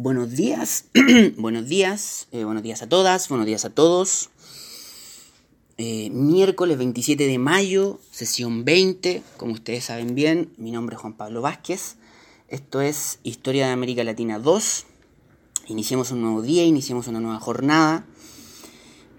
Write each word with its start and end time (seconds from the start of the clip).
Buenos 0.00 0.30
días, 0.30 0.84
buenos 1.38 1.66
días, 1.66 2.28
eh, 2.30 2.44
buenos 2.44 2.62
días 2.62 2.82
a 2.82 2.88
todas, 2.88 3.28
buenos 3.28 3.48
días 3.48 3.64
a 3.64 3.70
todos. 3.70 4.30
Eh, 5.76 6.08
miércoles 6.10 6.78
27 6.78 7.26
de 7.26 7.38
mayo, 7.40 7.98
sesión 8.12 8.64
20, 8.64 9.24
como 9.36 9.54
ustedes 9.54 9.86
saben 9.86 10.14
bien, 10.14 10.52
mi 10.56 10.70
nombre 10.70 10.94
es 10.94 11.02
Juan 11.02 11.14
Pablo 11.14 11.42
Vázquez. 11.42 11.96
Esto 12.46 12.80
es 12.80 13.18
Historia 13.24 13.66
de 13.66 13.72
América 13.72 14.04
Latina 14.04 14.38
2. 14.38 14.86
Iniciemos 15.66 16.12
un 16.12 16.22
nuevo 16.22 16.42
día, 16.42 16.64
iniciemos 16.64 17.08
una 17.08 17.18
nueva 17.18 17.40
jornada. 17.40 18.06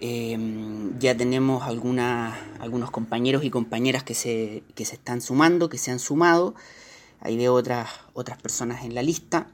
Em, 0.00 0.98
ya 0.98 1.14
tenemos 1.14 1.62
algunos 1.64 2.90
compañeros 2.90 3.44
y 3.44 3.50
compañeras 3.50 4.02
que 4.02 4.14
se, 4.14 4.62
que 4.74 4.86
se 4.86 4.94
están 4.94 5.20
sumando, 5.20 5.68
que 5.68 5.76
se 5.76 5.90
han 5.90 5.98
sumado. 5.98 6.54
Ahí 7.20 7.36
veo 7.36 7.52
otras, 7.52 7.90
otras 8.14 8.40
personas 8.40 8.82
en 8.82 8.94
la 8.94 9.02
lista. 9.02 9.46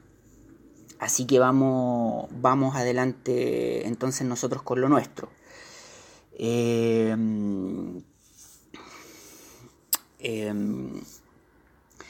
Así 0.99 1.27
que 1.27 1.37
vamos, 1.39 2.29
vamos 2.31 2.75
adelante 2.75 3.87
entonces 3.87 4.25
nosotros 4.27 4.63
con 4.63 4.81
lo 4.81 4.89
nuestro. 4.89 5.29
Em, 6.39 8.01
em, 10.19 11.01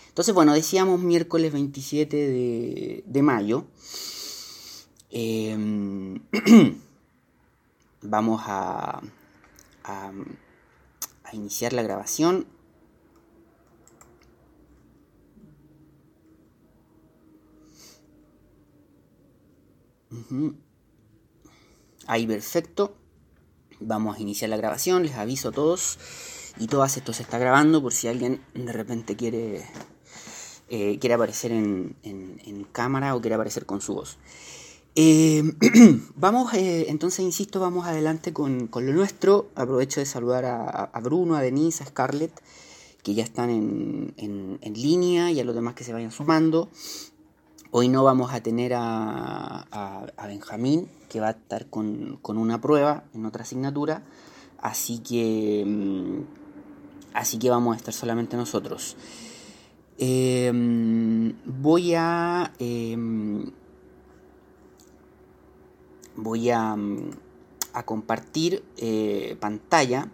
entonces, 0.09 0.33
bueno, 0.33 0.53
decíamos 0.53 0.99
miércoles 0.99 1.51
27 1.53 3.03
de, 3.05 3.21
mayo. 3.21 3.65
Em, 5.11 6.19
vamos 8.01 8.41
a, 8.45 9.01
a 9.83 10.11
iniciar 11.35 11.73
la 11.73 11.83
grabación. 11.83 12.47
Ahí 22.07 22.25
perfecto. 22.25 22.95
Vamos 23.79 24.17
a 24.17 24.21
iniciar 24.21 24.49
la 24.49 24.57
grabación, 24.57 25.03
les 25.03 25.15
aviso 25.15 25.49
a 25.49 25.51
todos 25.51 25.99
y 26.59 26.67
todas 26.67 26.97
esto 26.97 27.13
se 27.13 27.21
está 27.21 27.37
grabando 27.37 27.81
por 27.81 27.93
si 27.93 28.07
alguien 28.07 28.41
de 28.55 28.71
repente 28.71 29.15
quiere, 29.15 29.63
eh, 30.69 30.97
quiere 30.99 31.13
aparecer 31.13 31.51
en, 31.51 31.95
cámara 32.71 33.15
o 33.15 33.21
quiere 33.21 33.35
aparecer 33.35 33.65
con 33.65 33.81
su 33.81 33.93
voz. 33.93 34.17
Eh, 34.95 35.43
vamos, 36.15 36.53
eh, 36.53 36.85
entonces 36.89 37.19
insisto, 37.19 37.59
vamos 37.59 37.85
adelante 37.85 38.33
con, 38.33 38.69
lo 38.73 38.93
nuestro. 38.93 39.49
Aprovecho 39.55 39.99
de 39.99 40.05
saludar 40.05 40.45
a, 40.45 40.99
Bruno, 41.03 41.35
a 41.35 41.41
Denise, 41.41 41.83
a 41.83 41.87
Scarlett, 41.87 42.33
que 43.03 43.13
ya 43.13 43.23
están 43.23 43.49
en, 43.49 44.13
en 44.61 44.73
línea 44.73 45.31
y 45.31 45.39
a 45.39 45.43
los 45.43 45.53
demás 45.53 45.75
que 45.75 45.83
se 45.83 45.93
vayan 45.93 46.11
sumando. 46.11 46.69
Hoy 47.69 47.89
no 47.89 48.05
vamos 48.05 48.33
a 48.33 48.41
tener 48.41 48.71
a, 48.73 50.07
Benjamín, 50.25 50.89
que 51.09 51.19
va 51.19 51.27
a 51.27 51.31
estar 51.31 51.69
con, 51.69 52.19
una 52.23 52.61
prueba 52.61 53.03
en 53.13 53.25
otra 53.25 53.43
asignatura, 53.43 54.03
así 54.57 54.99
que, 54.99 55.65
mm, 55.67 56.21
así 57.13 57.37
que 57.37 57.49
vamos 57.49 57.75
a 57.75 57.77
estar 57.77 57.93
solamente 57.93 58.37
nosotros. 58.37 58.95
Em, 59.97 61.33
voy 61.43 61.93
a... 61.95 62.53
Em, 62.59 63.51
voy 66.15 66.49
a, 66.49 66.73
mm, 66.73 67.11
a 67.73 67.83
compartir 67.83 68.63
eh, 68.77 69.35
pantalla. 69.41 70.09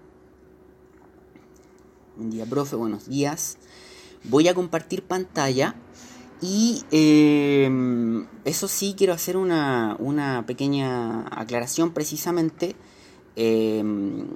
Buen 2.17 2.31
día, 2.31 2.47
profe, 2.47 2.75
buenos 2.75 3.07
días. 3.07 3.57
Voy 4.23 4.47
a 4.47 4.55
compartir 4.55 5.03
pantalla 5.03 5.75
y 6.43 6.83
em, 6.91 8.27
eso 8.43 8.67
sí, 8.67 8.95
quiero 8.97 9.13
hacer 9.13 9.37
una, 9.37 10.43
pequeña 10.45 11.25
aclaración 11.31 11.91
precisamente 11.91 12.75
em, 13.37 14.27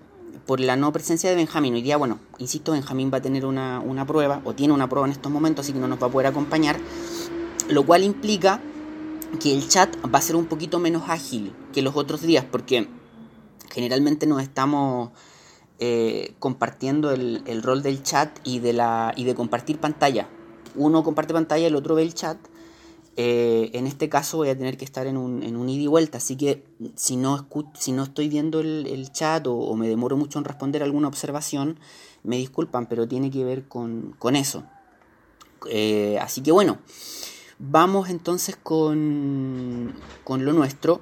por 0.45 0.61
la 0.61 0.77
no 0.77 0.93
presencia 0.93 1.29
de 1.29 1.35
Benjamín. 1.35 1.73
Hoy 1.73 1.81
día, 1.81 1.97
bueno, 1.97 2.19
insisto, 2.37 2.71
Benjamín 2.71 3.11
va 3.13 3.17
a 3.17 3.21
tener 3.21 3.45
una, 3.45 4.05
prueba, 4.07 4.41
o 4.45 4.53
tiene 4.53 4.73
una 4.73 4.87
prueba 4.87 5.05
en 5.05 5.11
estos 5.11 5.29
momentos, 5.29 5.65
así 5.65 5.73
que 5.73 5.79
no 5.79 5.89
nos 5.89 6.01
va 6.01 6.07
a 6.07 6.09
poder 6.09 6.27
acompañar, 6.27 6.79
lo 7.67 7.85
cual 7.85 8.05
implica 8.05 8.61
que 9.41 9.53
el 9.53 9.67
chat 9.67 9.93
va 10.05 10.19
a 10.19 10.21
ser 10.21 10.37
un 10.37 10.45
poquito 10.45 10.79
menos 10.79 11.09
ágil 11.09 11.51
que 11.73 11.81
los 11.81 11.97
otros 11.97 12.21
días, 12.21 12.45
porque 12.49 12.87
generalmente 13.69 14.27
nos 14.27 14.41
estamos 14.41 15.11
eh, 15.79 16.35
compartiendo 16.39 17.11
el, 17.11 17.43
el, 17.47 17.61
rol 17.63 17.83
del 17.83 18.01
chat 18.01 18.39
y 18.45 18.59
de, 18.59 18.71
la, 18.71 19.11
y 19.17 19.25
de 19.25 19.35
compartir 19.35 19.77
pantalla 19.77 20.29
uno 20.77 21.03
comparte 21.03 21.33
pantalla, 21.33 21.67
el 21.67 21.75
otro 21.75 21.95
ve 21.95 22.03
el 22.03 22.13
chat. 22.13 22.37
Eh, 23.19 23.71
en 23.73 23.87
este 23.87 24.09
caso 24.09 24.37
voy 24.37 24.49
a 24.49 24.57
tener 24.57 24.77
que 24.77 24.85
estar 24.85 25.07
en 25.07 25.17
un, 25.17 25.69
ida 25.69 25.81
y 25.81 25.87
vuelta, 25.87 26.19
así 26.19 26.37
que 26.37 26.63
si 26.95 27.17
no, 27.17 27.47
si 27.73 27.91
no 27.91 28.03
estoy 28.03 28.29
viendo 28.29 28.59
el, 28.59 29.11
chat 29.11 29.47
o, 29.47 29.75
me 29.75 29.87
demoro 29.87 30.17
mucho 30.17 30.37
en 30.37 30.45
responder 30.45 30.83
alguna 30.83 31.07
observación, 31.07 31.79
me 32.23 32.37
disculpan, 32.37 32.85
pero 32.85 33.07
tiene 33.07 33.31
que 33.31 33.43
ver 33.43 33.67
con, 33.67 34.15
eso. 34.35 34.65
Eh, 35.67 36.19
así 36.21 36.41
que 36.41 36.51
bueno, 36.51 36.77
vamos 37.57 38.09
entonces 38.09 38.55
con, 38.55 39.95
con 40.23 40.45
lo 40.45 40.53
nuestro. 40.53 41.01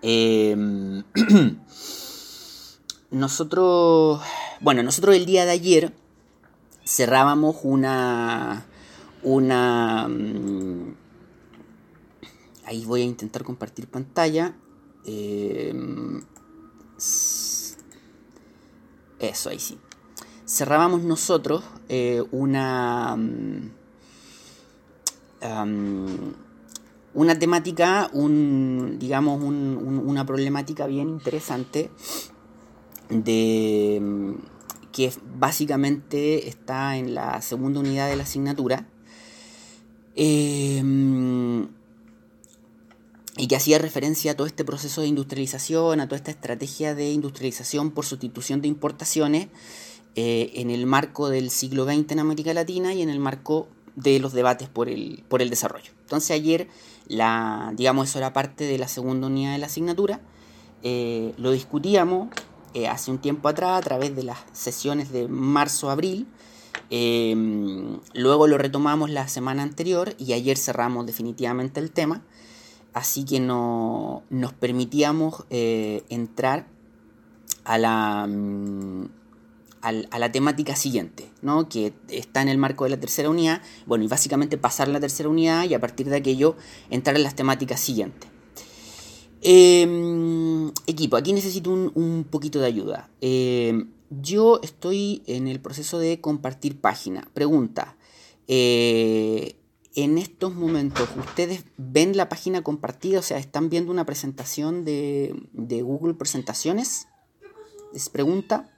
Em, 0.00 1.02
nosotros, 3.10 4.20
bueno, 4.60 4.84
nosotros 4.84 5.16
el 5.16 5.26
día 5.26 5.44
de 5.44 5.50
ayer 5.50 6.03
cerrábamos 6.84 7.56
una... 7.62 8.64
una 9.22 10.08
mm, 10.08 10.94
ahí 12.66 12.84
voy 12.84 13.02
a 13.02 13.04
intentar 13.04 13.44
compartir 13.44 13.88
pantalla. 13.88 14.54
Em, 15.04 16.22
eso, 19.18 19.50
ahí 19.50 19.58
sí. 19.58 19.78
Cerrábamos 20.46 21.02
nosotros 21.02 21.64
eh, 21.88 22.22
una... 22.30 23.16
Mm, 23.16 23.70
una 27.14 27.38
temática, 27.38 28.10
un, 28.12 28.96
digamos, 28.98 29.40
una 29.42 30.26
problemática 30.26 30.86
bien 30.86 31.08
interesante 31.10 31.90
de, 33.08 33.98
mm, 34.02 34.53
que 34.94 35.12
básicamente 35.36 36.48
está 36.48 36.96
en 36.96 37.16
la 37.16 37.42
segunda 37.42 37.80
unidad 37.80 38.08
de 38.08 38.14
la 38.14 38.22
asignatura. 38.22 38.86
Em, 40.14 41.66
y 43.36 43.48
que 43.48 43.56
hacía 43.56 43.78
referencia 43.80 44.32
a 44.32 44.36
todo 44.36 44.46
este 44.46 44.64
proceso 44.64 45.00
de 45.00 45.08
industrialización, 45.08 45.98
a 45.98 46.06
toda 46.06 46.18
esta 46.18 46.30
estrategia 46.30 46.94
de 46.94 47.10
industrialización 47.10 47.90
por 47.90 48.04
sustitución 48.04 48.62
de 48.62 48.68
importaciones 48.68 49.48
eh, 50.14 50.52
en 50.54 50.70
el 50.70 50.86
marco 50.86 51.28
del 51.28 51.50
siglo 51.50 51.84
XX 51.86 52.12
en 52.12 52.20
América 52.20 52.54
Latina 52.54 52.94
y 52.94 53.02
en 53.02 53.10
el 53.10 53.18
marco 53.18 53.66
de 53.96 54.20
los 54.20 54.32
debates 54.32 54.68
por 54.68 54.88
el, 54.88 55.24
por 55.28 55.42
el 55.42 55.50
desarrollo. 55.50 55.90
Entonces 56.02 56.30
ayer, 56.30 56.68
la, 57.08 57.72
digamos, 57.76 58.10
eso 58.10 58.18
era 58.18 58.32
parte 58.32 58.62
de 58.62 58.78
la 58.78 58.86
segunda 58.86 59.26
unidad 59.26 59.54
de 59.54 59.58
la 59.58 59.66
asignatura, 59.66 60.20
eh, 60.84 61.34
lo 61.36 61.50
discutíamos, 61.50 62.28
eh, 62.74 62.88
hace 62.88 63.10
un 63.10 63.18
tiempo 63.18 63.48
atrás 63.48 63.78
a 63.78 63.80
través 63.82 64.14
de 64.16 64.24
las 64.24 64.38
sesiones 64.52 65.12
de 65.12 65.28
marzo-abril. 65.28 66.26
Em, 66.90 68.00
luego 68.12 68.46
lo 68.46 68.58
retomamos 68.58 69.10
la 69.10 69.28
semana 69.28 69.62
anterior 69.62 70.14
y 70.18 70.32
ayer 70.32 70.58
cerramos 70.58 71.06
definitivamente 71.06 71.80
el 71.80 71.90
tema. 71.92 72.22
Así 72.92 73.24
que 73.24 73.40
no, 73.40 74.22
nos 74.30 74.52
permitíamos 74.52 75.44
eh, 75.50 76.04
entrar 76.08 76.66
a 77.64 77.78
la, 77.78 78.26
mm, 78.28 79.06
a 79.80 80.18
la 80.18 80.32
temática 80.32 80.76
siguiente, 80.76 81.30
¿no? 81.42 81.68
que 81.68 81.92
está 82.08 82.42
en 82.42 82.48
el 82.48 82.58
marco 82.58 82.84
de 82.84 82.90
la 82.90 83.00
tercera 83.00 83.30
unidad. 83.30 83.62
Bueno, 83.86 84.04
y 84.04 84.08
básicamente 84.08 84.58
pasar 84.58 84.88
la 84.88 84.98
tercera 85.00 85.28
unidad 85.28 85.64
y 85.64 85.74
a 85.74 85.80
partir 85.80 86.08
de 86.08 86.16
aquello 86.16 86.56
entrar 86.90 87.16
en 87.16 87.22
las 87.22 87.36
temáticas 87.36 87.80
siguientes. 87.80 88.33
Em, 89.46 90.72
equipo, 90.86 91.16
aquí 91.16 91.34
necesito 91.34 91.70
un, 91.70 92.26
poquito 92.30 92.60
de 92.60 92.66
ayuda. 92.66 93.10
Em, 93.20 93.90
yo 94.08 94.58
estoy 94.62 95.22
en 95.26 95.48
el 95.48 95.60
proceso 95.60 95.98
de 95.98 96.18
compartir 96.20 96.80
página. 96.80 97.28
Pregunta. 97.34 97.94
Eh, 98.48 99.56
en 99.94 100.16
estos 100.16 100.54
momentos, 100.54 101.08
¿ustedes 101.18 101.64
ven 101.76 102.16
la 102.16 102.30
página 102.30 102.62
compartida? 102.62 103.18
O 103.18 103.22
sea, 103.22 103.36
¿están 103.36 103.68
viendo 103.68 103.92
una 103.92 104.06
presentación 104.06 104.84
de, 104.86 105.34
de 105.52 105.82
Google 105.82 106.14
Presentaciones? 106.14 107.06
¿Es 107.92 108.08
pregunta? 108.08 108.70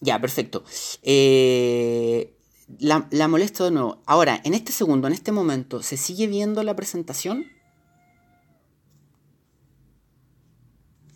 Ya, 0.00 0.18
perfecto. 0.18 0.64
Eh, 1.02 2.34
la, 2.78 3.08
la 3.10 3.28
molesto 3.28 3.64
de 3.64 3.70
nuevo. 3.70 4.02
Ahora, 4.06 4.40
en 4.44 4.54
este 4.54 4.72
segundo, 4.72 5.06
en 5.06 5.14
este 5.14 5.32
momento, 5.32 5.82
¿se 5.82 5.96
sigue 5.96 6.26
viendo 6.26 6.62
la 6.62 6.76
presentación? 6.76 7.46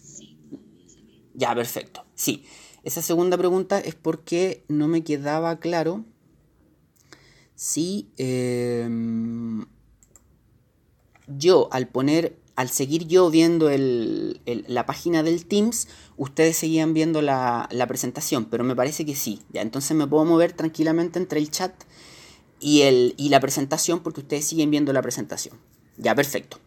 Sí. 0.00 0.38
Ya, 1.35 1.55
perfecto. 1.55 2.05
Sí. 2.14 2.44
Esa 2.85 3.03
segunda 3.03 3.37
pregunta 3.37 3.81
es 3.81 3.97
porque 3.97 4.64
no 4.69 4.87
me 4.87 5.03
quedaba 5.03 5.58
claro 5.58 6.05
si 7.56 8.12
em, 8.17 9.67
yo 11.26 11.69
al 11.73 11.88
poner, 11.88 12.38
al 12.56 12.70
seguir 12.70 13.06
yo 13.06 13.31
viendo 13.31 13.70
la 13.70 14.87
página 14.87 15.23
del 15.23 15.44
Teams, 15.44 15.88
ustedes 16.17 16.56
seguían 16.56 16.94
viendo 16.94 17.20
la, 17.20 17.69
presentación, 17.87 18.47
pero 18.47 18.64
me 18.64 18.75
parece 18.75 19.05
que 19.05 19.14
sí. 19.14 19.43
Ya, 19.53 19.61
entonces 19.61 19.94
me 19.94 20.06
puedo 20.06 20.25
mover 20.25 20.55
tranquilamente 20.55 21.19
entre 21.19 21.38
el 21.38 21.50
chat 21.50 21.73
y, 22.58 23.29
la 23.29 23.41
presentación 23.41 24.00
porque 24.00 24.20
ustedes 24.20 24.47
siguen 24.47 24.70
viendo 24.70 24.94
la 24.94 25.03
presentación. 25.03 25.55
Ya, 25.99 26.14
perfecto. 26.14 26.58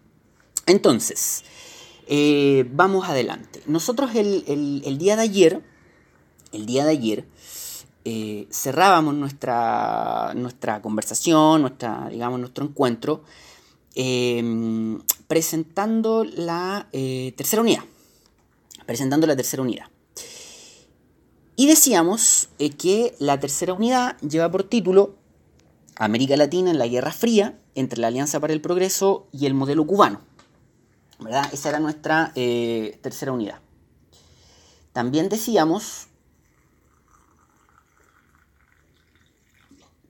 Entonces, 0.67 1.43
eh, 2.07 2.69
vamos 2.71 3.09
adelante. 3.09 3.63
Nosotros 3.65 4.11
el, 4.13 4.97
día 4.99 5.15
de 5.15 5.23
ayer, 5.23 5.63
el 6.51 6.67
día 6.67 6.85
de 6.85 6.91
ayer, 6.91 7.25
eh, 8.05 8.47
cerrábamos 8.51 9.15
nuestra, 9.15 10.33
nuestra 10.35 10.83
conversación, 10.83 11.61
nuestra, 11.61 12.09
digamos, 12.09 12.39
nuestro 12.39 12.63
encuentro, 12.63 13.23
eh, 13.95 14.99
presentando 15.29 16.25
la 16.25 16.89
tercera 16.91 17.61
unidad. 17.61 17.83
Presentando 18.85 19.25
la 19.27 19.37
tercera 19.37 19.63
unidad. 19.63 19.85
Y 21.55 21.67
decíamos 21.67 22.49
que 22.77 23.15
la 23.19 23.39
tercera 23.39 23.73
unidad 23.73 24.17
lleva 24.19 24.49
por 24.49 24.63
título 24.63 25.15
América 25.95 26.35
Latina 26.35 26.71
en 26.71 26.79
la 26.79 26.87
Guerra 26.87 27.11
Fría 27.11 27.59
entre 27.75 27.99
la 27.99 28.07
Alianza 28.07 28.39
para 28.39 28.53
el 28.53 28.61
Progreso 28.61 29.27
y 29.31 29.45
el 29.45 29.53
modelo 29.53 29.85
cubano. 29.85 30.21
Esa 31.51 31.69
era 31.69 31.79
nuestra 31.79 32.31
eh, 32.35 32.97
tercera 33.01 33.33
unidad. 33.33 33.59
También 34.93 35.29
decíamos, 35.29 36.07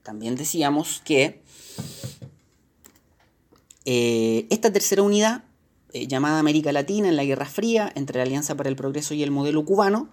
también 0.02 0.36
decíamos 0.36 1.02
que 1.04 1.42
eh, 3.92 4.46
esta 4.50 4.72
tercera 4.72 5.02
unidad, 5.02 5.42
eh, 5.92 6.06
llamada 6.06 6.38
América 6.38 6.70
Latina 6.70 7.08
en 7.08 7.16
la 7.16 7.24
Guerra 7.24 7.46
Fría, 7.46 7.90
entre 7.96 8.18
la 8.18 8.22
Alianza 8.22 8.54
para 8.56 8.68
el 8.68 8.76
Progreso 8.76 9.14
y 9.14 9.24
el 9.24 9.32
modelo 9.32 9.64
cubano, 9.64 10.08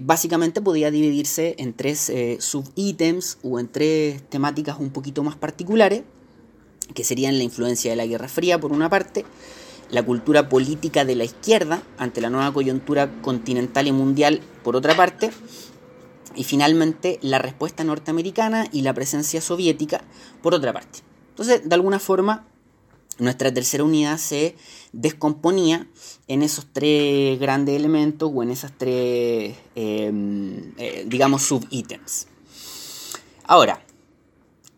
básicamente 0.00 0.60
podía 0.60 0.90
dividirse 0.90 1.54
en 1.58 1.72
tres 1.72 2.12
subítems 2.38 3.38
o 3.42 3.58
en 3.58 3.66
tres 3.66 4.22
temáticas 4.28 4.78
un 4.78 4.90
poquito 4.90 5.22
más 5.22 5.36
particulares, 5.36 6.02
que 6.94 7.04
serían 7.04 7.38
la 7.38 7.44
influencia 7.44 7.90
de 7.90 7.96
la 7.96 8.06
Guerra 8.06 8.28
Fría 8.28 8.58
por 8.60 8.72
una 8.72 8.90
parte, 8.90 9.24
la 9.90 10.04
cultura 10.04 10.48
política 10.48 11.04
de 11.04 11.16
la 11.16 11.24
izquierda 11.24 11.82
ante 11.98 12.20
la 12.20 12.30
nueva 12.30 12.52
coyuntura 12.52 13.20
continental 13.22 13.86
y 13.86 13.92
mundial, 13.92 14.40
por 14.62 14.76
otra 14.76 14.96
parte, 14.96 15.30
y 16.36 16.44
finalmente 16.44 17.18
la 17.22 17.38
respuesta 17.38 17.84
norteamericana 17.84 18.66
y 18.72 18.82
la 18.82 18.94
presencia 18.94 19.40
soviética, 19.40 20.04
por 20.42 20.54
otra 20.54 20.72
parte. 20.72 21.00
Entonces, 21.30 21.68
de 21.68 21.74
alguna 21.74 21.98
forma, 21.98 22.46
nuestra 23.20 23.52
tercera 23.52 23.84
unidad 23.84 24.18
se 24.18 24.56
descomponía 24.92 25.86
en 26.28 26.42
esos 26.42 26.66
tres 26.72 27.38
grandes 27.38 27.76
elementos 27.76 28.30
o 28.34 28.42
en 28.42 28.50
esas 28.50 28.72
tres, 28.76 29.56
em, 29.74 30.72
eh, 30.78 31.04
digamos. 31.06 31.52
Ahora, 33.44 33.82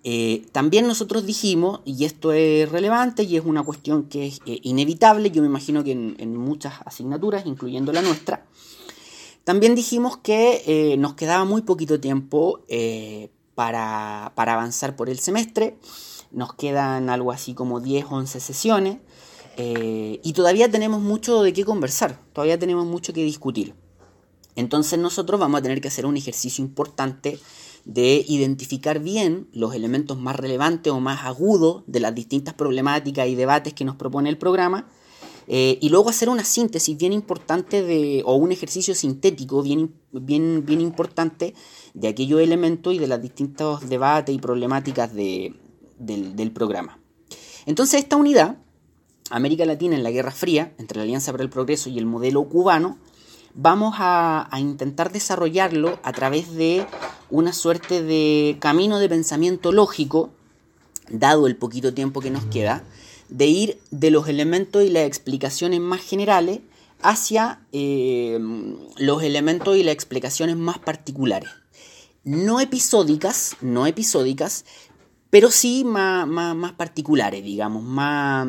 eh, 0.04 0.46
también 0.50 0.88
nosotros 0.88 1.26
dijimos, 1.26 1.80
y 1.84 2.04
esto 2.04 2.32
es 2.32 2.68
relevante 2.68 3.22
y 3.22 3.36
es 3.36 3.44
una 3.44 3.62
cuestión 3.62 4.04
que 4.04 4.26
es 4.26 4.40
eh, 4.46 4.58
inevitable, 4.62 5.30
yo 5.30 5.42
me 5.42 5.48
imagino 5.48 5.84
que 5.84 5.92
en, 5.92 6.36
muchas 6.36 6.74
asignaturas, 6.84 7.46
incluyendo 7.46 7.92
la 7.92 8.02
nuestra, 8.02 8.44
también 9.44 9.76
dijimos 9.76 10.16
que 10.16 10.62
eh, 10.66 10.96
nos 10.96 11.14
quedaba 11.14 11.44
muy 11.44 11.62
poquito 11.62 12.00
tiempo 12.00 12.60
para, 13.54 14.32
avanzar 14.34 14.96
por 14.96 15.08
el 15.08 15.20
semestre, 15.20 15.76
nos 16.32 16.54
quedan 16.54 17.10
algo 17.10 17.32
así 17.32 17.54
como 17.54 17.80
10, 17.80 18.06
11 18.10 18.40
sesiones, 18.40 18.98
y 19.56 20.32
todavía 20.32 20.70
tenemos 20.70 21.02
mucho 21.02 21.42
de 21.42 21.52
qué 21.52 21.64
conversar, 21.64 22.18
todavía 22.32 22.58
tenemos 22.58 22.86
mucho 22.86 23.12
que 23.12 23.22
discutir. 23.22 23.74
Entonces 24.56 24.98
nosotros 24.98 25.38
vamos 25.38 25.60
a 25.60 25.62
tener 25.62 25.80
que 25.80 25.88
hacer 25.88 26.06
un 26.06 26.16
ejercicio 26.16 26.64
importante 26.64 27.38
de 27.84 28.24
identificar 28.28 29.00
bien 29.00 29.48
los 29.52 29.74
elementos 29.74 30.18
más 30.18 30.36
relevantes 30.36 30.92
o 30.92 31.00
más 31.00 31.24
agudos 31.24 31.82
de 31.86 32.00
las 32.00 32.14
distintas 32.14 32.54
problemáticas 32.54 33.26
y 33.28 33.34
debates 33.34 33.74
que 33.74 33.84
nos 33.84 33.96
propone 33.96 34.28
el 34.28 34.38
programa, 34.38 34.88
eh, 35.48 35.78
y 35.80 35.88
luego 35.88 36.08
hacer 36.08 36.28
una 36.28 36.44
síntesis 36.44 36.96
bien 36.96 37.12
importante 37.12 37.82
de, 37.82 38.22
o 38.24 38.36
un 38.36 38.52
ejercicio 38.52 38.94
sintético 38.94 39.62
bien, 39.62 39.92
bien, 40.12 40.64
bien 40.64 40.80
importante 40.80 41.54
de 41.94 42.08
aquellos 42.08 42.40
elementos 42.40 42.94
y 42.94 42.98
de 42.98 43.08
las 43.08 43.20
distintos 43.20 43.88
debates 43.88 44.34
y 44.34 44.38
problemáticas 44.38 45.12
del, 46.06 46.52
programa. 46.52 46.98
Entonces 47.66 48.00
esta 48.00 48.16
unidad, 48.16 48.56
América 49.30 49.64
Latina 49.64 49.96
en 49.96 50.02
la 50.02 50.10
Guerra 50.10 50.30
Fría, 50.32 50.72
entre 50.78 50.98
la 50.98 51.04
Alianza 51.04 51.32
para 51.32 51.44
el 51.44 51.50
Progreso 51.50 51.90
y 51.90 51.98
el 51.98 52.06
modelo 52.06 52.44
cubano, 52.44 52.98
vamos 53.54 53.94
a, 53.98 54.48
intentar 54.58 55.12
desarrollarlo 55.12 55.98
a 56.02 56.12
través 56.12 56.54
de 56.54 56.86
una 57.30 57.52
suerte 57.52 58.02
de 58.02 58.56
camino 58.60 58.98
de 58.98 59.08
pensamiento 59.08 59.72
lógico, 59.72 60.30
dado 61.10 61.46
el 61.46 61.56
poquito 61.56 61.94
tiempo 61.94 62.20
que 62.20 62.30
nos 62.30 62.44
queda, 62.46 62.84
de 63.28 63.46
ir 63.46 63.80
de 63.90 64.10
los 64.10 64.28
elementos 64.28 64.84
y 64.84 64.90
las 64.90 65.04
explicaciones 65.04 65.80
más 65.80 66.00
generales 66.00 66.60
hacia 67.00 67.60
eh, 67.72 68.38
los 68.96 69.22
elementos 69.22 69.76
y 69.76 69.82
las 69.82 69.94
explicaciones 69.94 70.56
más 70.56 70.78
particulares. 70.78 71.50
No 72.24 72.60
episódicas, 72.60 73.56
no 73.60 73.86
episódicas, 73.86 74.64
pero 75.32 75.50
sí 75.50 75.82
más, 75.82 76.28
más, 76.28 76.72
particulares, 76.72 77.42
digamos, 77.42 77.82
más, 77.82 78.46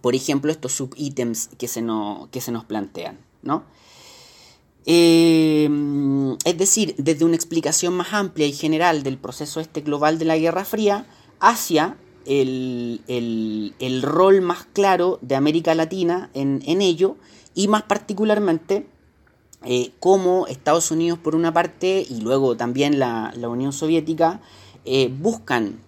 por 0.00 0.16
ejemplo, 0.16 0.50
estos 0.50 0.72
subítems 0.72 1.50
que 1.56 1.68
se, 1.68 1.84
que 2.32 2.40
se 2.40 2.50
nos 2.50 2.64
plantean, 2.64 3.16
¿no? 3.42 3.62
Eh, 4.86 5.70
es 6.44 6.58
decir, 6.58 6.96
desde 6.98 7.24
una 7.24 7.36
explicación 7.36 7.94
más 7.94 8.12
amplia 8.12 8.44
y 8.44 8.52
general 8.52 9.04
del 9.04 9.18
proceso 9.18 9.60
este 9.60 9.82
global 9.82 10.18
de 10.18 10.24
la 10.24 10.36
Guerra 10.36 10.64
Fría 10.64 11.06
hacia 11.38 11.96
el, 12.26 14.00
rol 14.02 14.40
más 14.40 14.66
claro 14.72 15.20
de 15.22 15.36
América 15.36 15.76
Latina 15.76 16.28
en, 16.34 16.82
ello 16.82 17.16
y 17.54 17.68
más 17.68 17.84
particularmente 17.84 18.88
eh, 19.64 19.92
cómo 20.00 20.48
Estados 20.48 20.90
Unidos 20.90 21.20
por 21.20 21.36
una 21.36 21.54
parte 21.54 22.04
y 22.10 22.20
luego 22.20 22.56
también 22.56 22.98
la, 22.98 23.32
Unión 23.48 23.72
Soviética 23.72 24.40
eh, 24.84 25.08
buscan 25.20 25.83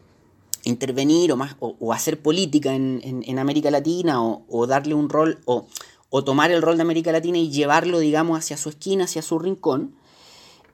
intervenir 0.66 1.32
o, 1.32 1.36
más, 1.36 1.56
o, 1.60 1.92
hacer 1.92 2.20
política 2.20 2.74
en, 2.74 3.38
América 3.38 3.70
Latina 3.70 4.22
o, 4.22 4.66
darle 4.66 4.94
un 4.94 5.08
rol 5.08 5.38
o 5.46 6.24
tomar 6.24 6.50
el 6.50 6.62
rol 6.62 6.76
de 6.76 6.82
América 6.82 7.12
Latina 7.12 7.38
y 7.38 7.50
llevarlo, 7.50 7.98
digamos, 7.98 8.38
hacia 8.38 8.56
su 8.56 8.68
esquina, 8.68 9.04
hacia 9.04 9.22
su 9.22 9.38
rincón, 9.38 9.94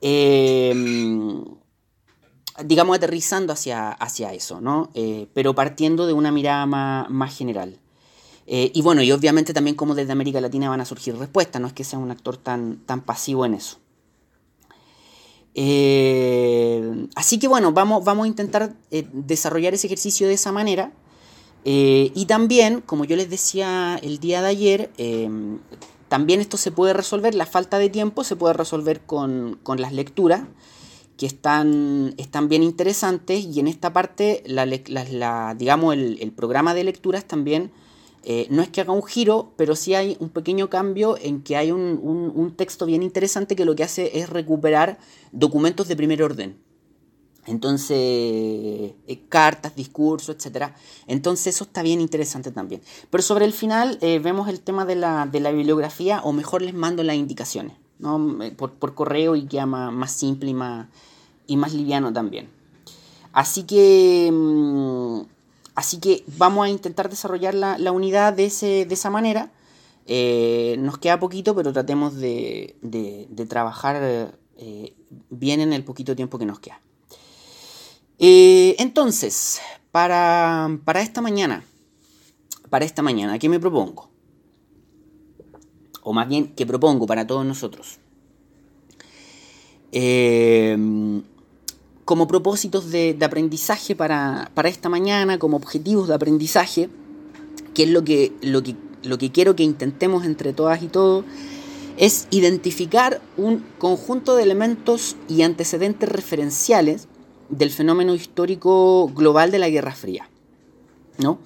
eh, 0.05 0.73
digamos, 2.65 2.97
aterrizando 2.97 3.53
hacia, 3.53 3.89
hacia 3.89 4.33
eso, 4.33 4.59
¿no? 4.59 4.89
Eh, 4.93 5.27
pero 5.33 5.55
partiendo 5.55 6.05
de 6.05 6.13
una 6.13 6.29
mirada 6.31 6.65
más, 6.65 7.35
general. 7.35 7.79
Eh, 8.45 8.69
y 8.73 8.81
bueno, 8.81 9.01
y 9.01 9.11
obviamente 9.13 9.53
también 9.53 9.77
como 9.77 9.95
desde 9.95 10.11
América 10.11 10.41
Latina 10.41 10.69
van 10.69 10.81
a 10.81 10.85
surgir 10.85 11.17
respuestas, 11.17 11.61
no 11.61 11.67
es 11.67 11.73
que 11.73 11.85
sea 11.85 11.99
un 11.99 12.11
actor 12.11 12.35
tan, 12.35 12.77
tan 12.85 13.01
pasivo 13.01 13.45
en 13.45 13.53
eso. 13.53 13.77
Así 15.55 17.39
que 17.39 17.47
bueno, 17.47 17.73
vamos, 17.73 18.03
vamos 18.03 18.25
a 18.25 18.27
intentar 18.27 18.75
desarrollar 19.11 19.73
ese 19.73 19.87
ejercicio 19.87 20.27
de 20.27 20.33
esa 20.33 20.51
manera. 20.51 20.91
Eh, 21.65 22.11
y 22.13 22.25
también, 22.25 22.81
como 22.81 23.05
yo 23.05 23.15
les 23.15 23.29
decía 23.29 23.99
el 24.01 24.19
día 24.19 24.41
de 24.41 24.49
ayer, 24.49 24.91
em, 24.97 25.59
también 26.09 26.41
esto 26.41 26.57
se 26.57 26.71
puede 26.71 26.93
resolver, 26.93 27.33
la 27.35 27.45
falta 27.45 27.79
de 27.79 27.89
tiempo 27.89 28.23
se 28.23 28.35
puede 28.35 28.53
resolver 28.53 29.01
con, 29.01 29.59
las 29.77 29.93
lecturas, 29.93 30.41
que 31.17 31.25
están, 31.25 32.13
están, 32.17 32.49
bien 32.49 32.63
interesantes, 32.63 33.45
y 33.45 33.59
en 33.59 33.67
esta 33.67 33.93
parte, 33.93 34.43
la, 34.45 35.55
digamos, 35.57 35.93
el, 35.93 36.31
programa 36.35 36.73
de 36.73 36.83
lecturas 36.83 37.25
también 37.25 37.71
eh, 38.23 38.47
no 38.49 38.61
es 38.61 38.69
que 38.69 38.81
haga 38.81 38.93
un 38.93 39.03
giro, 39.03 39.53
pero 39.57 39.75
sí 39.75 39.93
hay 39.95 40.17
un 40.19 40.29
pequeño 40.29 40.69
cambio 40.69 41.17
en 41.21 41.43
que 41.43 41.55
hay 41.55 41.71
un, 41.71 41.99
un 42.33 42.55
texto 42.55 42.85
bien 42.85 43.03
interesante 43.03 43.55
que 43.55 43.65
lo 43.65 43.75
que 43.75 43.83
hace 43.83 44.19
es 44.19 44.29
recuperar 44.29 44.97
documentos 45.31 45.87
de 45.87 45.95
primer 45.95 46.23
orden. 46.23 46.57
Entonces, 47.45 47.97
eh, 47.97 49.25
cartas, 49.27 49.75
discursos, 49.75 50.35
etc. 50.35 50.71
Entonces, 51.07 51.55
eso 51.55 51.65
está 51.65 51.81
bien 51.81 51.99
interesante 51.99 52.51
también. 52.51 52.81
Pero 53.09 53.21
sobre 53.21 53.45
el 53.45 53.53
final, 53.53 53.97
eh, 54.01 54.19
vemos 54.19 54.47
el 54.47 54.61
tema 54.61 54.85
de 54.85 54.95
la, 54.95 55.25
bibliografía, 55.25 56.21
o 56.23 56.31
mejor 56.31 56.61
les 56.61 56.73
mando 56.73 57.03
las 57.03 57.17
indicaciones, 57.17 57.73
¿no? 57.99 58.41
Eh, 58.43 58.51
por, 58.51 58.95
correo 58.95 59.35
y 59.35 59.45
queda 59.45 59.65
más, 59.65 60.11
simple 60.11 60.51
y 60.51 60.53
más, 60.53 60.87
y 61.45 61.57
más 61.57 61.73
liviano 61.73 62.13
también. 62.13 62.49
Así 63.33 63.63
que, 63.63 64.29
mm, 64.31 65.21
así 65.75 65.99
que 65.99 66.23
vamos 66.37 66.65
a 66.65 66.69
intentar 66.69 67.09
desarrollar 67.09 67.53
la, 67.53 67.91
unidad 67.91 68.33
de, 68.33 68.45
ese, 68.45 68.85
de 68.85 68.93
esa 68.93 69.09
manera. 69.09 69.51
nos 70.07 70.97
queda 70.97 71.19
poquito, 71.19 71.55
pero 71.55 71.73
tratemos 71.73 72.15
de, 72.15 72.75
trabajar 73.49 74.37
bien 75.29 75.61
en 75.61 75.73
el 75.73 75.83
poquito 75.83 76.15
tiempo 76.15 76.37
que 76.37 76.45
nos 76.45 76.59
queda. 76.59 76.79
Eh, 78.19 78.75
entonces, 78.79 79.59
para, 79.91 80.69
esta 80.95 81.21
mañana, 81.21 81.65
para 82.69 82.85
esta 82.85 83.01
mañana, 83.01 83.37
¿qué 83.37 83.49
me 83.49 83.59
propongo? 83.59 84.09
O 86.03 86.13
más 86.13 86.27
bien, 86.27 86.53
¿qué 86.55 86.65
propongo 86.65 87.05
para 87.05 87.27
todos 87.27 87.45
nosotros? 87.45 87.99
Como 92.05 92.27
propósitos 92.27 92.91
de, 92.91 93.17
aprendizaje 93.21 93.95
para, 93.95 94.51
esta 94.65 94.89
mañana, 94.89 95.39
como 95.39 95.57
objetivos 95.57 96.07
de 96.07 96.15
aprendizaje, 96.15 96.89
que 97.73 97.83
es 97.83 97.89
lo 97.89 98.03
que, 98.03 98.33
lo 98.41 98.61
que, 98.61 98.75
lo 99.03 99.17
que 99.17 99.31
quiero 99.31 99.55
que 99.55 99.63
intentemos 99.63 100.25
entre 100.25 100.53
todas 100.53 100.83
y 100.83 100.87
todos, 100.87 101.25
es 101.97 102.27
identificar 102.31 103.21
un 103.37 103.63
conjunto 103.77 104.35
de 104.35 104.43
elementos 104.43 105.15
y 105.29 105.43
antecedentes 105.43 106.09
referenciales 106.09 107.07
del 107.49 107.69
fenómeno 107.69 108.15
histórico 108.15 109.07
global 109.15 109.51
de 109.51 109.59
la 109.59 109.69
Guerra 109.69 109.93
Fría. 109.93 110.29
¿no? 111.17 111.39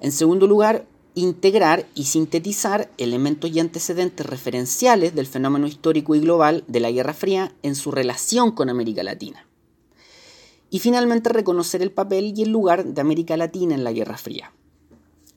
En 0.00 0.12
segundo 0.12 0.46
lugar, 0.46 0.86
integrar 1.14 1.86
y 1.94 2.04
sintetizar 2.04 2.90
elementos 2.98 3.50
y 3.50 3.60
antecedentes 3.60 4.26
referenciales 4.26 5.14
del 5.14 5.26
fenómeno 5.26 5.66
histórico 5.66 6.14
y 6.14 6.20
global 6.20 6.64
de 6.66 6.80
la 6.80 6.90
Guerra 6.90 7.14
Fría 7.14 7.52
en 7.62 7.74
su 7.74 7.90
relación 7.90 8.52
con 8.52 8.68
América 8.68 9.02
Latina. 9.02 9.46
Y 10.74 10.80
finalmente 10.80 11.28
reconocer 11.28 11.82
el 11.82 11.92
papel 11.92 12.34
y 12.36 12.42
el 12.42 12.50
lugar 12.50 12.84
de 12.84 13.00
América 13.00 13.36
Latina 13.36 13.76
en 13.76 13.84
la 13.84 13.92
Guerra 13.92 14.18
Fría. 14.18 14.52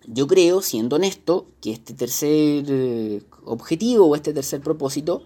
Yo 0.07 0.25
creo, 0.25 0.63
siendo 0.63 0.95
honesto, 0.95 1.45
que 1.61 1.73
este 1.73 1.93
tercer 1.93 2.65
eh, 2.67 3.21
objetivo 3.45 4.07
o 4.07 4.15
este 4.15 4.33
tercer 4.33 4.61
propósito 4.61 5.25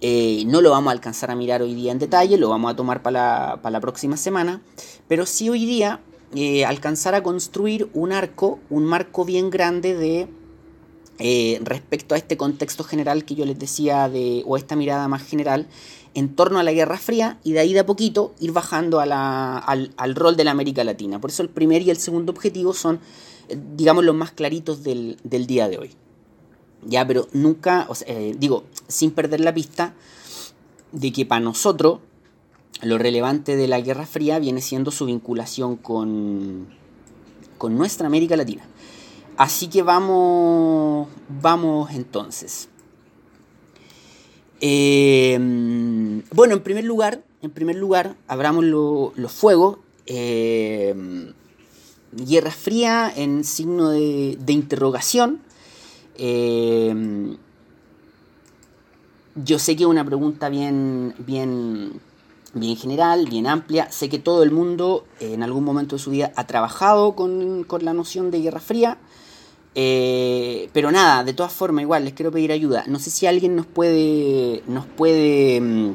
eh, 0.00 0.44
no 0.46 0.62
lo 0.62 0.70
vamos 0.70 0.88
a 0.88 0.92
alcanzar 0.92 1.30
a 1.30 1.36
mirar 1.36 1.60
hoy 1.60 1.74
día 1.74 1.92
en 1.92 1.98
detalle, 1.98 2.38
lo 2.38 2.48
vamos 2.48 2.72
a 2.72 2.76
tomar 2.76 3.02
para 3.02 3.60
la, 3.62 3.80
próxima 3.82 4.16
semana, 4.16 4.62
pero 5.08 5.26
sí 5.26 5.50
hoy 5.50 5.66
día 5.66 6.00
eh, 6.34 6.64
alcanzar 6.64 7.14
a 7.14 7.22
construir 7.22 7.90
un 7.92 8.12
arco, 8.12 8.60
un 8.70 8.86
marco 8.86 9.26
bien 9.26 9.50
grande 9.50 9.94
de 9.94 10.26
respecto 11.60 12.14
a 12.14 12.18
este 12.18 12.38
contexto 12.38 12.82
general 12.82 13.26
que 13.26 13.34
yo 13.34 13.44
les 13.44 13.58
decía, 13.58 14.08
de, 14.08 14.42
o 14.46 14.56
esta 14.56 14.74
mirada 14.74 15.06
más 15.06 15.22
general, 15.22 15.68
en 16.14 16.34
torno 16.34 16.58
a 16.58 16.62
la 16.62 16.72
Guerra 16.72 16.96
Fría 16.96 17.38
y 17.44 17.52
de 17.52 17.60
ahí 17.60 17.72
de 17.72 17.80
a 17.80 17.86
poquito 17.86 18.34
ir 18.40 18.52
bajando 18.52 19.00
al, 19.00 19.12
al, 19.12 20.14
rol 20.14 20.36
de 20.36 20.44
la 20.44 20.52
América 20.52 20.84
Latina. 20.84 21.20
Por 21.20 21.30
eso 21.30 21.42
el 21.42 21.48
primer 21.48 21.82
y 21.82 21.90
el 21.90 21.96
segundo 21.96 22.32
objetivo 22.32 22.72
son, 22.72 23.00
eh, 23.48 23.58
digamos, 23.76 24.04
los 24.04 24.14
más 24.14 24.30
claritos 24.30 24.82
del, 24.82 25.18
día 25.24 25.68
de 25.68 25.78
hoy. 25.78 25.90
Ya, 26.86 27.06
pero 27.06 27.28
nunca, 27.32 27.88
eh, 28.06 28.34
digo, 28.38 28.64
sin 28.88 29.10
perder 29.10 29.40
la 29.40 29.52
pista 29.52 29.94
de 30.92 31.12
que 31.12 31.26
para 31.26 31.40
nosotros 31.40 31.98
lo 32.82 32.98
relevante 32.98 33.56
de 33.56 33.66
la 33.66 33.80
Guerra 33.80 34.06
Fría 34.06 34.38
viene 34.38 34.60
siendo 34.60 34.90
su 34.90 35.06
vinculación 35.06 35.76
con, 35.76 36.68
con 37.58 37.76
nuestra 37.76 38.06
América 38.06 38.36
Latina. 38.36 38.64
Así 39.36 39.66
que 39.68 39.82
vamos, 39.82 41.08
vamos 41.28 41.90
entonces. 41.90 42.68
Eh, 44.60 45.38
bueno, 46.32 46.54
en 46.54 46.62
primer 46.62 46.84
lugar, 46.84 47.22
en 47.42 47.50
primer 47.50 47.76
lugar, 47.76 48.16
abramos 48.28 48.64
los 48.64 49.32
fuegos. 49.32 49.78
Eh, 50.06 51.32
guerra 52.12 52.50
fría 52.50 53.12
en 53.14 53.44
signo 53.44 53.90
de, 53.90 54.38
interrogación. 54.48 55.40
Eh, 56.16 57.36
yo 59.34 59.58
sé 59.58 59.74
que 59.74 59.82
es 59.82 59.88
una 59.88 60.04
pregunta 60.04 60.48
bien, 60.48 61.14
bien, 61.18 62.00
bien 62.54 62.76
general, 62.76 63.26
bien 63.26 63.46
amplia. 63.46 63.90
Sé 63.90 64.08
que 64.08 64.18
todo 64.18 64.42
el 64.44 64.52
mundo 64.52 65.04
en 65.18 65.42
algún 65.42 65.64
momento 65.64 65.96
de 65.96 66.02
su 66.02 66.10
vida 66.10 66.32
ha 66.36 66.46
trabajado 66.46 67.16
con, 67.16 67.64
con 67.64 67.84
la 67.84 67.94
noción 67.94 68.30
de 68.30 68.40
guerra 68.40 68.60
fría. 68.60 68.98
Eh, 69.74 70.68
pero 70.72 70.92
nada, 70.92 71.24
de 71.24 71.32
todas 71.32 71.52
formas, 71.52 71.82
igual 71.82 72.04
les 72.04 72.14
quiero 72.14 72.30
pedir 72.30 72.52
ayuda. 72.52 72.84
No 72.86 72.98
sé 72.98 73.10
si 73.10 73.26
alguien 73.26 73.56
nos 73.56 73.66
puede, 73.66 74.62
nos 74.66 74.86
puede 74.86 75.60
mm, 75.60 75.90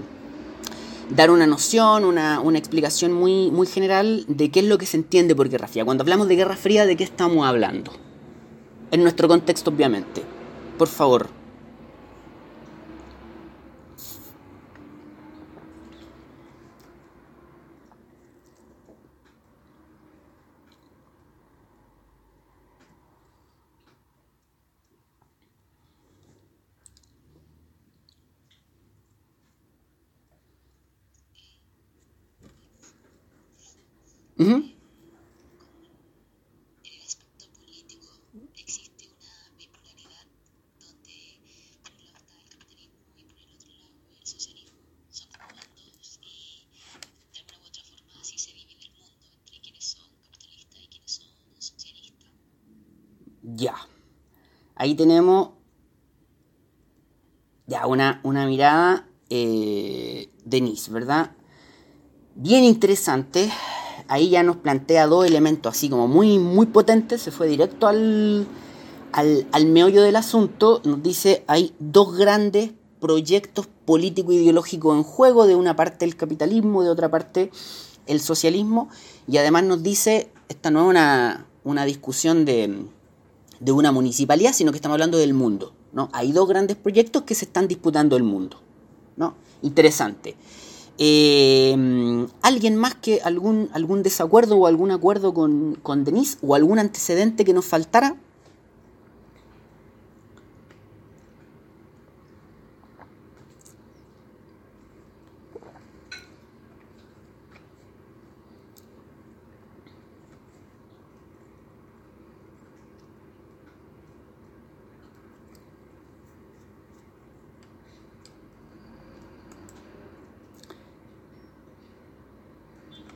dar 1.16 1.32
una 1.32 1.48
noción, 1.48 2.04
una, 2.04 2.42
explicación 2.58 3.14
muy, 3.14 3.52
muy 3.52 3.68
general 3.68 4.26
de 4.28 4.52
qué 4.52 4.60
es 4.60 4.66
lo 4.66 4.78
que 4.78 4.86
se 4.86 4.98
entiende 4.98 5.36
por 5.36 5.50
Guerra 5.50 5.68
Fría. 5.68 5.86
Cuando 5.86 6.04
hablamos 6.04 6.28
de 6.28 6.36
Guerra 6.36 6.56
Fría, 6.56 6.86
¿de 6.86 6.98
qué 6.98 7.04
estamos 7.04 7.46
hablando? 7.46 7.92
En 8.92 9.02
nuestro 9.04 9.28
contexto, 9.28 9.72
obviamente. 9.72 10.24
Por 10.78 10.88
favor. 10.88 11.39
Ya. 53.60 53.76
Ahí 54.76 54.96
tenemos 54.96 55.50
ya 57.68 57.88
una, 57.88 58.22
una 58.24 58.46
mirada 58.46 59.06
eh, 59.30 60.30
de 60.46 60.62
¿verdad? 60.90 61.36
Bien 62.36 62.64
interesante. 62.64 63.52
Ahí 64.10 64.30
ya 64.30 64.44
nos 64.44 64.58
plantea 64.58 65.08
dos 65.08 65.26
elementos 65.26 65.74
así 65.74 65.90
como 65.90 66.08
muy, 66.08 66.38
muy 66.38 66.66
potentes. 66.66 67.22
Se 67.22 67.32
fue 67.32 67.48
directo 67.48 67.88
al, 67.88 68.46
al, 69.14 69.48
al 69.52 69.66
meollo 69.68 70.02
del 70.02 70.18
asunto. 70.18 70.82
Nos 70.84 71.02
dice 71.02 71.44
hay 71.48 71.74
dos 71.80 72.18
grandes 72.18 72.72
proyectos 73.00 73.68
político-ideológicos 73.86 74.98
en 74.98 75.04
juego. 75.04 75.48
De 75.48 75.56
una 75.56 75.76
parte 75.76 76.04
el 76.04 76.18
capitalismo, 76.18 76.84
de 76.84 76.90
otra 76.90 77.10
parte 77.10 77.52
el 78.08 78.20
socialismo. 78.20 78.90
Y 79.28 79.38
además 79.38 79.64
nos 79.64 79.82
dice, 79.82 80.32
esta 80.50 80.72
no 80.72 80.82
es 80.82 80.90
una, 80.90 81.46
una 81.64 81.86
discusión 81.86 82.44
de 82.44 82.90
de 83.60 83.72
una 83.72 83.92
municipalidad, 83.92 84.54
sino 84.54 84.72
que 84.72 84.78
estamos 84.78 84.96
hablando 84.96 85.18
del 85.18 85.34
mundo. 85.34 85.74
¿no? 85.92 86.10
Hay 86.14 86.32
dos 86.32 86.48
grandes 86.48 86.78
proyectos 86.78 87.24
que 87.24 87.36
se 87.36 87.46
están 87.46 87.68
disputando 87.68 88.16
el 88.16 88.24
mundo. 88.24 88.58
¿no? 89.18 89.36
Interesante. 89.62 90.36
Eh, 91.02 92.28
¿Alguien 92.42 92.76
más 92.76 92.94
que 92.94 93.22
algún, 93.24 93.70
algún 93.74 94.04
desacuerdo 94.04 94.58
o 94.58 94.68
algún 94.68 94.92
acuerdo 94.92 95.34
con, 95.34 95.76
con 95.82 96.04
Denise 96.04 96.38
o 96.42 96.56
algún 96.56 96.78
antecedente 96.78 97.46
que 97.46 97.54
nos 97.54 97.66
faltara? 97.66 98.18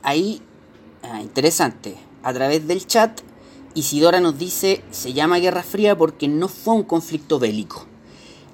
Ahí, 0.04 0.40
ah, 1.02 1.20
interesante, 1.20 1.96
a 2.22 2.32
través 2.32 2.66
del 2.68 2.86
chat, 2.86 3.20
Isidora 3.74 4.20
nos 4.20 4.38
dice, 4.38 4.82
se 4.92 5.12
llama 5.12 5.40
Guerra 5.40 5.64
Fría 5.64 5.98
porque 5.98 6.28
no 6.28 6.46
fue 6.46 6.74
un 6.74 6.84
conflicto 6.84 7.40
bélico. 7.40 7.86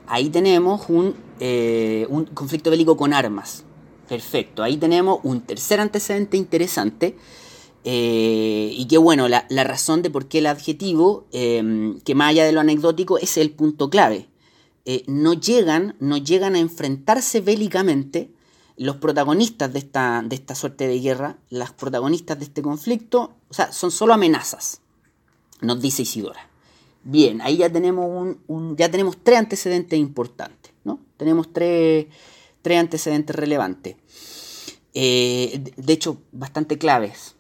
Ahí 0.07 0.31
tenemos 0.31 0.89
un, 0.89 1.15
eh, 1.41 2.09
conflicto 2.33 2.71
bélico 2.71 2.97
con 2.97 3.13
armas. 3.13 3.65
Perfecto, 4.09 4.63
ahí 4.63 4.77
tenemos 4.77 5.21
un 5.23 5.43
tercer 5.43 5.79
antecedente 5.79 6.37
interesante. 6.37 7.17
Eh, 7.85 8.73
y 8.77 8.87
que 8.87 8.99
bueno, 8.99 9.29
la, 9.29 9.47
razón 9.65 10.03
de 10.03 10.11
por 10.11 10.27
qué 10.27 10.39
el 10.39 10.47
adjetivo, 10.47 11.27
em, 11.33 11.99
que 12.01 12.15
más 12.15 12.31
allá 12.31 12.45
de 12.45 12.53
lo 12.53 12.61
anecdótico, 12.61 13.19
es 13.19 13.37
el 13.37 13.51
punto 13.51 13.89
clave. 13.89 14.29
Eh, 14.85 15.05
no, 15.07 15.35
llegan, 15.35 15.97
no 16.01 16.17
llegan 16.17 16.55
a 16.57 16.59
enfrentarse 16.59 17.41
bélicamente, 17.41 18.31
los 18.81 18.97
protagonistas 18.97 19.71
de 19.75 19.79
esta, 19.79 20.23
de 20.25 20.35
esta 20.35 20.55
suerte 20.55 20.89
de 20.89 20.99
guerra, 21.01 21.37
las 21.51 21.71
protagonistas 21.71 22.39
de 22.39 22.47
este 22.47 22.63
conflicto, 22.63 23.35
o 23.51 23.53
sea, 23.53 23.73
son 23.73 23.91
solo 23.91 24.15
amenazas, 24.15 24.81
nos 25.61 25.83
dice 25.83 26.01
Isidora. 26.01 26.49
Bien, 27.05 27.43
ahí 27.43 27.59
ya 27.59 27.71
tenemos, 27.71 28.39
un, 28.47 28.77
ya 28.79 28.91
tenemos 28.91 29.19
tres 29.23 29.39
antecedentes 29.39 29.99
importantes, 29.99 30.73
¿no? 30.85 30.99
Tenemos 31.19 31.53
tres, 31.53 32.07
antecedentes 32.65 33.37
relevantes. 33.37 33.97
de 34.95 35.73
hecho, 35.93 36.23
bastante 36.33 36.79
claves. 36.79 37.37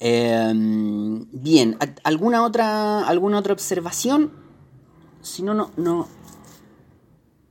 Em, 0.00 1.26
bien, 1.30 1.76
¿alguna 2.04 2.42
otra, 2.42 3.06
¿alguna 3.06 3.38
otra 3.38 3.52
observación? 3.52 4.32
Si 5.20 5.42
no, 5.42 5.52
no, 5.52 5.72
no 5.76 6.08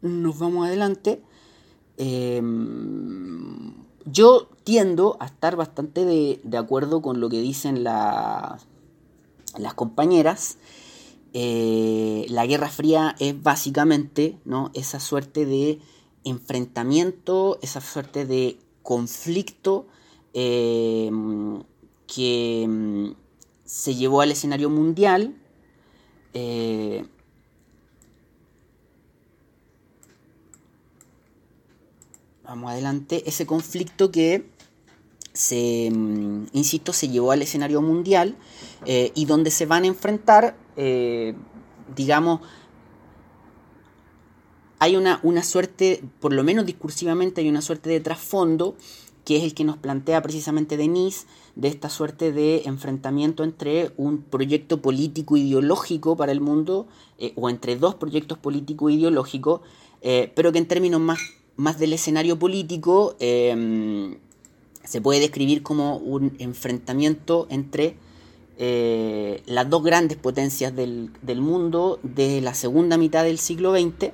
nos 0.01 0.39
vamos 0.39 0.66
adelante. 0.66 1.22
Em, 1.98 3.74
yo 4.06 4.48
tiendo 4.63 5.18
a 5.20 5.25
estar 5.25 5.56
bastante 5.56 6.06
de, 6.06 6.58
acuerdo 6.58 7.01
con 7.01 7.20
lo 7.20 7.30
que 7.30 7.42
dicen 7.42 7.84
las 7.84 8.63
compañeras. 9.75 10.58
Eh, 11.34 12.25
la 12.30 12.46
Guerra 12.46 12.70
Fría 12.70 13.16
es 13.20 13.42
básicamente 13.42 14.38
¿no? 14.46 14.72
esa 14.74 15.00
suerte 15.00 15.46
de 15.46 15.80
enfrentamiento, 16.24 17.60
esa 17.62 17.82
suerte 17.82 18.25
de 18.25 18.58
conflicto 18.82 19.88
em, 20.34 21.63
que 22.08 22.66
mm, 22.68 23.12
se 23.66 23.96
llevó 23.96 24.22
al 24.22 24.32
escenario 24.32 24.70
mundial. 24.70 25.36
Eh, 26.34 27.06
vamos 32.48 32.72
adelante, 32.72 33.24
ese 33.27 33.46
conflicto 33.46 34.12
que 34.12 34.46
se, 35.34 35.89
mm, 35.92 36.48
insisto, 36.54 36.94
se 36.94 37.10
llevó 37.10 37.32
al 37.32 37.42
escenario 37.42 37.82
mundial 37.82 38.36
eh, 38.86 39.12
y 39.16 39.25
donde 39.25 39.51
se 39.51 39.66
van 39.66 39.84
a 39.84 39.88
enfrentar, 39.88 40.58
eh, 40.77 41.36
digamos, 41.96 42.42
hay 44.80 44.96
una, 44.96 45.20
una, 45.24 45.44
suerte, 45.44 46.04
por 46.20 46.34
lo 46.34 46.44
menos 46.44 46.66
discursivamente, 46.66 47.42
hay 47.42 47.50
una 47.50 47.62
suerte 47.62 47.89
de 47.89 48.00
trasfondo 48.00 48.75
que 49.25 49.36
es 49.36 49.44
el 49.44 49.54
que 49.54 49.66
nos 49.66 49.75
plantea 49.75 50.22
precisamente 50.22 50.77
Denise, 50.77 51.25
de 51.56 51.68
esta 51.68 51.89
suerte 51.89 52.32
de 52.32 52.62
enfrentamiento 52.63 53.44
entre 53.44 53.92
un 53.98 54.22
proyecto 54.22 54.82
político 54.82 55.36
ideológico 55.36 56.16
para 56.16 56.32
el 56.32 56.39
mundo, 56.39 56.88
eh, 57.18 57.34
o 57.36 57.50
entre 57.50 57.75
dos 57.75 57.96
proyectos 57.96 58.38
político 58.38 58.89
ideológicos, 58.89 59.62
pero 60.36 60.54
que 60.54 60.60
en 60.60 60.68
términos 60.68 61.01
más, 61.01 61.20
más 61.58 61.80
del 61.80 61.94
escenario 61.94 62.40
político 62.40 63.16
em, 63.20 64.18
se 64.84 65.02
puede 65.02 65.20
describir 65.20 65.64
como 65.64 65.98
un 65.98 66.36
enfrentamiento 66.40 67.48
entre 67.50 67.98
eh, 68.58 69.42
las 69.46 69.70
dos 69.70 69.84
grandes 69.84 70.18
potencias 70.18 70.76
del, 70.76 71.12
del 71.22 71.42
mundo 71.42 72.00
de 72.04 72.42
la 72.42 72.54
segunda 72.54 72.98
mitad 72.98 73.24
del 73.24 73.40
siglo 73.40 73.74
XX, 73.74 74.12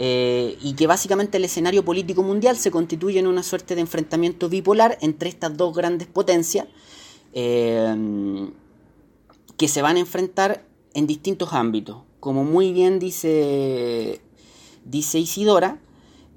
eh, 0.00 0.56
y 0.62 0.74
que 0.74 0.86
básicamente 0.86 1.38
el 1.38 1.44
escenario 1.44 1.84
político 1.84 2.22
mundial 2.22 2.56
se 2.56 2.70
constituye 2.70 3.18
en 3.18 3.26
una 3.26 3.42
suerte 3.42 3.74
de 3.74 3.80
enfrentamiento 3.80 4.48
bipolar 4.48 4.96
entre 5.00 5.28
estas 5.28 5.56
dos 5.56 5.74
grandes 5.74 6.06
potencias 6.06 6.68
eh, 7.32 8.48
que 9.56 9.66
se 9.66 9.82
van 9.82 9.96
a 9.96 10.00
enfrentar 10.00 10.64
en 10.94 11.08
distintos 11.08 11.52
ámbitos. 11.52 11.98
Como 12.20 12.44
muy 12.44 12.72
bien 12.72 13.00
dice, 13.00 14.20
dice 14.84 15.18
Isidora, 15.18 15.80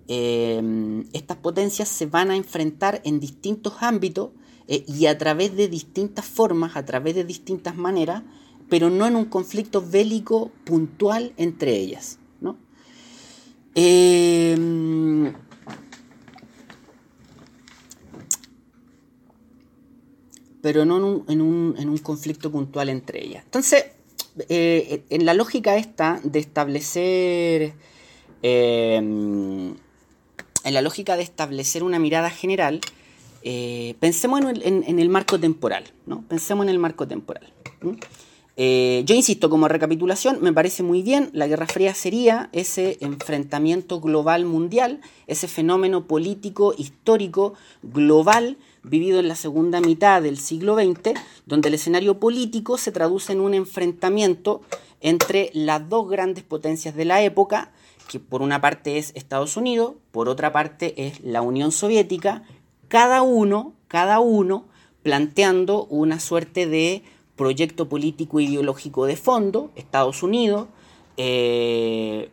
eh, 0.08 1.04
estas 1.14 1.38
potencias 1.38 1.88
se 1.88 2.06
van 2.06 2.32
a 2.32 2.36
enfrentar 2.36 3.02
en 3.06 3.20
distintos 3.20 3.76
ámbitos 3.82 4.30
y 4.68 5.08
a 5.08 5.18
través 5.18 5.56
de 5.56 5.68
distintas 5.68 6.26
formas, 6.26 6.78
a 6.78 6.86
través 6.86 7.16
de 7.16 7.26
distintas 7.26 7.76
maneras, 7.76 8.24
pero 8.70 8.90
no 8.90 9.06
en 9.06 9.18
un 9.18 9.26
conflicto 9.26 9.84
bélico 9.86 10.50
puntual 10.64 11.34
entre 11.36 11.76
ellas. 11.76 12.20
Em, 13.74 15.34
pero 20.62 20.84
no 20.86 21.24
en 21.28 21.42
un, 21.42 21.98
conflicto 22.00 22.52
puntual 22.52 22.90
entre 22.90 23.24
ellas. 23.24 23.44
Entonces, 23.46 23.86
eh, 24.50 25.04
en 25.10 25.26
la 25.26 25.34
lógica 25.34 25.76
esta 25.78 26.20
de 26.24 26.40
establecer... 26.40 27.74
En 30.64 30.74
la 30.74 30.82
lógica 30.82 31.18
de 31.18 31.24
establecer 31.24 31.84
una 31.84 32.00
mirada 32.00 32.30
general, 32.30 32.82
eh, 33.44 33.96
pensemos 34.00 34.42
en, 34.42 35.00
el 35.00 35.10
marco 35.10 35.40
temporal, 35.40 35.86
¿no? 36.06 36.24
Pensemos 36.28 36.66
en 36.66 36.70
el 36.70 36.80
marco 36.80 37.08
temporal. 37.08 37.52
Eh, 38.58 39.04
yo 39.06 39.16
insisto, 39.16 39.50
como 39.50 39.68
recapitulación, 39.68 40.40
me 40.42 40.54
parece 40.54 40.84
muy 40.84 41.02
bien, 41.02 41.30
la 41.34 41.48
Guerra 41.48 41.66
Fría 41.66 41.96
sería 41.96 42.50
ese 42.52 42.98
enfrentamiento 43.02 44.00
global 44.00 44.46
mundial, 44.46 45.00
ese 45.26 45.48
fenómeno 45.48 46.06
político, 46.06 46.76
histórico, 46.78 47.54
global, 47.82 48.58
vivido 48.84 49.20
en 49.20 49.30
la 49.30 49.36
segunda 49.36 49.80
mitad 49.80 50.22
del 50.22 50.38
siglo 50.38 50.76
XX, 50.76 51.14
donde 51.46 51.70
el 51.70 51.76
escenario 51.76 52.20
político 52.20 52.78
se 52.78 52.92
traduce 52.92 53.34
en 53.34 53.40
un 53.40 53.54
enfrentamiento 53.54 54.62
entre 55.00 55.50
las 55.54 55.88
dos 55.90 56.10
grandes 56.10 56.44
potencias 56.44 56.96
de 56.96 57.06
la 57.06 57.24
época, 57.24 57.72
que 58.12 58.20
por 58.20 58.42
una 58.42 58.60
parte 58.60 58.98
es 58.98 59.14
Estados 59.16 59.56
Unidos, 59.56 59.94
por 60.12 60.28
otra 60.28 60.52
parte 60.52 61.08
es 61.08 61.22
la 61.22 61.42
Unión 61.42 61.72
Soviética, 61.72 62.44
cada 62.90 63.22
uno, 63.22 63.72
cada 63.88 64.20
uno 64.20 64.66
planteando 65.02 65.86
una 65.86 66.20
suerte 66.20 66.68
de 66.68 67.04
proyecto 67.38 67.88
político 67.88 68.42
ideológico 68.42 69.06
de 69.06 69.16
fondo, 69.16 69.72
Estados 69.78 70.24
Unidos, 70.24 70.68
eh, 71.16 72.30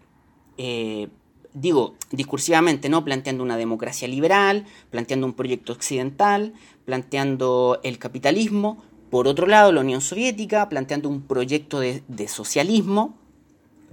eh, 0.56 1.06
digo, 1.54 1.94
discursivamente, 2.10 2.88
¿no? 2.88 3.04
Planteando 3.04 3.44
una 3.44 3.56
democracia 3.56 4.08
liberal, 4.08 4.66
planteando 4.90 5.28
un 5.28 5.34
proyecto 5.34 5.72
occidental, 5.72 6.54
planteando 6.86 7.78
el 7.84 8.00
capitalismo. 8.00 8.82
Por 9.10 9.28
otro 9.28 9.46
lado, 9.46 9.70
la 9.70 9.82
Unión 9.82 10.00
Soviética, 10.00 10.68
planteando 10.68 11.08
un 11.08 11.22
proyecto 11.22 11.78
de, 11.78 12.02
socialismo. 12.26 13.16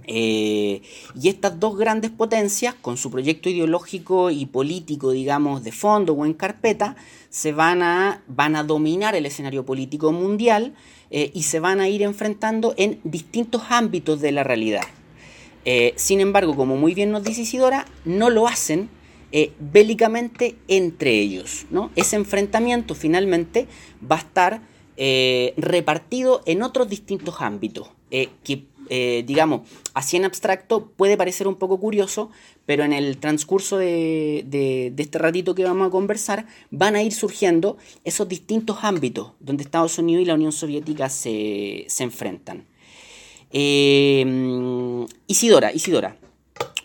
Eh, 0.06 0.82
y 1.20 1.28
estas 1.28 1.58
dos 1.58 1.76
grandes 1.76 2.10
potencias, 2.10 2.74
con 2.74 2.96
su 2.96 3.10
proyecto 3.10 3.48
ideológico 3.48 4.30
y 4.30 4.46
político, 4.46 5.10
digamos, 5.10 5.64
de 5.64 5.72
fondo 5.72 6.12
o 6.12 6.24
en 6.24 6.34
carpeta, 6.34 6.96
se 7.28 7.52
van 7.52 7.82
a, 7.82 8.22
van 8.28 8.56
a 8.56 8.62
dominar 8.62 9.16
el 9.16 9.26
escenario 9.26 9.66
político 9.66 10.12
mundial 10.12 10.74
eh, 11.10 11.30
y 11.34 11.42
se 11.42 11.60
van 11.60 11.80
a 11.80 11.88
ir 11.88 12.02
enfrentando 12.02 12.74
en 12.76 13.00
distintos 13.04 13.62
ámbitos 13.68 14.20
de 14.20 14.32
la 14.32 14.44
realidad. 14.44 14.84
Eh, 15.64 15.92
sin 15.96 16.20
embargo, 16.20 16.54
como 16.54 16.76
muy 16.76 16.94
bien 16.94 17.10
nos 17.10 17.24
dice 17.24 17.42
Isidora, 17.42 17.86
no 18.04 18.30
lo 18.30 18.46
hacen 18.46 18.90
bélicamente 19.58 20.56
entre 20.66 21.10
ellos. 21.10 21.66
¿no? 21.68 21.90
Ese 21.94 22.16
enfrentamiento 22.16 22.94
finalmente 22.94 23.66
va 24.00 24.16
a 24.16 24.20
estar 24.20 24.62
repartido 25.58 26.40
en 26.46 26.62
otros 26.62 26.88
distintos 26.88 27.42
ámbitos 27.42 27.90
que 28.08 28.64
eh, 28.88 29.24
digamos, 29.26 29.62
así 29.94 30.16
en 30.16 30.24
abstracto 30.24 30.88
puede 30.96 31.16
parecer 31.16 31.48
un 31.48 31.56
poco 31.56 31.78
curioso, 31.78 32.30
pero 32.66 32.84
en 32.84 32.92
el 32.92 33.18
transcurso 33.18 33.78
de, 33.78 34.92
este 34.96 35.18
ratito 35.18 35.54
que 35.54 35.64
vamos 35.64 35.88
a 35.88 35.90
conversar 35.90 36.46
van 36.70 36.96
a 36.96 37.02
ir 37.02 37.12
surgiendo 37.12 37.76
esos 38.04 38.28
distintos 38.28 38.78
ámbitos 38.82 39.32
donde 39.40 39.62
Estados 39.62 39.98
Unidos 39.98 40.22
y 40.22 40.26
la 40.26 40.34
Unión 40.34 40.52
Soviética 40.52 41.08
se, 41.08 41.86
enfrentan. 41.98 42.64
Eh, 43.52 45.06
Isidora, 45.26 45.72
Isidora, 45.72 46.16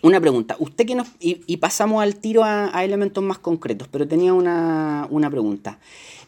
una 0.02 0.20
pregunta. 0.20 0.56
Usted 0.58 0.84
que 0.84 0.94
nos. 0.94 1.08
Y, 1.20 1.56
pasamos 1.58 2.02
al 2.02 2.16
tiro 2.16 2.42
a, 2.44 2.84
elementos 2.84 3.22
más 3.22 3.38
concretos, 3.38 3.88
pero 3.90 4.06
tenía 4.06 4.34
una, 4.34 5.08
pregunta. 5.30 5.78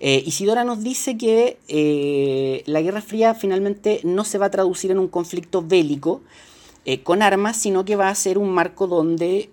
Eh, 0.00 0.22
Isidora 0.24 0.64
nos 0.64 0.82
dice 0.82 1.18
que 1.18 1.58
eh, 1.68 2.62
la 2.66 2.80
Guerra 2.80 3.02
Fría 3.02 3.34
finalmente 3.34 4.00
no 4.04 4.24
se 4.24 4.38
va 4.38 4.46
a 4.46 4.50
traducir 4.50 4.90
en 4.90 4.98
un 4.98 5.08
conflicto 5.08 5.62
bélico 5.62 6.20
eh, 6.84 7.02
con 7.02 7.22
armas, 7.22 7.56
sino 7.56 7.84
que 7.84 7.96
va 7.96 8.08
a 8.08 8.14
ser 8.14 8.38
un 8.38 8.50
marco 8.50 8.86
donde 8.86 9.50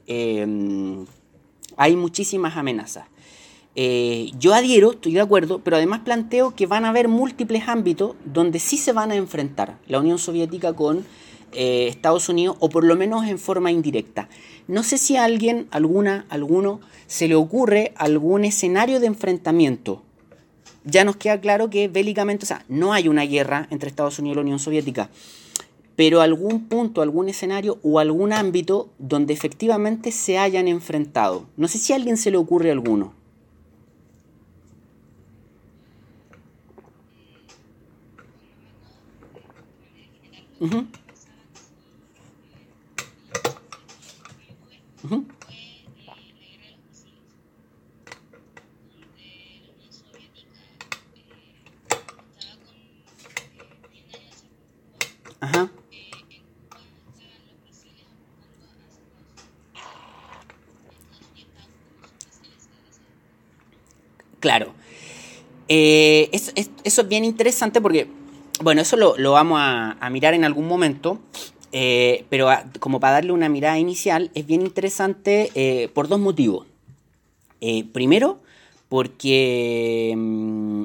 hay 1.77 1.95
muchísimas 1.95 2.57
amenazas. 2.57 3.05
yo 3.75 4.53
adhiero, 4.53 4.91
estoy 4.91 5.13
de 5.13 5.21
acuerdo, 5.21 5.61
pero 5.63 5.77
además 5.77 6.01
planteo 6.01 6.53
que 6.55 6.67
van 6.67 6.85
a 6.85 6.89
haber 6.89 7.07
múltiples 7.07 7.67
ámbitos 7.67 8.15
donde 8.25 8.59
sí 8.59 8.77
se 8.77 8.93
van 8.93 9.11
a 9.11 9.15
enfrentar 9.15 9.79
la 9.87 9.99
Unión 9.99 10.19
Soviética 10.19 10.73
con 10.73 11.05
eh, 11.53 11.87
Estados 11.87 12.29
Unidos, 12.29 12.57
o 12.59 12.69
por 12.69 12.83
lo 12.83 12.95
menos 12.95 13.27
en 13.27 13.39
forma 13.39 13.71
indirecta. 13.71 14.29
No 14.67 14.83
sé 14.83 14.97
si 14.97 15.17
a 15.17 15.23
alguien, 15.23 15.67
alguna, 15.71 16.25
alguno, 16.29 16.79
se 17.07 17.27
le 17.27 17.35
ocurre 17.35 17.93
algún 17.97 18.45
escenario 18.45 18.99
de 18.99 19.07
enfrentamiento. 19.07 20.01
Ya 20.83 21.03
nos 21.03 21.17
queda 21.17 21.39
claro 21.41 21.69
que 21.69 21.87
bélicamente, 21.87 22.45
o 22.45 22.47
sea, 22.47 22.65
no 22.67 22.93
hay 22.93 23.07
una 23.07 23.23
guerra 23.23 23.67
entre 23.69 23.89
Estados 23.89 24.17
Unidos 24.17 24.35
y 24.35 24.37
la 24.37 24.41
Unión 24.41 24.59
Soviética, 24.59 25.09
pero 25.95 26.21
algún 26.21 26.67
punto, 26.67 27.01
algún 27.01 27.29
escenario 27.29 27.79
o 27.83 27.99
algún 27.99 28.33
ámbito 28.33 28.89
donde 28.97 29.33
efectivamente 29.33 30.11
se 30.11 30.37
hayan 30.37 30.67
enfrentado. 30.67 31.45
No 31.57 31.67
sé 31.67 31.77
si 31.77 31.93
a 31.93 31.97
alguien 31.97 32.17
se 32.17 32.31
le 32.31 32.37
ocurre 32.37 32.71
alguno. 32.71 33.13
Ajá. 55.39 55.69
Claro. 64.39 64.73
Eh, 65.67 66.29
eso, 66.31 66.51
es 66.83 67.07
bien 67.07 67.25
interesante 67.25 67.79
porque, 67.81 68.07
bueno, 68.61 68.81
eso 68.81 68.97
lo, 68.97 69.17
lo 69.17 69.31
vamos 69.31 69.59
a 69.61 70.09
mirar 70.11 70.33
en 70.33 70.43
algún 70.43 70.67
momento, 70.67 71.19
eh, 71.71 72.25
pero 72.29 72.49
como 72.79 72.99
para 72.99 73.13
darle 73.13 73.31
una 73.31 73.49
mirada 73.49 73.79
inicial, 73.79 74.31
es 74.33 74.45
bien 74.45 74.61
interesante 74.61 75.51
eh, 75.55 75.89
por 75.93 76.07
dos 76.07 76.19
motivos. 76.19 76.67
primero, 77.93 78.39
porque... 78.89 80.13
Mm, 80.15 80.83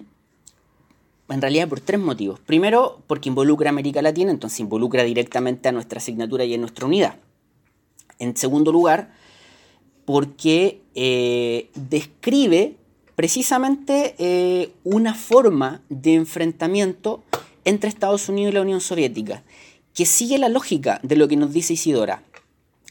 en 1.29 1.43
realidad 1.43 1.69
por 1.69 1.81
tres 1.81 1.99
motivos. 1.99 2.39
Primero, 2.39 3.03
porque 3.09 3.29
involucra 3.29 3.69
a 3.69 3.73
América 3.73 4.01
Latina, 4.01 4.31
entonces 4.31 4.61
involucra 4.61 5.03
directamente 5.03 5.69
a 5.69 5.73
nuestra 5.73 5.99
asignatura 5.99 6.45
y 6.45 6.55
a 6.55 6.59
nuestra 6.59 6.87
unidad. 6.87 7.17
En 8.21 8.37
segundo 8.37 8.71
lugar, 8.71 9.13
porque 10.05 10.83
describe 11.75 12.77
precisamente 13.17 14.15
eh, 14.19 14.71
una 14.85 15.15
forma 15.15 15.81
de 15.89 16.15
enfrentamiento 16.15 17.25
entre 17.65 17.89
Estados 17.89 18.29
Unidos 18.29 18.53
y 18.53 18.55
la 18.55 18.61
Unión 18.61 18.81
Soviética, 18.81 19.43
que 19.97 20.05
sigue 20.05 20.39
la 20.39 20.51
lógica 20.51 21.01
de 21.03 21.17
lo 21.17 21.27
que 21.27 21.37
nos 21.37 21.53
dice 21.53 21.73
Isidora. 21.73 22.23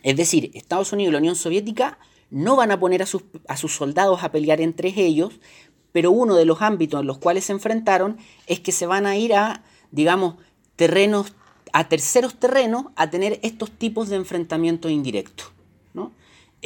Es 0.02 0.18
decir, 0.18 0.52
Estados 0.56 0.91
Unidos 0.91 1.12
y 1.12 1.13
la 1.13 1.20
Unión 1.20 1.36
Soviética 1.36 2.00
no 2.32 2.56
van 2.56 2.72
a 2.72 2.80
poner 2.80 3.04
a 3.04 3.06
sus, 3.06 3.22
a 3.48 3.56
sus 3.58 3.74
soldados 3.74 4.24
a 4.24 4.32
pelear 4.32 4.60
entre 4.60 4.89
ellos, 4.89 5.34
pero 5.91 6.10
uno 6.12 6.36
de 6.36 6.46
los 6.46 6.63
ámbitos 6.63 7.00
en 7.00 7.08
los 7.08 7.20
cuales 7.20 7.46
se 7.46 7.54
enfrentaron 7.54 8.18
es 8.48 8.60
que 8.60 8.72
se 8.72 8.88
van 8.88 9.06
a 9.06 9.15
ir 9.15 9.36
a, 9.36 9.63
digamos, 9.91 10.36
terrenos, 10.76 11.34
a 11.74 11.88
terceros 11.88 12.36
terrenos, 12.39 12.88
a 12.96 13.10
tener 13.12 13.39
estos 13.44 13.70
tipos 13.70 14.10
de 14.10 14.18
enfrentamientos 14.18 14.91
indirectos. 14.91 15.52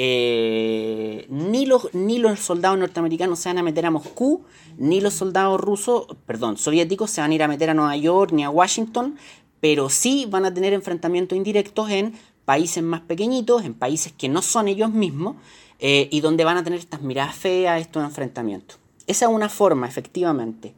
Eh, 0.02 1.26
ni, 1.28 1.66
los, 1.66 1.94
ni 1.94 2.20
los 2.20 2.40
soldados 2.40 2.80
norteamericanos 2.80 3.38
se 3.38 3.50
van 3.50 3.58
a 3.58 3.64
meter 3.64 3.86
a 3.86 3.92
Moscú, 3.92 4.46
ni 4.78 5.02
los 5.02 5.14
soldados 5.14 5.60
rusos, 5.60 6.08
perdón, 6.26 6.56
soviéticos 6.56 7.12
se 7.12 7.20
van 7.20 7.32
a 7.32 7.36
ir 7.36 7.44
a 7.44 7.50
meter 7.50 7.70
a 7.70 7.74
Nueva 7.74 7.98
York 7.98 8.32
ni 8.32 8.46
a 8.46 8.50
Washington, 8.50 9.18
pero 9.60 9.90
sí 9.90 10.26
van 10.30 10.46
a 10.46 10.54
tener 10.54 10.74
enfrentamientos 10.74 11.38
indirectos 11.38 11.90
en 11.90 12.14
países 12.46 12.84
más 12.84 13.02
pequeñitos, 13.02 13.64
en 13.64 13.74
países 13.74 14.14
que 14.14 14.30
no 14.30 14.42
son 14.42 14.68
ellos 14.68 14.92
mismos, 14.92 15.36
eh, 15.80 16.10
y 16.12 16.22
donde 16.22 16.44
van 16.44 16.58
a 16.58 16.64
tener 16.64 16.80
estas 16.80 17.02
miradas 17.02 17.36
feas, 17.36 17.80
estos 17.80 18.04
enfrentamientos. 18.04 18.80
Esa 19.08 19.26
es 19.26 19.32
una 19.32 19.50
forma, 19.50 19.88
efectivamente. 19.88 20.74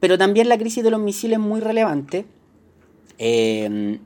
Pero 0.00 0.18
también 0.18 0.48
la 0.48 0.58
crisis 0.58 0.84
de 0.84 0.90
los 0.90 1.00
misiles 1.00 1.38
es 1.38 1.44
muy 1.44 1.60
relevante. 1.60 2.26
Eh, 3.18 3.98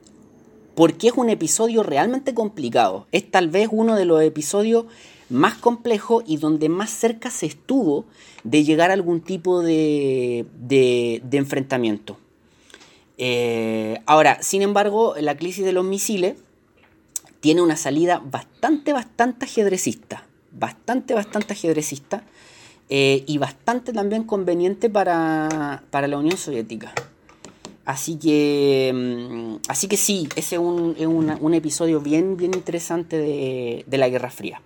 porque 0.74 1.09
es 1.09 1.14
un 1.14 1.28
episodio 1.28 1.83
realmente 1.83 2.33
complicado. 2.33 3.06
Es 3.12 3.30
tal 3.30 3.48
vez 3.48 3.68
uno 3.70 3.96
de 3.96 4.06
los 4.06 4.22
episodios 4.22 4.87
más 5.28 5.54
complejos 5.54 6.24
y 6.26 6.38
donde 6.38 6.70
más 6.70 6.88
cerca 6.88 7.30
se 7.30 7.44
estuvo 7.44 8.06
de 8.44 8.64
llegar 8.64 8.90
a 8.90 8.94
algún 8.94 9.20
tipo 9.20 9.61
de, 9.61 10.46
de, 10.59 11.20
enfrentamiento. 11.33 12.16
Eh, 13.22 14.00
ahora, 14.06 14.42
sin 14.42 14.62
embargo, 14.62 15.14
la 15.20 15.37
crisis 15.37 15.62
de 15.62 15.72
los 15.72 15.85
misiles 15.85 16.37
tiene 17.40 17.61
una 17.61 17.76
salida 17.76 18.22
bastante, 18.24 18.94
bastante 18.94 19.44
ajedrecista. 19.44 20.24
Bastante, 20.52 21.12
bastante 21.12 21.52
ajedrecista. 21.52 22.24
Eh, 22.88 23.22
y 23.26 23.37
bastante 23.37 23.92
también 23.92 24.24
conveniente 24.24 24.88
para, 24.88 25.83
para 25.90 26.09
la 26.09 26.16
Unión 26.16 26.38
Soviética. 26.38 26.94
Así 27.85 28.16
que, 28.16 28.90
mm, 28.94 29.56
así 29.68 29.87
que 29.87 29.98
sí, 29.98 30.26
ese 30.35 30.56
es 30.56 30.61
un, 30.61 31.54
episodio 31.54 32.00
bien, 32.00 32.38
bien 32.38 32.54
interesante 32.54 33.18
de, 33.18 33.98
la 33.98 34.09
Guerra 34.09 34.30
Fría. 34.30 34.62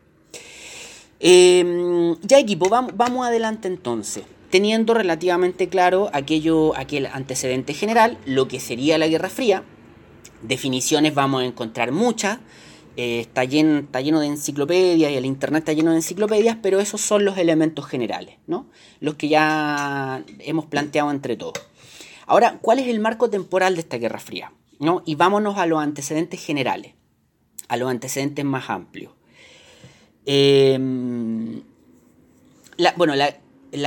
Em, 1.18 2.16
ya 2.20 2.38
equipo, 2.38 2.68
vamos, 2.68 3.26
adelante 3.26 3.66
entonces. 3.66 4.24
Teniendo 4.54 4.94
relativamente 4.94 5.68
claro 5.68 6.10
aquello, 6.12 6.76
aquel 6.76 7.06
antecedente 7.06 7.74
general, 7.74 8.18
lo 8.24 8.46
que 8.46 8.60
sería 8.60 8.98
la 8.98 9.08
Guerra 9.08 9.28
Fría, 9.28 9.64
definiciones 10.42 11.12
vamos 11.12 11.42
a 11.42 11.44
encontrar 11.44 11.90
muchas, 11.90 12.38
eh, 12.96 13.18
está, 13.18 13.42
lleno, 13.42 13.80
está 13.80 14.00
lleno 14.00 14.20
de 14.20 14.28
enciclopedias 14.28 15.10
y 15.10 15.16
el 15.16 15.24
Internet 15.24 15.62
está 15.62 15.72
lleno 15.72 15.90
de 15.90 15.96
enciclopedias, 15.96 16.56
pero 16.62 16.78
esos 16.78 17.00
son 17.00 17.24
los 17.24 17.36
elementos 17.36 17.84
generales, 17.86 18.36
¿no? 18.46 18.68
los 19.00 19.16
que 19.16 19.26
ya 19.26 20.22
hemos 20.38 20.66
planteado 20.66 21.10
entre 21.10 21.36
todos. 21.36 21.60
Ahora, 22.24 22.60
¿cuál 22.62 22.78
es 22.78 22.86
el 22.86 23.00
marco 23.00 23.30
temporal 23.30 23.74
de 23.74 23.80
esta 23.80 23.98
Guerra 23.98 24.20
Fría? 24.20 24.52
¿No? 24.78 25.02
Y 25.04 25.16
vámonos 25.16 25.58
a 25.58 25.66
los 25.66 25.80
antecedentes 25.80 26.40
generales, 26.40 26.94
a 27.66 27.76
los 27.76 27.90
antecedentes 27.90 28.44
más 28.44 28.70
amplios. 28.70 29.10
Em, 30.26 31.60
bueno, 32.96 33.16
la, 33.16 33.34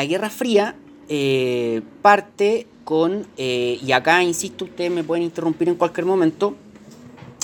Guerra 0.06 0.30
Fría 0.30 0.76
eh, 1.10 1.82
parte 2.02 2.68
con, 2.84 3.28
eh, 3.38 3.80
y 3.82 3.92
acá 3.94 4.24
insisto, 4.24 4.66
ustedes 4.66 4.92
me 4.92 5.04
pueden 5.04 5.24
interrumpir 5.24 5.70
en 5.70 5.76
cualquier 5.76 6.06
momento, 6.06 6.56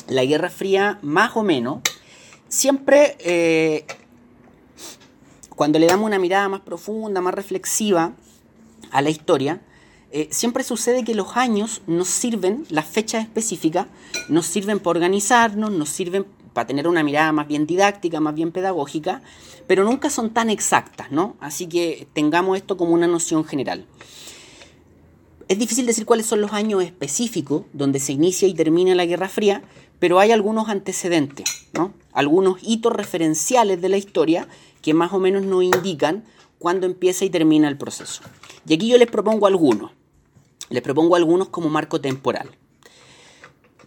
la 0.07 0.25
Guerra 0.25 0.49
Fría 0.49 0.99
más 1.01 1.35
o 1.35 1.43
menos, 1.43 1.79
siempre 2.49 3.15
eh, 3.19 3.85
cuando 5.55 5.79
le 5.79 5.87
damos 5.87 6.05
una 6.05 6.19
mirada 6.19 6.49
más 6.49 6.61
profunda, 6.61 7.21
más 7.21 7.33
reflexiva 7.33 8.13
a 8.91 9.01
la 9.01 9.09
historia, 9.09 9.61
siempre 10.29 10.63
sucede 10.63 11.03
que 11.03 11.15
los 11.15 11.37
años 11.37 11.81
nos 11.87 12.07
sirven, 12.07 12.67
las 12.69 12.85
fechas 12.85 13.23
específicas, 13.23 13.87
nos 14.29 14.45
sirven 14.45 14.77
para 14.79 14.99
organizarnos, 14.99 15.71
nos 15.71 15.89
sirven 15.89 16.27
para 16.53 16.67
tener 16.67 16.87
una 16.87 17.03
mirada 17.03 17.31
más 17.31 17.47
bien 17.47 17.65
didáctica, 17.65 18.19
más 18.19 18.35
bien 18.35 18.51
pedagógica, 18.51 19.21
pero 19.67 19.83
nunca 19.83 20.09
son 20.09 20.31
tan 20.31 20.49
exactas, 20.49 21.11
¿no? 21.11 21.35
Así 21.39 21.67
que 21.67 22.07
tengamos 22.13 22.57
esto 22.57 22.77
como 22.77 22.93
una 22.93 23.07
noción 23.07 23.43
general. 23.43 23.85
Es 25.47 25.59
difícil 25.59 25.85
decir 25.85 26.05
cuáles 26.05 26.25
son 26.25 26.41
los 26.41 26.53
años 26.53 26.83
específicos 26.83 27.63
donde 27.73 27.99
se 27.99 28.13
inicia 28.13 28.47
y 28.47 28.53
termina 28.53 28.95
la 28.95 29.05
Guerra 29.05 29.27
Fría, 29.27 29.63
pero 29.99 30.19
hay 30.19 30.31
algunos 30.31 30.69
antecedentes, 30.69 31.67
¿no? 31.73 31.93
Algunos 32.13 32.57
hitos 32.61 32.93
referenciales 32.93 33.81
de 33.81 33.89
la 33.89 33.97
historia 33.97 34.47
que 34.81 34.93
más 34.93 35.13
o 35.13 35.19
menos 35.19 35.43
nos 35.43 35.63
indican 35.63 36.23
cuándo 36.59 36.85
empieza 36.85 37.25
y 37.25 37.29
termina 37.29 37.67
el 37.67 37.77
proceso. 37.77 38.21
Y 38.67 38.73
aquí 38.73 38.87
yo 38.87 38.97
les 38.97 39.09
propongo 39.09 39.47
algunos. 39.47 39.91
Les 40.69 40.81
propongo 40.81 41.15
algunos 41.15 41.49
como 41.49 41.69
marco 41.69 41.99
temporal. 41.99 42.49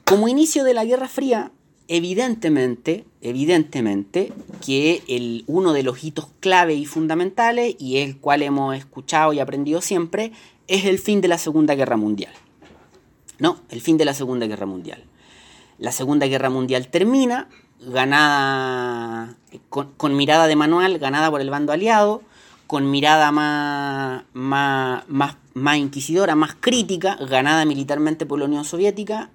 Como 0.04 0.28
inicio 0.28 0.62
de 0.62 0.74
la 0.74 0.84
Guerra 0.84 1.08
Fría, 1.08 1.52
evidentemente, 1.88 3.04
evidentemente 3.20 4.32
que 4.64 5.02
el, 5.08 5.44
uno 5.46 5.72
de 5.72 5.82
los 5.82 6.02
hitos 6.02 6.28
clave 6.40 6.74
y 6.74 6.86
fundamentales, 6.86 7.76
y 7.78 7.98
el 7.98 8.18
cual 8.18 8.42
hemos 8.42 8.76
escuchado 8.76 9.32
y 9.32 9.40
aprendido 9.40 9.80
siempre, 9.80 10.32
es 10.68 10.84
el 10.84 10.98
fin 10.98 11.20
de 11.20 11.28
la 11.28 11.38
Segunda 11.38 11.74
Guerra 11.74 11.96
Mundial. 11.96 12.32
No, 13.38 13.60
el 13.68 13.80
fin 13.80 13.98
de 13.98 14.04
la 14.04 14.14
Segunda 14.14 14.46
Guerra 14.46 14.66
Mundial. 14.66 15.04
La 15.78 15.92
Segunda 15.92 16.26
Guerra 16.26 16.50
Mundial 16.50 16.88
termina, 16.88 17.48
ganada 17.80 19.36
con, 19.68 20.16
mirada 20.16 20.46
de 20.46 20.56
manual, 20.56 20.98
ganada 20.98 21.30
por 21.30 21.40
el 21.40 21.50
bando 21.50 21.72
aliado, 21.72 22.22
con 22.66 22.90
mirada 22.90 23.30
más, 23.30 24.24
más, 24.32 25.04
más, 25.54 25.76
inquisidora, 25.76 26.34
más 26.34 26.56
crítica, 26.58 27.16
ganada 27.28 27.64
militarmente 27.64 28.26
por 28.26 28.38
la 28.38 28.46
Unión 28.46 28.64
Soviética 28.64 29.30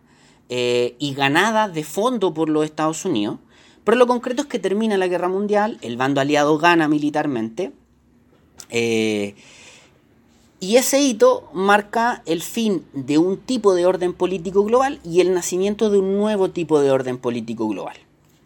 eh, 0.53 0.97
y 0.99 1.13
ganada 1.13 1.69
de 1.69 1.85
fondo 1.85 2.33
por 2.33 2.49
los 2.49 2.65
Estados 2.65 3.05
Unidos. 3.05 3.39
Pero 3.85 3.95
lo 3.95 4.05
concreto 4.05 4.41
es 4.41 4.49
que 4.49 4.59
termina 4.59 4.97
la 4.97 5.07
guerra 5.07 5.29
mundial, 5.29 5.77
el 5.81 5.95
bando 5.95 6.19
aliado 6.19 6.57
gana 6.57 6.89
militarmente. 6.89 7.71
Eh, 8.69 9.35
y 10.59 10.75
ese 10.75 10.99
hito 11.01 11.49
marca 11.53 12.21
el 12.25 12.41
fin 12.41 12.85
de 12.91 13.17
un 13.17 13.37
tipo 13.37 13.73
de 13.73 13.85
orden 13.85 14.11
político 14.11 14.65
global 14.65 14.99
y 15.05 15.21
el 15.21 15.33
nacimiento 15.33 15.89
de 15.89 15.99
un 15.99 16.17
nuevo 16.17 16.49
tipo 16.49 16.81
de 16.81 16.91
orden 16.91 17.17
político 17.17 17.69
global. 17.69 17.95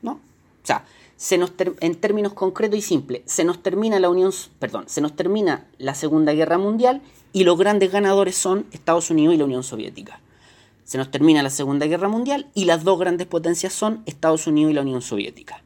¿no? 0.04 0.12
O 0.12 0.20
sea, 0.62 0.86
se 1.18 1.40
nos 1.40 1.54
en 1.80 1.96
términos 1.96 2.34
concretos 2.34 2.78
y 2.78 2.84
simples, 2.84 3.24
se 3.26 3.46
nos 3.46 3.64
termina 3.64 4.00
la 4.00 4.10
Unión, 4.10 4.32
perdón, 4.60 4.84
se 4.88 5.02
nos 5.02 5.16
termina 5.16 5.66
la 5.80 5.96
Segunda 5.96 6.34
Guerra 6.34 6.60
Mundial 6.60 7.02
y 7.34 7.46
los 7.46 7.58
grandes 7.58 7.92
ganadores 7.92 8.36
son 8.36 8.68
Estados 8.72 9.10
Unidos 9.10 9.34
y 9.34 9.40
la 9.40 9.46
Unión 9.46 9.64
Soviética. 9.64 10.20
Se 10.86 10.98
nos 10.98 11.12
termina 11.12 11.44
la 11.44 11.50
Segunda 11.50 11.88
Guerra 11.88 12.08
Mundial 12.08 12.50
y 12.54 12.66
las 12.66 12.84
dos 12.84 12.98
grandes 12.98 13.28
potencias 13.28 13.74
son 13.74 14.04
Estados 14.06 14.48
Unidos 14.48 14.72
y 14.72 14.76
la 14.76 14.82
Unión 14.82 15.02
Soviética. 15.02 15.64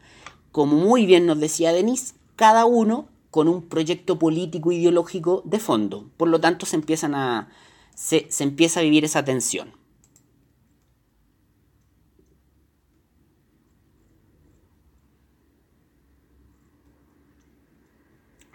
Como 0.51 0.77
muy 0.77 1.05
bien 1.05 1.27
nos 1.27 1.39
decía 1.39 1.71
Denis, 1.71 2.15
cada 2.35 2.65
uno 2.65 3.07
con 3.29 3.47
un 3.47 3.61
proyecto 3.61 4.17
político 4.17 4.71
ideológico 4.71 5.43
de 5.45 5.59
fondo. 5.59 6.09
Por 6.17 6.29
lo 6.29 6.39
tanto, 6.39 6.65
se 6.65 6.77
empiezan 6.77 7.13
a 7.13 7.49
se, 7.99 8.27
empieza 8.39 8.79
a 8.79 8.83
vivir 8.83 9.03
esa 9.03 9.23
tensión. 9.25 9.73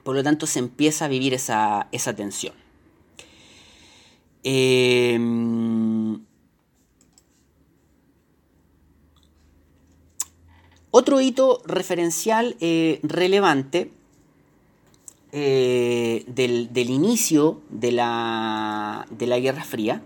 Por 0.02 0.16
lo 0.16 0.22
tanto, 0.22 0.46
se 0.46 0.58
empieza 0.58 1.04
a 1.06 1.08
vivir 1.08 1.34
esa, 1.34 1.88
tensión. 2.16 2.54
Em, 4.42 5.93
Otro 10.96 11.20
hito 11.20 11.60
referencial 11.66 12.54
eh, 12.60 13.00
relevante 13.02 13.90
eh, 15.32 16.22
del, 16.28 16.88
inicio 16.88 17.60
de 17.68 17.90
la, 17.90 19.04
de 19.10 19.26
la 19.26 19.40
Guerra 19.40 19.64
Fría 19.64 20.02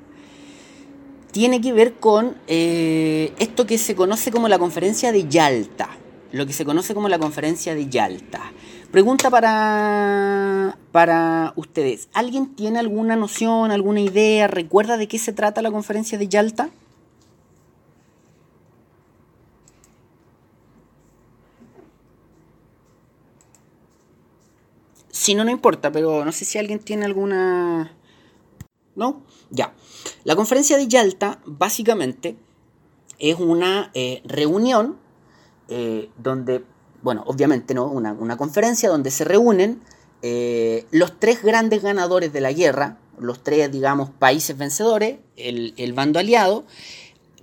tiene 1.31 1.61
que 1.61 1.75
ver 1.75 1.97
con 1.97 2.39
eh, 2.47 3.35
esto 3.39 3.67
que 3.67 3.77
se 3.77 3.95
conoce 3.95 4.31
como 4.31 4.49
la 4.49 4.59
conferencia 4.59 5.13
de 5.13 5.29
Yalta, 5.29 5.91
lo 6.33 6.47
que 6.47 6.55
se 6.55 6.65
conoce 6.65 6.95
como 6.95 7.11
la 7.11 7.19
conferencia 7.19 7.75
de 7.75 7.91
Yalta. 7.91 8.51
Pregunta 8.91 9.29
para, 9.29 10.79
para 10.91 11.53
ustedes. 11.57 12.09
¿Alguien 12.15 12.55
tiene 12.55 12.79
alguna 12.79 13.15
noción, 13.15 13.73
alguna 13.73 14.01
idea, 14.01 14.47
recuerda 14.47 14.97
de 14.97 15.07
qué 15.07 15.19
se 15.19 15.35
trata 15.35 15.61
la 15.61 15.71
conferencia 15.71 16.17
de 16.17 16.29
Yalta? 16.29 16.71
Si 25.19 25.35
no, 25.35 25.45
no 25.45 25.51
importa, 25.51 25.91
pero 25.91 26.25
no 26.25 26.31
sé 26.31 26.45
si 26.45 26.59
alguien 26.59 26.79
tiene 26.79 27.05
alguna... 27.05 27.93
¿No? 28.95 29.25
Ya. 29.51 29.75
La 30.23 30.37
conferencia 30.37 30.77
de 30.77 30.87
Yalta 30.87 31.41
básicamente 31.45 32.37
es 33.19 33.35
una 33.41 33.91
eh, 33.95 34.23
reunión 34.25 34.97
eh, 35.67 36.09
donde, 36.19 36.65
bueno, 37.03 37.25
obviamente 37.27 37.75
no, 37.75 37.87
una, 37.87 38.37
conferencia 38.37 38.89
donde 38.91 39.11
se 39.11 39.25
reúnen 39.25 39.83
eh, 40.23 40.87
los 40.93 41.19
tres 41.19 41.43
grandes 41.43 41.83
ganadores 41.83 42.33
de 42.33 42.41
la 42.41 42.53
guerra, 42.53 42.99
los 43.19 43.43
tres, 43.43 43.73
digamos, 43.73 44.11
países 44.11 44.57
vencedores, 44.57 45.19
el, 45.35 45.75
el 45.79 45.95
bando 45.95 46.21
aliado, 46.21 46.65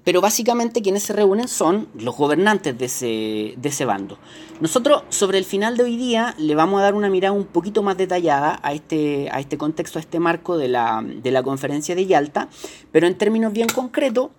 pero 0.05 0.21
básicamente 0.21 0.81
quienes 0.81 1.03
se 1.03 1.11
reúnen 1.11 1.49
son 1.49 1.89
los 1.99 2.15
gobernantes 2.15 2.77
de 2.77 2.85
ese, 2.85 3.55
de 3.57 3.69
ese 3.69 3.83
bando. 3.83 4.17
Nosotros 4.61 5.03
sobre 5.09 5.39
el 5.39 5.43
final 5.43 5.75
de 5.75 5.83
hoy 5.83 5.97
día 5.97 6.35
le 6.37 6.55
vamos 6.55 6.79
a 6.79 6.83
dar 6.83 6.93
una 6.93 7.09
mirada 7.09 7.33
un 7.33 7.45
poquito 7.45 7.83
más 7.83 7.97
detallada 7.97 8.59
a 8.63 8.73
este, 8.73 9.27
a 9.31 9.39
este 9.41 9.57
contexto, 9.57 9.99
a 9.99 10.01
este 10.01 10.19
marco 10.19 10.57
de 10.57 10.69
la, 10.69 11.03
de 11.03 11.31
la 11.31 11.43
conferencia 11.43 11.95
de 11.95 12.05
Yalta, 12.05 12.47
pero 12.91 13.07
en 13.07 13.15
términos 13.15 13.51
bien 13.51 13.67
concretos, 13.67 14.29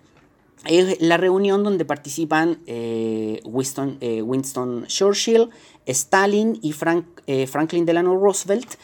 es 0.65 0.99
la 1.01 1.17
reunión 1.17 1.63
donde 1.63 1.85
participan 1.85 2.59
eh, 2.65 3.41
Winston, 3.45 3.97
eh, 4.01 4.21
Winston, 4.21 4.85
Churchill, 4.87 5.49
Stalin 5.85 6.59
y 6.61 6.73
Frank, 6.73 7.05
eh, 7.27 7.47
Franklin 7.47 7.85
Delano 7.85 8.17
Roosevelt 8.17 8.75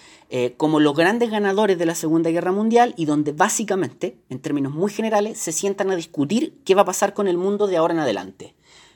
como 0.58 0.80
los 0.80 0.96
grandes 0.96 1.30
ganadores 1.30 1.78
de 1.78 1.86
la 1.86 1.94
Segunda 1.94 2.32
Guerra 2.32 2.52
Mundial 2.52 2.96
y 2.98 3.06
donde 3.06 3.34
básicamente, 3.34 4.18
en 4.30 4.40
términos 4.40 4.74
muy 4.74 4.92
generales, 4.92 5.38
se 5.38 5.52
sientan 5.52 5.92
a 5.92 5.96
discutir 5.96 6.60
qué 6.66 6.74
va 6.74 6.82
a 6.82 6.86
pasar 6.86 7.14
con 7.14 7.28
el 7.28 7.38
mundo 7.38 7.68
de 7.68 7.78
ahora 7.78 7.94
en 7.94 8.00
adelante. 8.00 8.56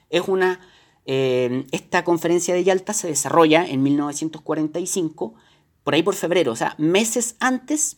Es 0.10 0.28
una, 0.28 0.60
esta 1.06 2.04
conferencia 2.04 2.56
de 2.56 2.64
Yalta 2.64 2.94
se 2.94 3.08
desarrolla 3.08 3.68
en 3.68 3.84
1945, 3.84 5.36
por 5.84 5.94
ahí 5.94 6.02
por 6.02 6.16
febrero, 6.16 6.54
o 6.54 6.56
sea, 6.56 6.74
meses 6.80 7.36
antes 7.40 7.98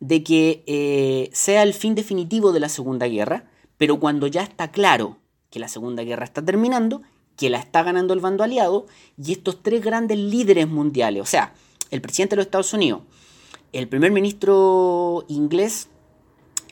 de 0.00 0.22
que 0.22 1.30
sea 1.32 1.62
el 1.62 1.72
fin 1.72 1.94
definitivo 1.94 2.52
de 2.52 2.60
la 2.60 2.68
Segunda 2.68 3.06
Guerra, 3.06 3.46
pero 3.76 3.98
cuando 4.00 4.26
ya 4.26 4.42
está 4.42 4.70
claro 4.70 5.18
que 5.50 5.58
la 5.58 5.68
Segunda 5.68 6.02
Guerra 6.02 6.24
está 6.24 6.44
terminando, 6.44 7.02
que 7.36 7.50
la 7.50 7.58
está 7.58 7.82
ganando 7.82 8.14
el 8.14 8.20
bando 8.20 8.44
aliado, 8.44 8.86
y 9.16 9.32
estos 9.32 9.62
tres 9.62 9.84
grandes 9.84 10.18
líderes 10.18 10.68
mundiales, 10.68 11.22
o 11.22 11.26
sea, 11.26 11.54
el 11.90 12.00
presidente 12.00 12.34
de 12.34 12.38
los 12.38 12.46
Estados 12.46 12.72
Unidos, 12.72 13.02
el 13.72 13.88
primer 13.88 14.12
ministro 14.12 15.24
inglés 15.28 15.88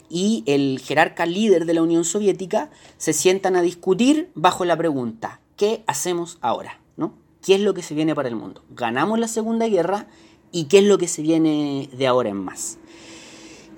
y 0.08 0.44
el 0.46 0.78
jerarca 0.78 1.26
líder 1.26 1.64
de 1.64 1.74
la 1.74 1.82
Unión 1.82 2.04
Soviética 2.04 2.70
se 2.96 3.12
sientan 3.12 3.56
a 3.56 3.62
discutir 3.62 4.30
bajo 4.34 4.64
la 4.64 4.76
pregunta, 4.76 5.40
¿qué 5.56 5.82
hacemos 5.86 6.38
ahora? 6.40 6.80
¿No? 6.96 7.14
¿Qué 7.42 7.54
es 7.54 7.60
lo 7.60 7.74
que 7.74 7.82
se 7.82 7.94
viene 7.94 8.14
para 8.14 8.28
el 8.28 8.36
mundo? 8.36 8.62
¿Ganamos 8.70 9.18
la 9.18 9.26
Segunda 9.26 9.66
Guerra? 9.66 10.06
¿Y 10.52 10.64
qué 10.64 10.78
es 10.78 10.84
lo 10.84 10.98
que 10.98 11.08
se 11.08 11.22
viene 11.22 11.88
de 11.92 12.06
ahora 12.06 12.28
en 12.28 12.36
más? 12.36 12.78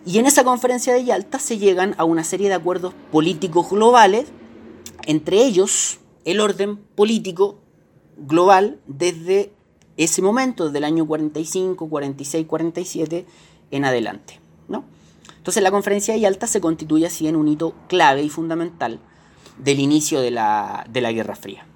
Y 0.06 0.18
en 0.18 0.26
esa 0.26 0.44
conferencia 0.44 0.92
de 0.92 1.04
Yalta 1.04 1.38
se 1.38 1.58
llegan 1.58 1.94
a 1.96 2.04
una 2.04 2.24
serie 2.24 2.48
de 2.48 2.54
acuerdos 2.54 2.92
políticos 3.10 3.70
globales, 3.70 4.26
entre 5.06 5.44
ellos 5.44 5.98
el 6.24 6.40
orden 6.40 6.76
político 6.76 7.58
global 8.16 8.80
desde 8.86 9.52
ese 9.96 10.22
momento, 10.22 10.70
del 10.70 10.84
año 10.84 11.06
45, 11.06 11.88
46, 11.88 12.46
47 12.46 13.26
en 13.70 13.84
adelante. 13.84 14.40
¿no? 14.68 14.84
Entonces 15.36 15.62
la 15.62 15.70
conferencia 15.70 16.14
de 16.14 16.20
Yalta 16.20 16.46
se 16.46 16.60
constituye 16.60 17.06
así 17.06 17.28
en 17.28 17.36
un 17.36 17.48
hito 17.48 17.74
clave 17.88 18.22
y 18.22 18.28
fundamental 18.28 19.00
del 19.58 19.80
inicio 19.80 20.20
de 20.20 20.30
la, 20.30 20.86
Guerra 20.92 21.36
Fría. 21.36 21.66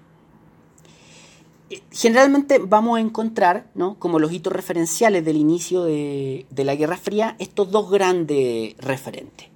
Generalmente 1.90 2.58
vamos 2.58 2.98
a 2.98 3.00
encontrar, 3.00 3.70
¿no? 3.74 3.98
como 3.98 4.18
los 4.18 4.32
hitos 4.32 4.52
referenciales 4.52 5.24
del 5.24 5.36
inicio 5.36 5.84
de, 5.84 6.46
la 6.56 6.74
Guerra 6.74 6.96
Fría, 6.96 7.36
estos 7.38 7.70
dos 7.70 7.90
grandes 7.90 8.74
referentes. 8.78 9.48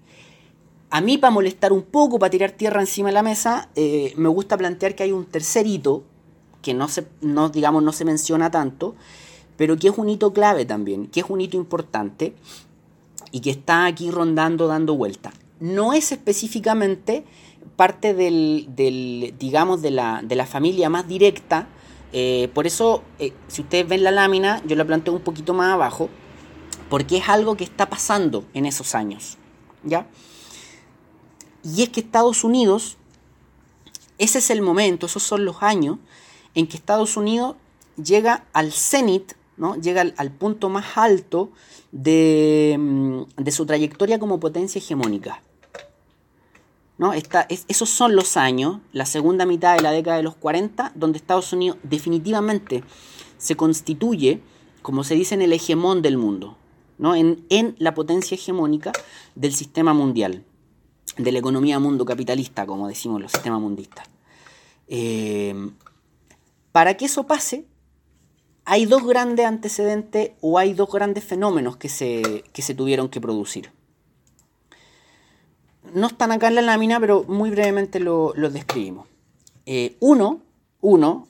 A 0.90 1.00
mí, 1.00 1.16
para 1.16 1.30
molestar 1.30 1.72
un 1.72 1.82
poco, 1.82 2.18
para 2.18 2.30
tirar 2.30 2.50
tierra 2.50 2.80
encima 2.80 3.08
de 3.08 3.14
la 3.14 3.22
mesa, 3.22 3.70
eh, 3.76 4.12
me 4.16 4.28
gusta 4.28 4.58
plantear 4.58 4.94
que 4.94 5.04
hay 5.04 5.12
un 5.12 5.24
tercer 5.24 5.66
hito 5.66 6.04
que 6.60 6.74
no 6.74 6.88
se, 6.88 7.06
no, 7.22 7.48
digamos, 7.48 7.82
no 7.82 7.92
se 7.92 8.04
menciona 8.04 8.50
tanto, 8.50 8.94
pero 9.56 9.76
que 9.78 9.88
es 9.88 9.98
un 9.98 10.08
hito 10.08 10.32
clave 10.32 10.64
también, 10.64 11.06
que 11.06 11.20
es 11.20 11.26
un 11.28 11.40
hito 11.40 11.56
importante 11.56 12.34
y 13.32 13.40
que 13.40 13.50
está 13.50 13.86
aquí 13.86 14.10
rondando, 14.10 14.66
dando 14.66 14.94
vuelta. 14.94 15.32
No 15.60 15.92
es 15.92 16.12
específicamente 16.12 17.24
parte 17.76 18.14
del, 18.14 18.68
digamos, 19.38 19.82
de 19.82 19.90
la, 19.90 20.20
de 20.22 20.36
la, 20.36 20.46
familia 20.46 20.90
más 20.90 21.06
directa, 21.08 21.68
eh, 22.12 22.50
por 22.54 22.66
eso, 22.66 23.02
eh, 23.18 23.32
si 23.48 23.62
ustedes 23.62 23.88
ven 23.88 24.04
la 24.04 24.10
lámina, 24.10 24.62
yo 24.66 24.76
la 24.76 24.84
planteo 24.84 25.14
un 25.14 25.22
poquito 25.22 25.54
más 25.54 25.72
abajo, 25.72 26.08
porque 26.88 27.18
es 27.18 27.28
algo 27.28 27.56
que 27.56 27.64
está 27.64 27.88
pasando 27.88 28.44
en 28.52 28.66
esos 28.66 28.94
años, 28.94 29.38
¿ya? 29.82 30.06
Y 31.64 31.82
es 31.82 31.88
que 31.88 32.00
Estados 32.00 32.44
Unidos, 32.44 32.96
ese 34.18 34.38
es 34.38 34.50
el 34.50 34.62
momento, 34.62 35.06
esos 35.06 35.22
son 35.22 35.44
los 35.44 35.62
años 35.62 35.98
en 36.54 36.66
que 36.66 36.76
Estados 36.76 37.16
Unidos 37.16 37.56
llega 38.02 38.44
al 38.52 38.72
cenit, 38.72 39.32
¿no? 39.56 39.76
llega 39.76 40.02
al, 40.16 40.30
punto 40.32 40.68
más 40.68 40.96
alto 40.96 41.50
mm, 41.92 43.22
de, 43.36 43.52
su 43.52 43.66
trayectoria 43.66 44.18
como 44.18 44.40
potencia 44.40 44.78
hegemónica. 44.78 45.42
¿No? 47.02 47.12
esos 47.12 47.90
son 47.90 48.14
los 48.14 48.36
años, 48.36 48.78
la 48.92 49.06
segunda 49.06 49.44
mitad 49.44 49.74
de 49.74 49.82
la 49.82 49.90
década 49.90 50.18
de 50.18 50.22
los 50.22 50.36
40, 50.36 50.92
donde 50.94 51.18
Estados 51.18 51.52
Unidos 51.52 51.76
definitivamente 51.82 52.84
se 53.38 53.56
constituye, 53.56 54.40
como 54.82 55.02
se 55.02 55.16
dice, 55.16 55.34
en 55.34 55.42
el 55.42 55.52
hegemón 55.52 56.00
del 56.00 56.16
mundo, 56.16 56.56
¿no? 56.98 57.16
en, 57.16 57.74
la 57.78 57.92
potencia 57.92 58.36
hegemónica 58.36 58.92
del 59.34 59.52
sistema 59.52 59.92
mundial, 59.92 60.44
de 61.18 61.32
la 61.32 61.40
economía 61.40 61.80
mundo 61.80 62.04
capitalista, 62.04 62.66
como 62.66 62.86
decimos 62.86 63.20
los 63.20 63.32
sistemas 63.32 63.60
mundistas. 63.60 64.06
Eh, 64.86 65.72
para 66.70 66.96
que 66.96 67.06
eso 67.06 67.26
pase, 67.26 67.66
hay 68.64 68.86
dos 68.86 69.04
grandes 69.04 69.44
antecedentes 69.44 70.30
o 70.40 70.56
hay 70.56 70.72
dos 70.72 70.88
grandes 70.92 71.24
fenómenos 71.24 71.76
que 71.78 71.88
se, 71.88 72.44
se 72.54 72.74
tuvieron 72.76 73.08
que 73.08 73.20
producir. 73.20 73.72
No 75.94 76.06
están 76.06 76.32
acá 76.32 76.48
en 76.48 76.54
la 76.54 76.62
lámina, 76.62 76.98
pero 77.00 77.24
muy 77.24 77.50
brevemente 77.50 78.00
lo, 78.00 78.32
describimos. 78.34 79.06
Eh, 79.66 79.96
uno, 80.00 80.40
uno, 80.80 81.28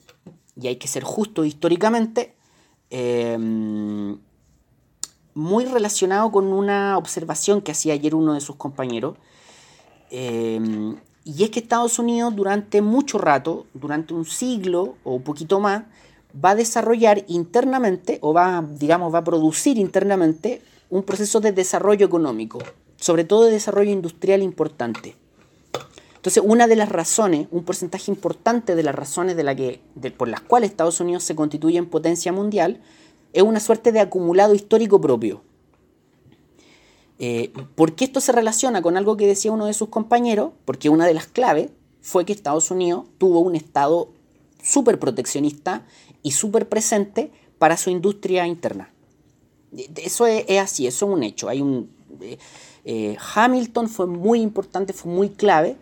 y 0.59 0.67
hay 0.67 0.77
que 0.77 0.87
ser 0.87 1.03
justo 1.03 1.43
históricamente, 1.43 2.33
em, 2.89 4.17
muy 5.33 5.65
relacionado 5.65 6.31
con 6.31 6.47
una 6.53 6.97
observación 6.97 7.61
que 7.61 7.71
hacía 7.71 7.93
ayer 7.93 8.15
uno 8.15 8.33
de 8.33 8.41
sus 8.41 8.55
compañeros, 8.55 9.17
em, 10.09 10.95
y 11.25 11.43
es 11.43 11.49
que 11.49 11.59
Estados 11.59 11.99
Unidos 11.99 12.35
durante 12.35 12.81
mucho 12.81 13.17
rato, 13.17 13.65
durante 13.73 14.13
un 14.13 14.25
siglo 14.25 14.95
o 15.03 15.15
un 15.15 15.23
poquito 15.23 15.59
más, 15.59 15.83
va 16.33 16.51
a 16.51 16.55
desarrollar 16.55 17.23
internamente 17.27 18.19
o 18.21 18.33
va, 18.33 18.65
digamos, 18.79 19.13
va 19.13 19.19
a 19.19 19.23
producir 19.23 19.77
internamente 19.77 20.61
un 20.89 21.03
proceso 21.03 21.39
de 21.39 21.51
desarrollo 21.51 22.05
económico, 22.05 22.59
sobre 23.03 23.25
todo 23.25 23.43
de 23.43 23.51
desarrollo 23.51 23.91
industrial 23.91 24.41
importante. 24.41 25.17
Entonces, 26.15 26.41
una 26.45 26.67
de 26.67 26.77
las 26.77 26.87
razones, 26.87 27.49
un 27.51 27.65
porcentaje 27.65 28.09
importante 28.09 28.75
de 28.75 28.83
las 28.83 28.95
razones 28.95 29.35
de 29.35 29.43
la 29.43 29.53
que, 29.57 29.81
por 30.15 30.29
las 30.29 30.39
cuales 30.39 30.69
Estados 30.69 31.01
Unidos 31.01 31.25
se 31.25 31.35
constituye 31.35 31.77
en 31.77 31.89
potencia 31.89 32.31
mundial, 32.31 32.81
es 33.33 33.43
una 33.43 33.59
suerte 33.59 33.91
de 33.91 33.99
acumulado 33.99 34.55
histórico 34.55 35.01
propio. 35.01 35.41
Eh, 37.19 37.51
¿Por 37.75 37.93
qué 37.93 38.05
esto 38.05 38.21
se 38.21 38.31
relaciona 38.31 38.81
con 38.81 38.95
algo 38.95 39.17
que 39.17 39.27
decía 39.27 39.51
uno 39.51 39.65
de 39.65 39.73
sus 39.73 39.89
compañeros? 39.89 40.53
Porque 40.63 40.87
una 40.87 41.05
de 41.05 41.13
las 41.13 41.27
claves 41.27 41.71
fue 41.99 42.23
que 42.23 42.31
Estados 42.31 42.71
Unidos 42.71 43.03
tuvo 43.17 43.41
un 43.41 43.57
Estado 43.57 44.13
súper 44.63 44.97
proteccionista 44.97 45.85
y 46.21 46.31
súper 46.31 46.69
presente 46.69 47.33
para 47.59 47.75
su 47.75 47.89
industria 47.89 48.47
interna. 48.47 48.93
Eso 49.97 50.25
es, 50.25 50.45
así, 50.57 50.87
eso 50.87 51.05
es 51.05 51.11
un 51.11 51.23
hecho. 51.23 51.49
Hay 51.49 51.59
un, 51.61 51.89
eh, 52.21 52.37
eh, 52.85 53.17
Hamilton 53.35 53.87
fue 53.87 54.07
muy 54.07 54.41
importante, 54.41 54.93
fue 54.93 55.11
muy 55.11 55.29
clave 55.29 55.77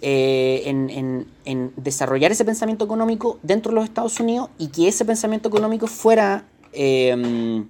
eh, 0.00 0.62
en, 0.64 1.72
desarrollar 1.76 2.30
ese 2.30 2.44
pensamiento 2.44 2.84
económico 2.84 3.38
dentro 3.42 3.70
de 3.70 3.76
los 3.76 3.84
Estados 3.84 4.20
Unidos 4.20 4.50
y 4.58 4.68
que 4.68 4.88
ese 4.88 5.04
pensamiento 5.04 5.48
económico 5.48 5.86
fuera 5.86 6.46
em, 6.72 7.68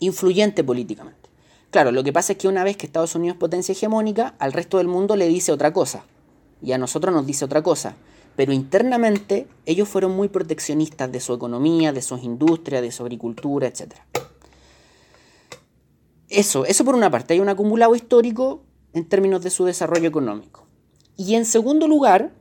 influyente 0.00 0.64
políticamente. 0.64 1.28
Claro, 1.70 1.92
lo 1.92 2.02
que 2.02 2.12
pasa 2.12 2.32
es 2.32 2.38
que 2.38 2.48
una 2.48 2.64
vez 2.64 2.76
que 2.76 2.86
Estados 2.86 3.14
Unidos 3.14 3.36
es 3.36 3.40
potencia 3.40 3.72
hegemónica, 3.72 4.34
al 4.38 4.52
resto 4.52 4.78
del 4.78 4.88
mundo 4.88 5.14
le 5.14 5.28
dice 5.28 5.52
otra 5.52 5.72
cosa 5.72 6.04
y 6.60 6.72
a 6.72 6.78
nosotros 6.78 7.14
nos 7.14 7.26
dice 7.26 7.44
otra 7.44 7.62
cosa. 7.62 7.94
Pero 8.36 8.52
internamente 8.52 9.46
ellos 9.66 9.88
fueron 9.88 10.16
muy 10.16 10.28
proteccionistas 10.28 11.10
de 11.12 11.20
su 11.20 11.34
economía, 11.34 11.92
de 11.92 12.02
sus 12.02 12.22
industrias, 12.22 12.82
de 12.82 12.90
su 12.90 13.02
agricultura, 13.02 13.66
etc. 13.66 13.94
Eso, 16.30 16.64
eso 16.64 16.84
por 16.84 16.94
una 16.94 17.10
parte, 17.10 17.34
hay 17.34 17.40
un 17.40 17.48
acumulado 17.48 17.94
histórico 17.94 18.62
en 18.92 19.04
términos 19.04 19.42
de 19.42 19.50
su 19.50 19.64
desarrollo 19.64 20.08
económico. 20.08 20.66
Y 21.16 21.34
en 21.34 21.44
segundo 21.44 21.88
lugar, 21.88 22.32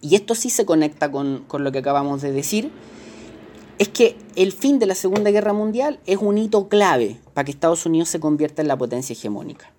y 0.00 0.14
esto 0.14 0.34
sí 0.34 0.50
se 0.50 0.64
conecta 0.64 1.10
con, 1.10 1.44
con 1.46 1.64
lo 1.64 1.72
que 1.72 1.78
acabamos 1.78 2.22
de 2.22 2.32
decir, 2.32 2.70
es 3.78 3.88
que 3.88 4.16
el 4.36 4.52
fin 4.52 4.78
de 4.78 4.86
la 4.86 4.94
Segunda 4.94 5.30
Guerra 5.32 5.52
Mundial 5.52 5.98
es 6.06 6.18
un 6.18 6.38
hito 6.38 6.68
clave 6.68 7.18
para 7.34 7.44
que 7.44 7.50
Estados 7.50 7.84
Unidos 7.84 8.08
se 8.08 8.20
convierta 8.20 8.62
en 8.62 8.68
la 8.68 8.78
potencia 8.78 9.12
hegemónica. 9.14 9.72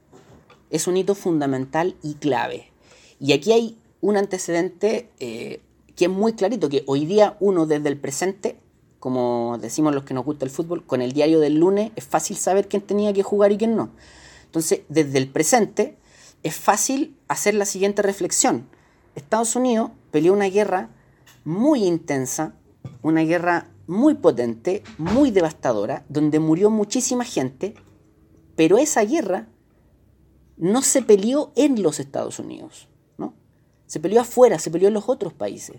Es 0.69 0.87
un 0.87 0.97
hito 0.97 1.15
fundamental 1.15 1.95
y 2.03 2.15
clave. 2.15 2.71
Y 3.19 3.31
aquí 3.31 3.53
hay 3.53 3.77
un 4.01 4.17
antecedente 4.17 5.09
eh, 5.21 5.61
que 5.95 6.05
es 6.05 6.11
muy 6.11 6.33
clarito, 6.33 6.67
que 6.67 6.83
hoy 6.87 7.05
día 7.05 7.37
uno 7.39 7.65
desde 7.65 7.87
el 7.87 7.97
presente, 7.97 8.57
como 9.03 9.57
decimos 9.59 9.93
los 9.93 10.05
que 10.05 10.13
nos 10.13 10.23
gusta 10.23 10.45
el 10.45 10.49
fútbol, 10.49 10.85
con 10.85 11.01
el 11.01 11.11
diario 11.11 11.41
del 11.41 11.55
lunes 11.55 11.91
es 11.97 12.05
fácil 12.05 12.37
saber 12.37 12.69
quién 12.69 12.81
tenía 12.81 13.11
que 13.11 13.21
jugar 13.21 13.51
y 13.51 13.57
quién 13.57 13.75
no. 13.75 13.89
Entonces, 14.45 14.83
desde 14.87 15.17
el 15.17 15.27
presente 15.27 15.97
es 16.41 16.55
fácil 16.55 17.17
hacer 17.27 17.53
la 17.53 17.65
siguiente 17.65 18.01
reflexión. 18.01 18.65
Estados 19.13 19.57
Unidos 19.57 19.91
peleó 20.11 20.31
una 20.31 20.45
guerra 20.45 20.87
muy 21.43 21.83
intensa, 21.83 22.53
una 23.01 23.23
guerra 23.23 23.67
muy 23.87 24.13
potente, 24.13 24.83
muy 24.97 25.31
devastadora, 25.31 26.05
donde 26.07 26.39
murió 26.39 26.69
muchísima 26.69 27.25
gente, 27.25 27.73
pero 28.55 28.77
esa 28.77 29.03
guerra 29.03 29.49
no 30.55 30.81
se 30.81 31.01
peleó 31.01 31.51
en 31.57 31.83
los 31.83 31.99
Estados 31.99 32.39
Unidos. 32.39 32.87
Se 33.85 33.99
peleó 33.99 34.21
afuera, 34.21 34.59
se 34.59 34.71
peleó 34.71 34.87
en 34.87 34.93
los 34.93 35.09
otros 35.09 35.33
países. 35.33 35.75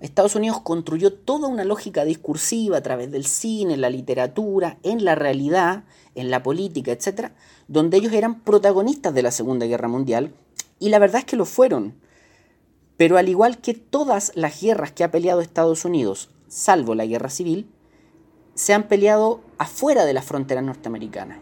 Estados 0.00 0.34
Unidos 0.34 0.60
construyó 0.62 1.12
toda 1.12 1.48
una 1.48 1.64
lógica 1.64 2.04
discursiva 2.04 2.78
a 2.78 2.82
través 2.82 3.10
del 3.10 3.26
cine, 3.26 3.74
en 3.74 3.80
la 3.80 3.90
literatura, 3.90 4.78
en 4.82 5.04
la 5.04 5.14
realidad, 5.14 5.84
en 6.14 6.30
la 6.30 6.42
política, 6.42 6.92
etc., 6.92 7.30
donde 7.68 7.96
ellos 7.98 8.12
eran 8.12 8.40
protagonistas 8.40 9.14
de 9.14 9.22
la 9.22 9.30
Segunda 9.30 9.66
Guerra 9.66 9.88
Mundial, 9.88 10.32
y 10.78 10.88
la 10.88 10.98
verdad 10.98 11.20
es 11.20 11.24
que 11.24 11.36
lo 11.36 11.44
fueron. 11.44 11.94
Pero 12.96 13.18
al 13.18 13.28
igual 13.28 13.58
que 13.58 13.74
todas 13.74 14.32
las 14.34 14.60
guerras 14.60 14.92
que 14.92 15.04
ha 15.04 15.10
peleado 15.10 15.40
Estados 15.40 15.84
Unidos, 15.84 16.30
salvo 16.48 16.94
la 16.94 17.06
guerra 17.06 17.30
civil, 17.30 17.70
se 18.54 18.72
han 18.72 18.88
peleado 18.88 19.42
afuera 19.58 20.04
de 20.04 20.14
las 20.14 20.24
fronteras 20.24 20.64
norteamericanas. 20.64 21.38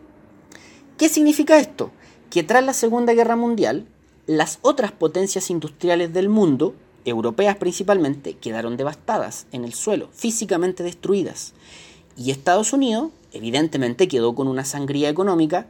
¿Qué 0.98 1.08
significa 1.08 1.58
esto? 1.58 1.90
Que 2.30 2.42
tras 2.42 2.64
la 2.64 2.72
Segunda 2.72 3.14
Guerra 3.14 3.36
Mundial, 3.36 3.86
las 4.26 4.58
otras 4.62 4.92
potencias 4.92 5.50
industriales 5.50 6.12
del 6.12 6.28
mundo, 6.28 6.74
europeas 7.04 7.56
principalmente, 7.56 8.34
quedaron 8.34 8.76
devastadas 8.76 9.46
en 9.52 9.64
el 9.64 9.74
suelo, 9.74 10.08
físicamente 10.12 10.82
destruidas. 10.82 11.54
Y 12.16 12.30
Estados 12.30 12.72
Unidos, 12.72 13.10
evidentemente, 13.32 14.08
quedó 14.08 14.34
con 14.34 14.48
una 14.48 14.64
sangría 14.64 15.08
económica, 15.08 15.66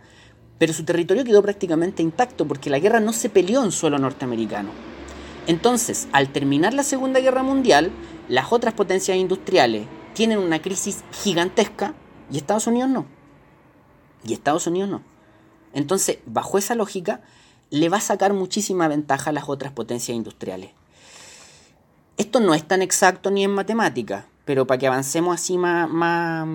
pero 0.59 0.73
su 0.73 0.85
territorio 0.85 1.25
quedó 1.25 1.43
prácticamente 1.43 2.03
intacto 2.03 2.47
porque 2.47 2.71
la 2.71 2.79
guerra 2.79 3.01
no 3.01 3.13
se 3.13 3.29
peleó 3.29 3.65
en 3.65 3.73
suelo 3.73 3.99
norteamericano. 3.99 4.71
Entonces, 5.47 6.09
al 6.13 6.31
terminar 6.31 6.73
la 6.73 6.83
Segunda 6.83 7.21
Guerra 7.21 7.43
Mundial, 7.43 7.91
las 8.29 8.53
otras 8.53 8.75
potencias 8.75 9.19
industriales 9.19 9.87
tienen 10.15 10.39
una 10.39 10.63
crisis 10.63 11.05
gigantesca 11.13 11.95
y 12.31 12.39
Estados 12.39 12.67
Unidos 12.67 12.89
no. 12.89 13.07
Y 14.27 14.33
Estados 14.33 14.67
Unidos 14.67 14.89
no. 14.89 15.03
Entonces, 15.75 16.19
bajo 16.25 16.57
esa 16.57 16.75
lógica, 16.75 17.21
le 17.71 17.89
va 17.89 17.99
a 17.99 18.01
sacar 18.01 18.33
muchísima 18.33 18.89
ventaja 18.89 19.31
a 19.31 19.33
las 19.33 19.49
otras 19.49 19.73
potencias 19.73 20.17
industriales. 20.17 20.71
Esto 22.17 22.41
no 22.41 22.55
es 22.55 22.67
tan 22.67 22.83
exacto 22.83 23.31
ni 23.31 23.45
en 23.45 23.51
matemática, 23.51 24.27
pero 24.45 24.67
para 24.67 24.79
que 24.79 24.87
avancemos 24.87 25.35
así 25.35 25.59
más, 25.59 25.89
más, 25.91 26.47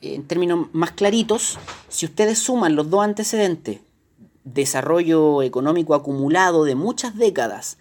en 0.00 0.24
términos 0.26 0.68
más 0.72 0.92
claritos, 0.92 1.58
si 1.88 2.06
ustedes 2.06 2.38
suman 2.38 2.74
los 2.74 2.90
dos 2.90 3.04
antecedentes, 3.04 3.80
desarrollo 4.44 5.42
económico 5.42 5.94
acumulado 5.94 6.64
de 6.64 6.74
muchas 6.74 7.16
décadas, 7.16 7.78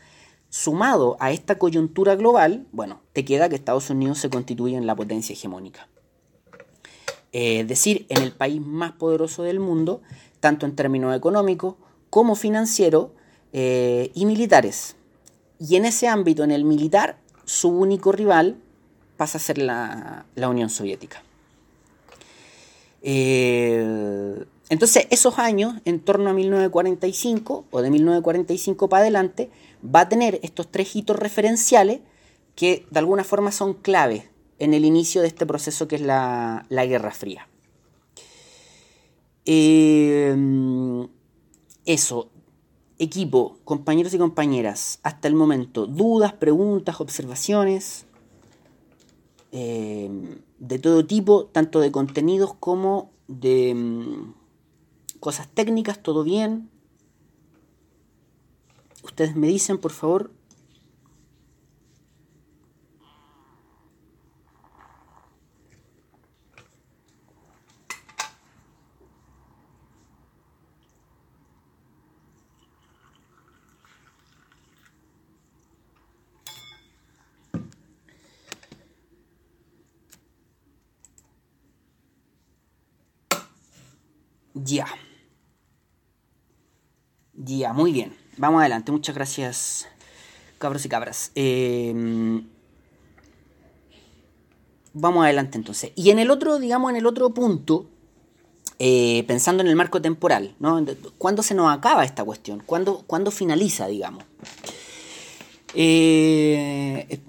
sumado 0.50 1.18
a 1.20 1.32
esta 1.32 1.58
coyuntura 1.58 2.16
global, 2.16 2.68
bueno, 2.72 3.02
te 3.14 3.26
queda 3.26 3.50
que 3.50 3.56
Estados 3.56 3.90
Unidos 3.90 4.20
se 4.20 4.30
constituye 4.30 4.78
en 4.78 4.86
la 4.86 4.96
potencia 4.96 5.34
hegemónica. 5.34 5.88
Es 7.32 7.68
decir, 7.68 8.06
en 8.10 8.22
el 8.22 8.32
país 8.32 8.62
más 8.62 8.92
poderoso 8.92 9.42
del 9.42 9.60
mundo, 9.60 10.04
tanto 10.40 10.68
en 10.68 10.76
términos 10.76 11.16
económicos 11.16 11.76
como 12.12 12.36
financiero 12.36 13.16
eh, 13.54 14.12
y 14.14 14.28
militares. 14.28 14.96
Y 15.60 15.76
en 15.76 15.86
ese 15.86 16.08
ámbito, 16.08 16.44
en 16.44 16.52
el 16.52 16.64
militar, 16.64 17.18
su 17.46 17.70
único 17.70 18.12
rival 18.12 18.58
pasa 19.18 19.38
a 19.38 19.42
ser 19.42 19.58
la, 19.58 20.26
Unión 20.36 20.70
Soviética. 20.70 21.22
Eh, 23.02 24.44
entonces, 24.70 25.08
esos 25.12 25.40
años, 25.40 25.76
en 25.86 26.00
torno 26.00 26.30
a 26.30 26.34
1945 26.34 27.66
o 27.70 27.82
de 27.82 27.92
1945 27.92 28.90
para 28.90 29.02
adelante, 29.02 29.50
va 29.84 30.02
a 30.02 30.10
tener 30.10 30.40
estos 30.42 30.70
tres 30.72 30.96
hitos 30.96 31.18
referenciales 31.18 32.00
que 32.56 32.86
de 32.90 33.00
alguna 33.00 33.24
forma 33.24 33.52
son 33.52 33.74
clave 33.74 34.30
en 34.60 34.74
el 34.74 34.86
inicio 34.86 35.22
de 35.22 35.28
este 35.28 35.46
proceso 35.46 35.88
que 35.88 35.96
es 35.96 36.02
la, 36.02 36.66
Guerra 36.70 37.12
Fría. 37.12 37.48
Eh, 39.46 40.36
eso, 41.86 42.30
equipo, 43.04 43.58
compañeros 43.66 44.14
y 44.14 44.18
compañeras, 44.18 45.00
hasta 45.04 45.28
el 45.28 45.36
momento, 45.36 45.86
dudas, 45.88 46.34
preguntas, 46.34 47.00
observaciones, 47.00 48.06
eh, 49.52 50.10
de 50.60 50.80
todo 50.80 51.06
tipo, 51.06 51.46
tanto 51.46 51.80
de 51.80 51.92
contenidos 51.92 52.54
como 52.56 53.12
de 53.28 53.74
mm, 53.76 54.34
cosas 55.20 55.48
técnicas, 55.48 56.02
todo 56.02 56.24
bien. 56.24 56.70
Ustedes 59.04 59.36
me 59.36 59.48
dicen, 59.48 59.78
por 59.78 59.92
favor, 59.92 60.32
Ya. 84.54 84.88
Ya, 87.34 87.74
muy 87.74 87.92
bien. 87.92 88.16
Vamos 88.38 88.62
adelante. 88.62 88.92
Muchas 88.92 89.16
gracias, 89.16 89.88
cabros 90.60 90.86
y 90.86 90.90
cabras. 90.90 91.32
Em, 91.36 92.48
vamos 94.94 95.24
adelante 95.24 95.58
entonces. 95.58 95.92
Y 95.96 96.12
en 96.12 96.20
el 96.20 96.32
otro, 96.32 96.60
digamos, 96.60 96.92
en 96.92 96.98
el 96.98 97.06
otro 97.06 97.34
punto, 97.34 97.90
eh, 98.80 99.24
pensando 99.28 99.62
en 99.64 99.70
el 99.70 99.76
marco 99.76 100.02
temporal, 100.02 100.56
¿no? 100.60 100.84
¿Cuándo 101.18 101.44
se 101.44 101.56
nos 101.56 101.76
acaba 101.76 102.04
esta 102.04 102.24
cuestión? 102.24 102.62
¿Cuándo, 102.66 103.04
¿cuándo 103.08 103.32
finaliza, 103.32 103.88
digamos? 103.88 104.24
Eh, 105.76 107.20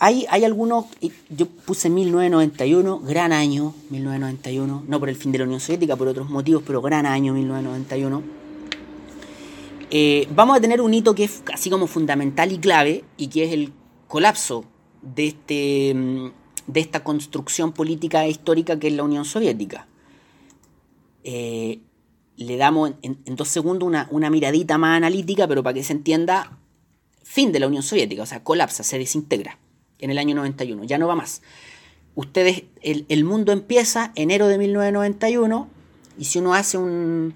hay, 0.00 0.44
algunos, 0.44 0.86
yo 1.28 1.46
puse 1.46 1.90
1991, 1.90 3.00
gran 3.00 3.32
año, 3.32 3.74
1991, 3.90 4.84
no 4.86 5.00
por 5.00 5.08
el 5.08 5.16
fin 5.16 5.32
de 5.32 5.38
la 5.38 5.44
Unión 5.44 5.58
Soviética, 5.58 5.96
por 5.96 6.06
otros 6.06 6.30
motivos, 6.30 6.62
pero 6.64 6.80
gran 6.80 7.04
año 7.04 7.34
1991. 7.34 8.22
Eh, 9.90 10.28
vamos 10.34 10.56
a 10.56 10.60
tener 10.60 10.80
un 10.80 10.94
hito 10.94 11.14
que 11.14 11.24
es 11.24 11.42
así 11.52 11.68
como 11.68 11.88
fundamental 11.88 12.52
y 12.52 12.58
clave, 12.58 13.04
y 13.16 13.26
que 13.26 13.44
es 13.44 13.52
el 13.52 13.72
colapso 14.06 14.64
de, 15.02 15.26
este, 15.26 15.94
mm, 15.94 16.30
de 16.68 16.80
esta 16.80 17.02
construcción 17.02 17.72
política 17.72 18.24
e 18.24 18.30
histórica 18.30 18.78
que 18.78 18.88
es 18.88 18.92
la 18.92 19.02
Unión 19.02 19.24
Soviética. 19.24 19.88
Eh, 21.24 21.80
le 22.36 22.56
damos 22.56 22.92
en, 23.02 23.18
dos 23.34 23.48
segundos 23.48 23.92
una 24.10 24.30
miradita 24.30 24.78
más 24.78 24.96
analítica, 24.96 25.48
pero 25.48 25.64
para 25.64 25.74
que 25.74 25.82
se 25.82 25.92
entienda, 25.92 26.56
fin 27.24 27.50
de 27.50 27.58
la 27.58 27.66
Unión 27.66 27.82
Soviética, 27.82 28.22
o 28.22 28.26
sea, 28.26 28.44
colapsa, 28.44 28.84
se 28.84 28.96
desintegra 28.96 29.58
en 29.98 30.10
el 30.10 30.18
año 30.18 30.34
91, 30.34 30.84
ya 30.84 30.98
no 30.98 31.08
va 31.08 31.14
más. 31.14 31.42
Ustedes, 32.14 32.64
el, 32.82 33.24
mundo 33.24 33.52
empieza 33.52 34.12
enero 34.16 34.48
de 34.48 34.58
1991 34.58 35.68
y 36.18 36.24
si 36.24 36.40
uno 36.40 36.54
hace 36.54 36.76
un, 36.76 37.34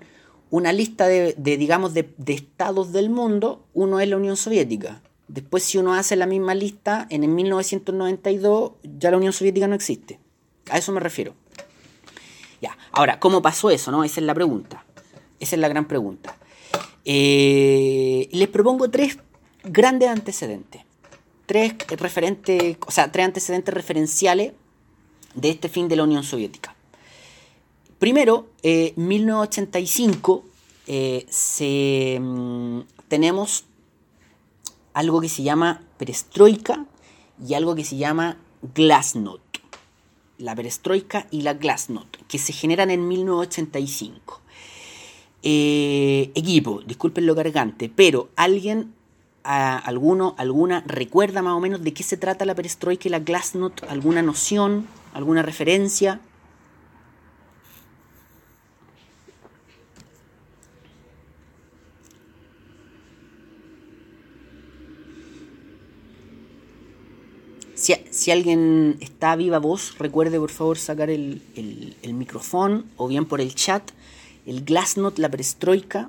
una 0.51 0.73
lista 0.73 1.07
de, 1.07 1.35
digamos, 1.37 1.95
de, 1.95 2.13
estados 2.27 2.93
del 2.93 3.09
mundo, 3.09 3.65
uno 3.75 4.01
es 4.01 4.09
la 4.09 4.17
Unión 4.17 4.37
Soviética. 4.37 5.01
Después, 5.29 5.63
si 5.63 5.79
uno 5.79 5.95
hace 5.95 6.17
la 6.17 6.27
misma 6.27 6.55
lista, 6.55 7.07
en 7.11 7.23
el 7.23 7.31
1992 7.31 8.73
ya 8.99 9.11
la 9.13 9.19
Unión 9.19 9.33
Soviética 9.33 9.69
no 9.69 9.77
existe. 9.77 10.19
A 10.69 10.79
eso 10.79 10.91
me 10.91 11.01
refiero. 11.01 11.35
Ya, 12.61 12.77
ahora, 12.91 13.21
¿cómo 13.21 13.41
pasó 13.41 13.71
eso? 13.71 13.91
No? 13.93 14.05
Esa 14.05 14.21
es 14.21 14.27
la 14.27 14.35
pregunta. 14.35 14.85
Esa 15.39 15.57
es 15.57 15.61
la 15.61 15.69
gran 15.69 15.87
pregunta. 15.87 16.37
Eh, 17.05 18.29
les 18.33 18.49
propongo 18.49 18.91
tres 18.91 19.19
grandes 19.65 20.09
antecedentes. 20.09 20.83
Tres 21.47 21.75
referentes, 21.89 22.77
o 22.87 22.91
sea, 22.91 23.11
tres 23.11 23.27
antecedentes 23.27 23.75
referenciales 23.75 24.53
de 25.35 25.51
este 25.51 25.69
fin 25.69 25.89
de 25.89 25.97
la 25.97 26.05
Unión 26.05 26.23
Soviética. 26.23 26.75
Primero, 27.99 28.49
eh, 28.63 28.93
1985 28.97 30.45
eh, 30.87 31.27
se, 31.29 32.19
mm, 32.21 32.81
tenemos 33.09 33.65
algo 34.95 35.21
que 35.21 35.29
se 35.29 35.43
llama 35.43 35.83
perestroika 35.99 36.87
y 37.47 37.55
algo 37.55 37.75
que 37.75 37.85
se 37.85 37.97
llama 37.97 38.39
glasnost. 38.75 39.43
La 40.39 40.57
perestroika 40.57 41.27
y 41.31 41.43
la 41.43 41.55
glasnost, 41.55 42.17
que 42.29 42.39
se 42.39 42.53
generan 42.53 42.91
en 42.91 43.07
1985. 43.07 44.41
Eh, 45.45 46.31
equipo, 46.35 46.83
disculpen 46.87 47.27
lo 47.27 47.35
cargante, 47.35 47.89
pero 47.89 48.31
alguien, 48.37 48.95
alguno, 49.45 50.35
alguna, 50.39 50.83
recuerda 50.87 51.43
más 51.43 51.55
o 51.55 51.61
menos 51.61 51.83
de 51.83 51.93
qué 51.93 52.03
se 52.03 52.17
trata 52.17 52.45
la 52.45 52.55
perestroika 52.55 53.09
y 53.09 53.11
la 53.11 53.19
glasnost, 53.21 53.83
alguna 53.85 54.23
noción, 54.23 54.87
alguna 55.15 55.43
referencia. 55.43 56.21
Si, 68.13 68.31
alguien 68.31 68.97
está 69.01 69.35
viva 69.35 69.59
voz, 69.59 69.99
recuerde 69.99 70.39
por 70.39 70.53
favor 70.53 70.79
sacar 70.79 71.11
el, 71.11 71.43
el, 71.57 72.15
micrófono 72.15 72.85
o 72.97 73.09
bien 73.09 73.25
por 73.25 73.41
el 73.41 73.57
chat. 73.57 73.91
El 74.47 74.65
Glasnost, 74.65 75.19
la 75.19 75.29
perestroika. 75.29 76.09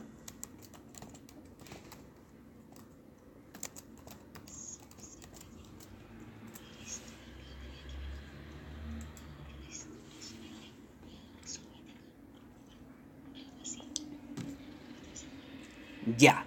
Ya. 16.18 16.46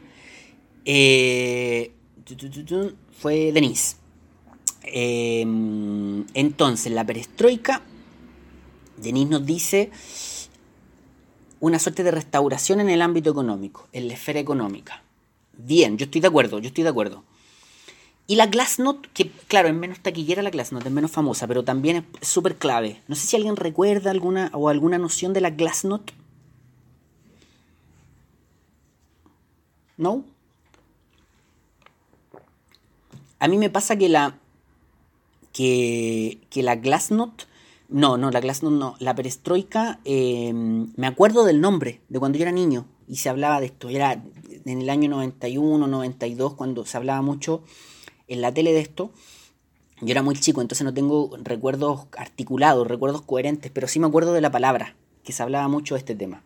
Eh, 0.85 1.93
fue 3.13 3.53
Denise. 3.53 3.97
Em, 4.83 6.25
entonces, 6.35 6.93
la 6.93 7.05
perestroika, 7.05 7.83
Denis 8.97 9.29
nos 9.29 9.45
dice 9.45 9.91
una 11.61 11.79
suerte 11.79 12.03
de 12.03 12.11
restauración 12.11 12.81
en 12.81 12.89
el 12.89 13.03
ámbito 13.03 13.31
económico, 13.31 13.89
en 13.93 14.09
la 14.09 14.15
esfera 14.15 14.39
económica. 14.39 15.03
Bien, 15.59 15.97
yo 15.99 16.05
estoy 16.05 16.21
de 16.21 16.29
acuerdo, 16.29 16.59
yo 16.59 16.69
estoy 16.69 16.85
de 16.85 16.91
acuerdo. 16.91 17.25
Y 18.29 18.37
la 18.37 18.47
Glassnot, 18.47 19.07
que 19.13 19.31
claro, 19.49 19.69
es 19.69 19.75
menos 19.75 20.01
taquillera 20.01 20.43
la 20.43 20.51
Glassnot, 20.51 20.85
es 20.85 20.93
menos 20.93 21.11
famosa, 21.11 21.47
pero 21.47 21.65
también 21.65 22.07
es 22.21 22.29
súper 22.29 22.57
clave. 22.57 23.01
No 23.07 23.15
sé 23.15 23.27
si 23.27 23.37
alguien 23.37 23.57
recuerda 23.57 24.11
alguna 24.11 24.51
o 24.53 24.69
alguna 24.69 24.99
noción 24.99 25.33
de 25.33 25.41
la 25.41 25.51
Glassnot. 25.51 26.13
¿No? 29.97 30.25
A 33.39 33.49
mí 33.49 33.59
me 33.59 33.71
pasa 33.71 33.97
que 33.97 34.09
la 34.09 34.39
que, 35.53 36.41
que 36.51 36.63
la 36.63 36.77
Glasnost, 36.77 37.45
no, 37.89 38.19
no, 38.19 38.31
la 38.31 38.41
Glasnost 38.41 38.77
no, 38.77 38.95
la 38.99 39.15
perestroika, 39.15 40.01
em, 40.05 40.93
me 40.97 41.07
acuerdo 41.07 41.45
del 41.45 41.61
nombre 41.61 42.01
de 42.11 42.19
cuando 42.19 42.37
yo 42.37 42.43
era 42.43 42.53
niño 42.53 42.87
y 43.09 43.17
se 43.17 43.31
hablaba 43.31 43.61
de 43.61 43.67
esto, 43.67 43.89
era 43.89 44.23
en 44.67 44.81
el 44.83 44.91
año 44.91 45.09
91, 45.09 45.87
92, 45.87 46.55
cuando 46.55 46.85
se 46.85 46.97
hablaba 46.97 47.23
mucho 47.23 47.63
en 48.29 48.41
la 48.43 48.53
tele 48.53 48.73
de 48.73 48.81
esto. 48.81 49.13
Yo 50.03 50.11
era 50.11 50.23
muy 50.23 50.35
chico, 50.35 50.61
entonces 50.61 50.85
no 50.85 50.93
tengo 50.93 51.31
recuerdos 51.43 52.07
articulados, 52.19 52.87
recuerdos 52.87 53.23
coherentes, 53.23 53.71
pero 53.73 53.89
sí 53.89 53.99
me 53.99 54.07
acuerdo 54.07 54.35
de 54.35 54.43
la 54.43 54.51
palabra, 54.51 54.95
que 55.25 55.33
se 55.33 55.43
hablaba 55.43 55.69
mucho 55.69 55.95
de 55.95 56.01
este 56.01 56.15
tema. 56.15 56.43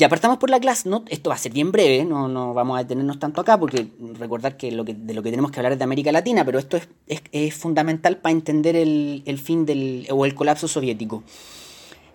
Ya 0.00 0.08
partamos 0.08 0.38
por 0.38 0.48
la 0.48 0.58
Glassnode, 0.58 1.12
esto 1.12 1.28
va 1.28 1.36
a 1.36 1.38
ser 1.38 1.52
bien 1.52 1.72
breve, 1.72 2.06
no, 2.06 2.26
no 2.26 2.54
vamos 2.54 2.78
a 2.78 2.84
detenernos 2.84 3.18
tanto 3.18 3.42
acá 3.42 3.60
porque 3.60 3.88
recordar 4.14 4.56
que, 4.56 4.72
lo 4.72 4.82
que 4.82 4.94
de 4.94 5.12
lo 5.12 5.22
que 5.22 5.28
tenemos 5.28 5.50
que 5.50 5.60
hablar 5.60 5.72
es 5.72 5.78
de 5.78 5.84
América 5.84 6.10
Latina, 6.10 6.42
pero 6.42 6.58
esto 6.58 6.80
es, 7.06 7.54
fundamental 7.54 8.16
para 8.16 8.32
entender 8.32 8.76
el, 8.76 9.38
fin 9.44 9.66
del, 9.66 10.08
o 10.10 10.24
el 10.24 10.34
colapso 10.34 10.68
soviético. 10.68 11.22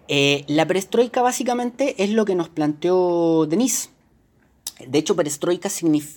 Eh, 0.07 0.45
la 0.47 0.65
perestroika 0.65 1.21
básicamente 1.21 2.03
es 2.03 2.09
lo 2.09 2.25
que 2.25 2.33
nos 2.33 2.49
planteó 2.49 3.45
Denis. 3.45 3.91
De 4.87 4.97
hecho, 4.97 5.15
perestroika 5.15 5.69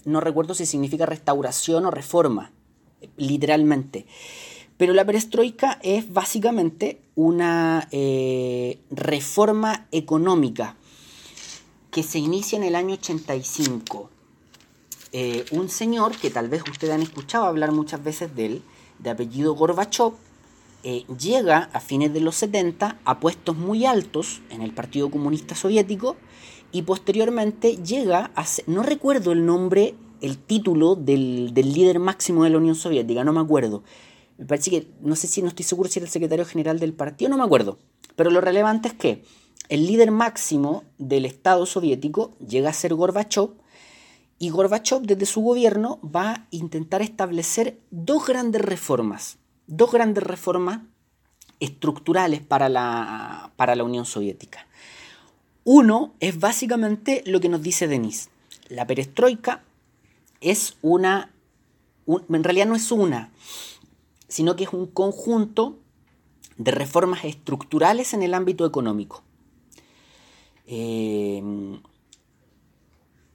no 0.06 0.22
recuerdo 0.22 0.54
si 0.54 0.64
significa 0.64 1.04
restauración 1.04 1.84
o 1.84 1.90
reforma, 1.90 2.50
literalmente. 3.18 4.06
Pero 4.78 4.94
la 4.94 5.04
perestroika 5.04 5.78
es 5.82 6.10
básicamente 6.10 7.02
una 7.14 7.88
eh, 7.90 8.78
reforma 8.90 9.86
económica 9.92 10.77
que 11.98 12.04
se 12.04 12.20
inicia 12.20 12.56
en 12.56 12.62
el 12.62 12.76
año 12.76 12.94
85. 12.94 14.08
Eh, 15.10 15.44
un 15.50 15.68
señor 15.68 16.16
que 16.16 16.30
tal 16.30 16.48
vez 16.48 16.62
ustedes 16.70 16.94
han 16.94 17.02
escuchado 17.02 17.44
hablar 17.44 17.72
muchas 17.72 18.04
veces 18.04 18.36
de 18.36 18.46
él, 18.46 18.62
de 19.00 19.10
apellido 19.10 19.56
Gorbachev, 19.56 20.12
eh, 20.84 21.04
llega 21.18 21.68
a 21.72 21.80
fines 21.80 22.12
de 22.12 22.20
los 22.20 22.36
70 22.36 23.00
a 23.04 23.18
puestos 23.18 23.56
muy 23.56 23.84
altos 23.84 24.42
en 24.48 24.62
el 24.62 24.72
Partido 24.72 25.10
Comunista 25.10 25.56
Soviético 25.56 26.14
y 26.70 26.82
posteriormente 26.82 27.78
llega 27.78 28.30
a... 28.36 28.46
no 28.68 28.84
recuerdo 28.84 29.32
el 29.32 29.44
nombre, 29.44 29.96
el 30.20 30.38
título 30.38 30.94
del, 30.94 31.50
del 31.52 31.72
líder 31.72 31.98
máximo 31.98 32.44
de 32.44 32.50
la 32.50 32.58
Unión 32.58 32.76
Soviética, 32.76 33.24
no 33.24 33.32
me 33.32 33.40
acuerdo. 33.40 33.82
Me 34.36 34.44
parece 34.44 34.70
que, 34.70 34.86
no 35.00 35.16
sé 35.16 35.26
si 35.26 35.42
no 35.42 35.48
estoy 35.48 35.64
seguro 35.64 35.88
si 35.88 35.98
era 35.98 36.06
el 36.06 36.12
secretario 36.12 36.44
general 36.44 36.78
del 36.78 36.92
partido, 36.92 37.28
no 37.28 37.38
me 37.38 37.42
acuerdo. 37.42 37.76
Pero 38.14 38.30
lo 38.30 38.40
relevante 38.40 38.86
es 38.86 38.94
que 38.94 39.24
el 39.68 39.86
líder 39.86 40.10
máximo 40.10 40.84
del 40.98 41.26
Estado 41.26 41.66
soviético 41.66 42.36
llega 42.38 42.70
a 42.70 42.74
ser 42.74 42.94
Gorbachev 42.94 43.50
y 44.38 44.50
Gorbachev 44.50 45.02
desde 45.02 45.26
su 45.26 45.40
gobierno 45.40 45.98
va 46.02 46.30
a 46.30 46.46
intentar 46.50 47.02
establecer 47.02 47.78
dos 47.90 48.26
grandes 48.26 48.62
reformas, 48.62 49.38
dos 49.66 49.92
grandes 49.92 50.22
reformas 50.22 50.80
estructurales 51.60 52.40
para 52.40 52.68
la, 52.68 53.52
para 53.56 53.74
la 53.74 53.84
Unión 53.84 54.06
Soviética. 54.06 54.66
Uno 55.64 56.14
es 56.20 56.38
básicamente 56.38 57.22
lo 57.26 57.40
que 57.40 57.48
nos 57.48 57.62
dice 57.62 57.88
Denis. 57.88 58.30
La 58.68 58.86
perestroika 58.86 59.64
es 60.40 60.76
una, 60.82 61.32
en 62.06 62.44
realidad 62.44 62.66
no 62.66 62.76
es 62.76 62.90
una, 62.92 63.32
sino 64.28 64.56
que 64.56 64.64
es 64.64 64.72
un 64.72 64.86
conjunto 64.86 65.78
de 66.56 66.70
reformas 66.70 67.24
estructurales 67.24 68.14
en 68.14 68.22
el 68.22 68.34
ámbito 68.34 68.64
económico. 68.64 69.24
Em, 70.70 71.80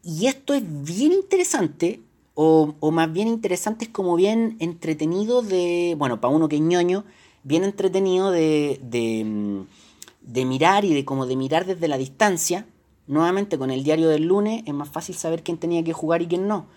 y 0.04 0.28
esto 0.28 0.54
es 0.54 0.64
bien 0.84 1.12
interesante, 1.12 2.00
o, 2.36 2.76
más 2.92 3.12
bien 3.12 3.28
interesante 3.28 3.86
es 3.86 3.92
como 3.92 4.16
bien 4.16 4.56
entretenido 4.60 5.42
de, 5.42 5.96
bueno, 5.98 6.22
para 6.22 6.34
uno 6.34 6.48
que 6.48 6.58
es 6.58 6.62
ñoño, 6.62 7.06
bien 7.44 7.64
entretenido 7.64 8.30
de, 8.30 8.80
de, 8.84 10.46
mirar 10.46 10.86
y 10.86 10.94
de 10.94 11.06
como 11.06 11.26
de 11.26 11.36
mirar 11.36 11.66
desde 11.66 11.88
la 11.88 11.98
distancia. 11.98 12.68
Nuevamente 13.06 13.58
con 13.58 13.70
el 13.72 13.84
diario 13.84 14.08
del 14.10 14.26
lunes 14.26 14.64
es 14.66 14.74
más 14.74 14.90
fácil 14.90 15.16
saber 15.16 15.44
quién 15.44 15.58
tenía 15.58 15.84
que 15.84 15.92
jugar 15.92 16.22
y 16.22 16.28
quién 16.28 16.48
no. 16.48 16.68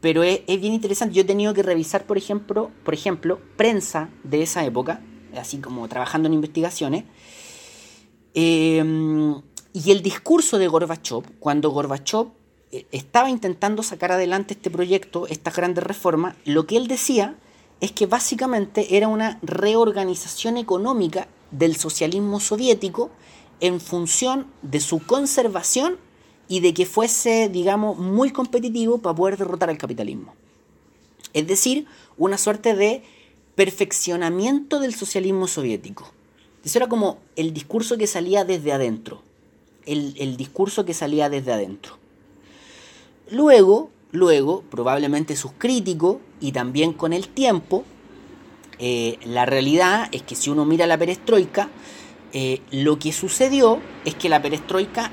Pero 0.00 0.22
es, 0.22 0.40
es, 0.46 0.60
bien 0.60 0.72
interesante. 0.72 1.14
Yo 1.14 1.22
he 1.22 1.26
tenido 1.26 1.52
que 1.52 1.62
revisar, 1.62 2.06
por 2.06 2.16
ejemplo, 2.16 2.70
por 2.84 2.94
ejemplo, 2.94 3.40
prensa 3.56 4.08
de 4.24 4.42
esa 4.42 4.64
época, 4.64 5.02
así 5.36 5.58
como 5.58 5.86
trabajando 5.88 6.28
en 6.28 6.34
investigaciones, 6.34 7.04
Em, 8.34 9.40
y 9.72 9.90
el 9.90 10.02
discurso 10.02 10.58
de 10.58 10.68
Gorbachev, 10.68 11.24
cuando 11.38 11.70
Gorbachev 11.70 12.28
eh, 12.72 12.86
estaba 12.92 13.30
intentando 13.30 13.82
sacar 13.82 14.12
adelante 14.12 14.54
este 14.54 14.70
proyecto, 14.70 15.26
estas 15.26 15.54
grandes 15.56 15.84
reformas, 15.84 16.36
lo 16.44 16.66
que 16.66 16.76
él 16.76 16.86
decía 16.86 17.36
es 17.80 17.92
que 17.92 18.06
básicamente 18.06 18.96
era 18.96 19.08
una 19.08 19.38
reorganización 19.42 20.56
económica 20.56 21.28
del 21.50 21.76
socialismo 21.76 22.38
soviético 22.40 23.10
en 23.60 23.80
función 23.80 24.46
de 24.62 24.80
su 24.80 25.04
conservación 25.04 25.98
y 26.48 26.60
de 26.60 26.74
que 26.74 26.86
fuese, 26.86 27.48
digamos, 27.48 27.98
muy 27.98 28.30
competitivo 28.30 28.98
para 28.98 29.14
poder 29.14 29.36
derrotar 29.36 29.70
al 29.70 29.78
capitalismo. 29.78 30.34
Es 31.32 31.46
decir, 31.46 31.86
una 32.16 32.38
suerte 32.38 32.74
de 32.74 33.02
perfeccionamiento 33.54 34.80
del 34.80 34.94
socialismo 34.94 35.46
soviético. 35.46 36.10
Eso 36.64 36.78
era 36.78 36.88
como 36.88 37.18
el 37.36 37.54
discurso 37.54 37.96
que 37.96 38.06
salía 38.06 38.44
desde 38.44 38.72
adentro. 38.72 39.22
el, 39.86 40.36
discurso 40.36 40.84
que 40.84 40.94
salía 40.94 41.28
desde 41.28 41.52
adentro. 41.52 41.98
Luego, 43.30 43.90
luego, 44.12 44.62
probablemente 44.70 45.36
sus 45.36 45.52
críticos 45.52 46.18
y 46.40 46.52
también 46.52 46.92
con 46.92 47.12
el 47.12 47.28
tiempo, 47.28 47.84
eh, 48.78 49.18
la 49.24 49.46
realidad 49.46 50.08
es 50.10 50.22
que 50.22 50.34
si 50.34 50.50
uno 50.50 50.64
mira 50.64 50.86
la 50.86 50.98
perestroika, 50.98 51.68
eh, 52.32 52.60
lo 52.70 52.98
que 52.98 53.12
sucedió 53.12 53.78
es 54.04 54.14
que 54.14 54.28
la 54.28 54.40
perestroika 54.40 55.10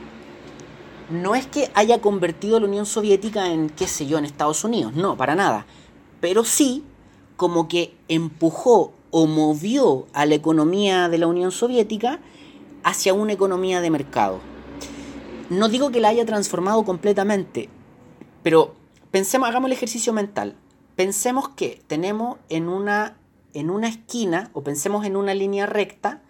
no 1.10 1.36
es 1.36 1.48
que 1.48 1.70
haya 1.74 2.00
convertido 2.00 2.58
a 2.58 2.60
la 2.60 2.68
Unión 2.68 2.86
Soviética 2.86 3.52
en, 3.52 3.70
qué 3.70 3.88
sé 3.88 4.06
yo, 4.08 4.18
en 4.18 4.26
Estados 4.26 4.64
Unidos, 4.64 4.94
no, 4.94 5.18
para 5.18 5.36
nada. 5.36 5.66
Pero 6.22 6.44
sí 6.44 6.84
como 7.36 7.68
que 7.68 7.94
empujó 8.08 8.94
o 9.12 9.28
movió 9.28 10.08
a 10.14 10.26
la 10.26 10.36
economía 10.36 11.10
de 11.10 11.18
la 11.18 11.28
Unión 11.28 11.52
Soviética 11.52 12.20
hacia 12.84 13.14
una 13.14 13.34
economía 13.34 13.82
de 13.82 13.90
mercado. 13.90 14.40
No 15.50 15.70
digo 15.70 15.92
que 15.92 16.00
la 16.00 16.10
haya 16.10 16.26
transformado 16.26 16.84
completamente, 16.84 17.70
pero 18.44 18.76
pensemos, 19.12 19.48
hagamos 19.48 19.68
el 19.68 19.74
ejercicio 19.74 20.14
mental. 20.14 20.56
Pensemos 20.96 21.50
que 21.50 21.82
tenemos 21.88 22.38
en 22.50 22.68
una, 22.68 23.18
en 23.54 23.70
una 23.70 23.88
esquina, 23.88 24.50
o 24.54 24.64
pensemos 24.64 25.06
en 25.06 25.16
una 25.16 25.34
línea 25.34 25.66
recta, 25.66 26.24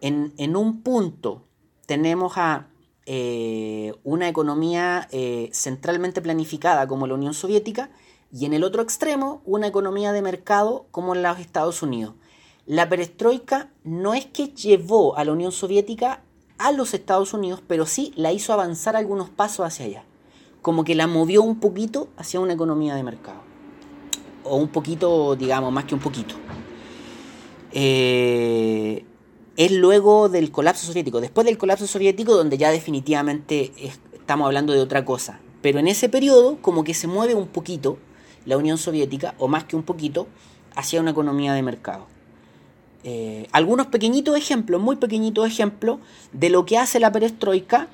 en, 0.00 0.32
en 0.38 0.56
un 0.56 0.82
punto 0.82 1.44
tenemos 1.86 2.36
a 2.36 2.68
eh, 3.06 3.94
una 4.04 4.28
economía 4.28 5.08
eh, 5.10 5.48
centralmente 5.54 6.20
planificada 6.20 6.86
como 6.86 7.06
la 7.06 7.14
Unión 7.14 7.32
Soviética 7.32 7.90
y 8.32 8.44
en 8.44 8.52
el 8.52 8.64
otro 8.64 8.82
extremo 8.82 9.42
una 9.44 9.66
economía 9.66 10.12
de 10.12 10.22
mercado 10.22 10.86
como 10.90 11.14
en 11.14 11.22
los 11.22 11.38
Estados 11.38 11.82
Unidos. 11.82 12.14
La 12.66 12.88
perestroika 12.88 13.70
no 13.84 14.14
es 14.14 14.26
que 14.26 14.48
llevó 14.48 15.16
a 15.16 15.24
la 15.24 15.32
Unión 15.32 15.52
Soviética 15.52 16.22
a 16.58 16.72
los 16.72 16.92
Estados 16.92 17.32
Unidos, 17.32 17.62
pero 17.66 17.86
sí 17.86 18.12
la 18.16 18.32
hizo 18.32 18.52
avanzar 18.52 18.96
algunos 18.96 19.30
pasos 19.30 19.64
hacia 19.64 19.86
allá. 19.86 20.04
Como 20.60 20.84
que 20.84 20.94
la 20.94 21.06
movió 21.06 21.42
un 21.42 21.60
poquito 21.60 22.08
hacia 22.16 22.40
una 22.40 22.52
economía 22.52 22.94
de 22.94 23.02
mercado. 23.02 23.40
O 24.44 24.56
un 24.56 24.68
poquito, 24.68 25.36
digamos, 25.36 25.72
más 25.72 25.84
que 25.84 25.94
un 25.94 26.00
poquito. 26.00 26.34
Eh, 27.72 29.04
es 29.56 29.72
luego 29.72 30.28
del 30.28 30.50
colapso 30.50 30.86
soviético, 30.86 31.20
después 31.20 31.46
del 31.46 31.58
colapso 31.58 31.86
soviético 31.86 32.34
donde 32.34 32.58
ya 32.58 32.70
definitivamente 32.70 33.72
estamos 34.12 34.46
hablando 34.46 34.72
de 34.72 34.80
otra 34.80 35.04
cosa. 35.04 35.40
Pero 35.62 35.78
en 35.78 35.88
ese 35.88 36.08
periodo 36.08 36.58
como 36.60 36.84
que 36.84 36.94
se 36.94 37.06
mueve 37.06 37.34
un 37.34 37.48
poquito 37.48 37.98
la 38.48 38.56
Unión 38.56 38.78
Soviética, 38.78 39.34
o 39.38 39.46
más 39.46 39.64
que 39.64 39.76
un 39.76 39.82
poquito, 39.82 40.26
hacia 40.74 41.02
una 41.02 41.10
economía 41.10 41.52
de 41.52 41.62
mercado. 41.62 42.06
Eh, 43.04 43.46
algunos 43.52 43.88
pequeñitos 43.88 44.38
ejemplos, 44.38 44.80
muy 44.80 44.96
pequeñitos 44.96 45.46
ejemplos, 45.46 45.98
de 46.32 46.48
lo 46.48 46.64
que 46.64 46.78
hace 46.78 46.98
la 46.98 47.12
perestroika 47.12 47.88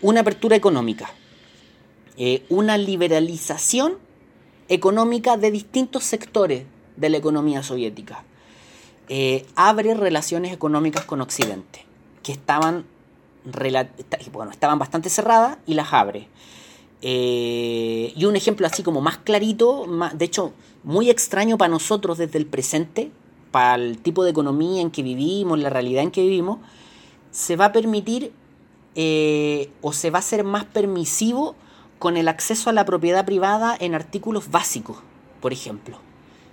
una 0.00 0.20
apertura 0.20 0.56
económica, 0.56 1.10
eh, 2.16 2.44
una 2.48 2.78
liberalización 2.78 3.98
económica 4.70 5.36
de 5.36 5.50
distintos 5.50 6.04
sectores 6.04 6.64
de 6.96 7.10
la 7.10 7.18
economía 7.18 7.62
soviética. 7.62 8.24
Eh, 9.10 9.44
abre 9.54 9.92
relaciones 9.92 10.50
económicas 10.50 11.04
con 11.04 11.20
Occidente, 11.20 11.84
que 12.22 12.32
estaban, 12.32 12.86
bueno, 14.32 14.50
estaban 14.50 14.78
bastante 14.78 15.10
cerradas 15.10 15.58
y 15.66 15.74
las 15.74 15.92
abre. 15.92 16.28
Eh, 17.02 18.12
y 18.14 18.24
un 18.24 18.36
ejemplo 18.36 18.66
así 18.66 18.82
como 18.82 19.00
más 19.00 19.18
clarito, 19.18 19.86
de 20.14 20.24
hecho 20.24 20.52
muy 20.84 21.10
extraño 21.10 21.56
para 21.56 21.70
nosotros 21.70 22.18
desde 22.18 22.38
el 22.38 22.46
presente, 22.46 23.10
para 23.50 23.76
el 23.76 23.98
tipo 23.98 24.24
de 24.24 24.30
economía 24.30 24.80
en 24.80 24.90
que 24.90 25.02
vivimos, 25.02 25.58
la 25.58 25.70
realidad 25.70 26.02
en 26.02 26.10
que 26.10 26.22
vivimos, 26.22 26.58
se 27.30 27.56
va 27.56 27.66
a 27.66 27.72
permitir 27.72 28.32
eh, 28.94 29.70
o 29.80 29.92
se 29.92 30.10
va 30.10 30.18
a 30.18 30.22
ser 30.22 30.44
más 30.44 30.64
permisivo 30.64 31.54
con 31.98 32.16
el 32.16 32.28
acceso 32.28 32.70
a 32.70 32.72
la 32.72 32.84
propiedad 32.84 33.24
privada 33.24 33.76
en 33.78 33.94
artículos 33.94 34.50
básicos, 34.50 34.98
por 35.40 35.52
ejemplo 35.52 35.98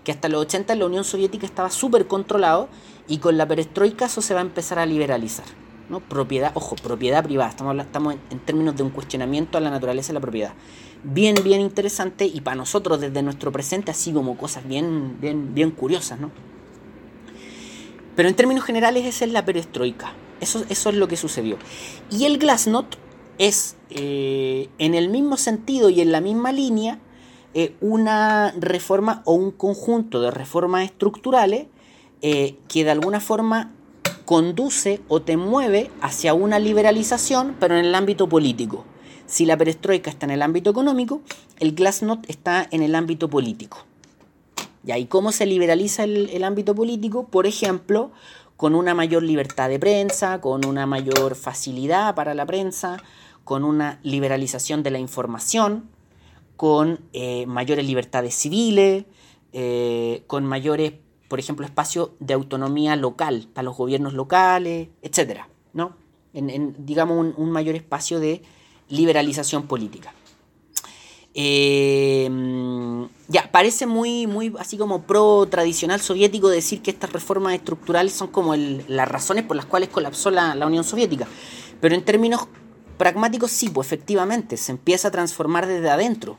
que 0.08 0.14
hasta 0.14 0.30
los 0.30 0.40
80 0.44 0.72
en 0.72 0.80
la 0.80 0.86
Unión 0.86 1.04
Soviética 1.04 1.46
estaba 1.46 1.70
súper 1.70 2.08
controlado 2.08 2.70
y 3.10 3.18
con 3.18 3.36
la 3.36 3.46
perestroika 3.46 4.06
eso 4.06 4.22
se 4.22 4.34
va 4.34 4.40
a 4.40 4.44
empezar 4.44 4.80
a 4.80 4.86
liberalizar. 4.86 5.44
¿No? 5.90 6.00
Propiedad, 6.00 6.52
ojo, 6.56 6.76
propiedad 6.76 7.24
privada, 7.24 7.50
estamos, 7.50 7.78
estamos 7.78 8.16
en, 8.30 8.40
términos 8.40 8.76
de 8.76 8.84
un 8.84 8.90
cuestionamiento 8.90 9.58
a 9.58 9.62
la 9.62 9.70
naturaleza 9.70 10.10
de 10.10 10.14
la 10.16 10.20
propiedad. 10.20 10.54
Bien, 11.04 11.36
bien 11.44 11.62
interesante 11.62 12.26
y 12.26 12.42
para 12.42 12.56
nosotros 12.56 13.00
desde 13.00 13.22
nuestro 13.22 13.52
presente 13.52 13.92
así 13.92 14.12
como 14.12 14.38
cosas 14.38 14.68
bien, 14.68 15.18
bien, 15.22 15.54
bien 15.54 15.72
curiosas, 15.72 16.20
¿no? 16.20 16.32
Pero 18.16 18.30
en 18.30 18.36
términos 18.36 18.64
generales 18.64 19.06
esa 19.06 19.26
es 19.26 19.32
la 19.32 19.46
perestroika, 19.46 20.14
eso, 20.42 20.66
eso 20.70 20.90
es 20.90 20.96
lo 20.96 21.08
que 21.08 21.18
sucedió. 21.18 21.58
Y 22.10 22.26
el 22.26 22.40
Glasnost 22.40 22.96
es 23.38 23.76
eh, 23.90 24.70
en 24.80 24.96
el 24.96 25.10
mismo 25.10 25.38
sentido 25.38 25.90
y 25.90 26.02
en 26.02 26.12
la 26.12 26.22
misma 26.22 26.52
línea 26.52 27.00
eh, 27.54 27.76
una 27.80 28.52
reforma 28.60 29.22
o 29.26 29.34
un 29.34 29.52
conjunto 29.52 30.22
de 30.22 30.32
reformas 30.32 30.86
estructurales 30.86 31.68
eh, 32.22 32.56
que 32.68 32.84
de 32.84 32.92
alguna 32.92 33.20
forma 33.20 33.72
conduce 34.28 35.00
o 35.08 35.22
te 35.22 35.38
mueve 35.38 35.90
hacia 36.02 36.34
una 36.34 36.60
liberalización, 36.60 37.56
pero 37.62 37.78
en 37.78 37.86
el 37.86 37.96
ámbito 37.96 38.28
político. 38.28 38.84
Si 39.26 39.46
la 39.46 39.56
perestroika 39.56 40.10
está 40.10 40.26
en 40.26 40.32
el 40.32 40.42
ámbito 40.42 40.70
económico, 40.70 41.22
el 41.60 41.74
glasnost 41.74 42.30
está 42.30 42.68
en 42.70 42.84
el 42.84 42.94
ámbito 42.94 43.30
político. 43.30 43.86
¿Y 44.84 45.06
cómo 45.06 45.32
se 45.32 45.46
liberaliza 45.46 46.04
el, 46.04 46.30
el 46.30 46.44
ámbito 46.44 46.76
político? 46.76 47.28
Por 47.28 47.48
ejemplo, 47.48 48.12
con 48.58 48.76
una 48.76 48.94
mayor 48.94 49.24
libertad 49.24 49.70
de 49.70 49.80
prensa, 49.80 50.42
con 50.42 50.66
una 50.66 50.86
mayor 50.86 51.36
facilidad 51.36 52.14
para 52.14 52.34
la 52.34 52.46
prensa, 52.46 52.98
con 53.46 53.64
una 53.64 54.02
liberalización 54.04 54.84
de 54.84 54.92
la 54.92 55.00
información, 55.00 55.90
con 56.58 57.00
eh, 57.14 57.46
mayores 57.46 57.86
libertades 57.86 58.36
civiles, 58.36 59.06
eh, 59.54 60.24
con 60.28 60.46
mayores, 60.46 60.94
por 61.28 61.40
ejemplo, 61.40 61.66
espacios 61.66 62.12
de 62.20 62.34
autonomía 62.34 62.96
local 62.96 63.48
para 63.54 63.66
los 63.66 63.78
gobiernos 63.78 64.14
locales, 64.14 64.90
etc. 65.02 65.42
¿no? 65.74 65.96
En, 66.34 66.76
digamos, 66.86 67.34
un, 67.36 67.52
mayor 67.52 67.76
espacio 67.76 68.20
de 68.20 68.44
liberalización 68.90 69.68
política. 69.68 70.14
Eh, 71.34 72.30
ya, 73.28 73.52
parece 73.52 73.86
muy, 73.86 74.26
muy 74.28 74.54
así 74.60 74.78
como 74.78 75.04
pro 75.04 75.48
tradicional 75.50 76.02
soviético 76.02 76.50
decir 76.50 76.82
que 76.82 76.92
estas 76.92 77.12
reformas 77.12 77.54
estructurales 77.54 78.14
son 78.14 78.30
como 78.30 78.56
las 78.56 79.08
razones 79.08 79.44
por 79.44 79.56
las 79.56 79.66
cuales 79.66 79.90
colapsó 79.90 80.32
la, 80.32 80.56
la 80.56 80.66
Unión 80.68 80.84
Soviética. 80.84 81.28
Pero 81.80 81.96
en 81.96 82.04
términos 82.04 82.48
pragmáticos 82.98 83.52
sí, 83.52 83.70
pues 83.70 83.88
efectivamente, 83.88 84.58
se 84.58 84.72
empieza 84.72 85.10
a 85.10 85.12
transformar 85.12 85.68
desde 85.68 85.90
adentro. 85.90 86.38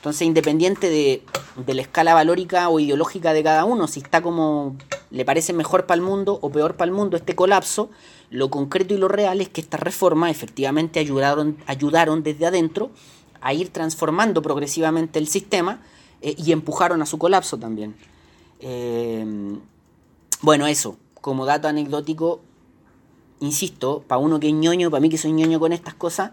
Entonces, 0.00 0.22
independiente 0.22 0.88
de, 0.88 1.22
la 1.66 1.82
escala 1.82 2.14
valórica 2.14 2.70
o 2.70 2.80
ideológica 2.80 3.34
de 3.34 3.42
cada 3.42 3.66
uno, 3.66 3.86
si 3.86 4.00
está 4.00 4.22
como 4.22 4.74
le 5.10 5.26
parece 5.26 5.52
mejor 5.52 5.84
para 5.84 5.96
el 5.96 6.00
mundo 6.00 6.38
o 6.40 6.50
peor 6.50 6.76
para 6.76 6.88
el 6.88 6.96
mundo 6.96 7.18
este 7.18 7.34
colapso, 7.34 7.90
lo 8.30 8.48
concreto 8.48 8.94
y 8.94 8.96
lo 8.96 9.08
real 9.08 9.42
es 9.42 9.50
que 9.50 9.60
estas 9.60 9.78
reformas 9.78 10.30
efectivamente 10.30 11.00
ayudaron, 11.00 11.58
ayudaron 11.66 12.22
desde 12.22 12.46
adentro 12.46 12.90
a 13.42 13.52
ir 13.52 13.68
transformando 13.68 14.40
progresivamente 14.40 15.18
el 15.18 15.28
sistema 15.28 15.82
eh, 16.22 16.34
y 16.38 16.52
empujaron 16.52 17.02
a 17.02 17.06
su 17.06 17.18
colapso 17.18 17.58
también. 17.58 17.94
Eh, 18.60 19.26
bueno, 20.40 20.66
eso, 20.66 20.96
como 21.20 21.44
dato 21.44 21.68
anecdótico, 21.68 22.40
insisto, 23.40 24.02
para 24.08 24.18
uno 24.18 24.40
que 24.40 24.48
es 24.48 24.54
ñoño, 24.54 24.90
para 24.90 25.02
mí 25.02 25.10
que 25.10 25.18
soy 25.18 25.32
ñoño 25.32 25.60
con 25.60 25.74
estas 25.74 25.92
cosas, 25.92 26.30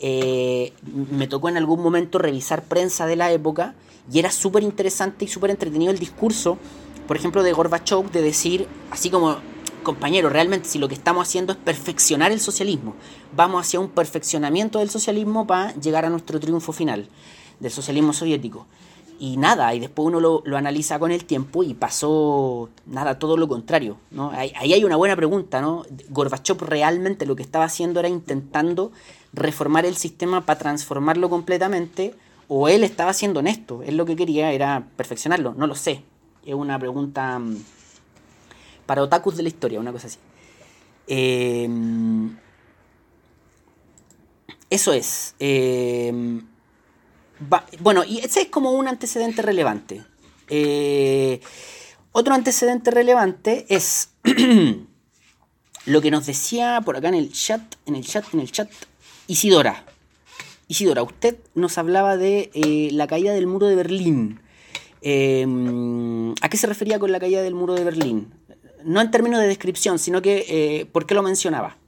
eh, 0.00 0.72
me 1.10 1.26
tocó 1.26 1.48
en 1.50 1.58
algún 1.58 1.82
momento 1.82 2.18
revisar 2.18 2.64
prensa 2.64 3.06
de 3.06 3.16
la 3.16 3.30
época 3.32 3.74
y 4.10 4.18
era 4.18 4.30
súper 4.30 4.62
interesante 4.62 5.26
y 5.26 5.28
súper 5.28 5.50
entretenido 5.50 5.92
el 5.92 5.98
discurso, 5.98 6.58
por 7.06 7.16
ejemplo, 7.16 7.42
de 7.42 7.52
Gorbachev, 7.52 8.10
de 8.10 8.22
decir, 8.22 8.66
así 8.90 9.10
como, 9.10 9.36
compañero, 9.82 10.30
realmente 10.30 10.68
si 10.68 10.78
lo 10.78 10.88
que 10.88 10.94
estamos 10.94 11.28
haciendo 11.28 11.52
es 11.52 11.58
perfeccionar 11.58 12.32
el 12.32 12.40
socialismo, 12.40 12.94
vamos 13.36 13.66
hacia 13.66 13.78
un 13.78 13.88
perfeccionamiento 13.88 14.78
del 14.78 14.88
socialismo 14.90 15.46
para 15.46 15.74
llegar 15.74 16.06
a 16.06 16.10
nuestro 16.10 16.40
triunfo 16.40 16.72
final, 16.72 17.08
del 17.60 17.70
socialismo 17.70 18.12
soviético. 18.12 18.66
Y 19.22 19.36
nada, 19.36 19.74
y 19.74 19.80
después 19.80 20.06
uno 20.06 20.18
lo, 20.18 20.42
lo, 20.46 20.56
analiza 20.56 20.98
con 20.98 21.12
el 21.12 21.26
tiempo 21.26 21.62
y 21.62 21.74
pasó 21.74 22.70
nada, 22.86 23.18
todo 23.18 23.36
lo 23.36 23.48
contrario. 23.48 23.98
¿no? 24.10 24.30
Ahí, 24.30 24.72
hay 24.72 24.82
una 24.82 24.96
buena 24.96 25.14
pregunta, 25.14 25.60
¿no? 25.60 25.84
Gorbachev 26.08 26.56
realmente 26.62 27.26
lo 27.26 27.36
que 27.36 27.42
estaba 27.42 27.66
haciendo 27.66 28.00
era 28.00 28.08
intentando 28.08 28.92
reformar 29.34 29.84
el 29.84 29.94
sistema 29.96 30.46
para 30.46 30.58
transformarlo 30.58 31.28
completamente, 31.28 32.14
o 32.48 32.66
él 32.68 32.82
estaba 32.82 33.12
siendo 33.12 33.40
honesto, 33.40 33.82
él 33.82 33.98
lo 33.98 34.06
que 34.06 34.16
quería 34.16 34.52
era 34.52 34.88
perfeccionarlo, 34.96 35.52
no 35.52 35.66
lo 35.66 35.74
sé. 35.74 36.02
Es 36.46 36.54
una 36.54 36.78
pregunta 36.78 37.38
mm, 37.38 37.56
para 38.86 39.02
otakus 39.02 39.36
de 39.36 39.42
la 39.42 39.50
historia, 39.50 39.80
una 39.80 39.92
cosa 39.92 40.06
así. 40.06 40.18
Em, 41.06 42.38
eso 44.70 44.94
es. 44.94 45.34
Bueno, 47.80 48.04
y 48.04 48.18
ese 48.18 48.42
es 48.42 48.48
como 48.48 48.72
un 48.72 48.86
antecedente 48.86 49.40
relevante. 49.40 50.04
Eh, 50.48 51.40
otro 52.12 52.34
antecedente 52.34 52.90
relevante 52.90 53.64
es 53.68 54.10
lo 55.86 56.00
que 56.02 56.10
nos 56.10 56.26
decía 56.26 56.82
por 56.84 56.96
acá 56.96 57.08
en 57.08 57.14
el 57.14 57.32
chat, 57.32 57.62
en 57.86 57.96
el 57.96 58.04
chat, 58.04 58.24
en 58.34 58.40
el 58.40 58.52
chat, 58.52 58.70
Isidora. 59.26 59.86
Isidora, 60.68 61.02
usted 61.02 61.38
nos 61.54 61.78
hablaba 61.78 62.16
de 62.16 62.50
eh, 62.52 62.90
la 62.92 63.06
caída 63.06 63.32
del 63.32 63.46
muro 63.46 63.66
de 63.66 63.74
Berlín. 63.74 64.40
Em, 65.00 66.32
¿A 66.42 66.48
qué 66.50 66.58
se 66.58 66.66
refería 66.66 66.98
con 66.98 67.10
la 67.10 67.20
caída 67.20 67.42
del 67.42 67.54
muro 67.54 67.74
de 67.74 67.84
Berlín? 67.84 68.34
No 68.84 69.00
en 69.00 69.10
términos 69.10 69.40
de 69.40 69.46
descripción, 69.46 69.98
sino 69.98 70.20
que 70.20 70.44
eh, 70.48 70.86
¿por 70.86 71.06
qué 71.06 71.14
lo 71.14 71.22
mencionaba? 71.22 71.78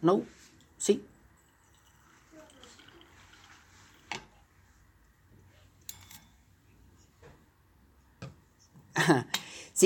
No, 0.00 0.24
sí. 0.78 1.02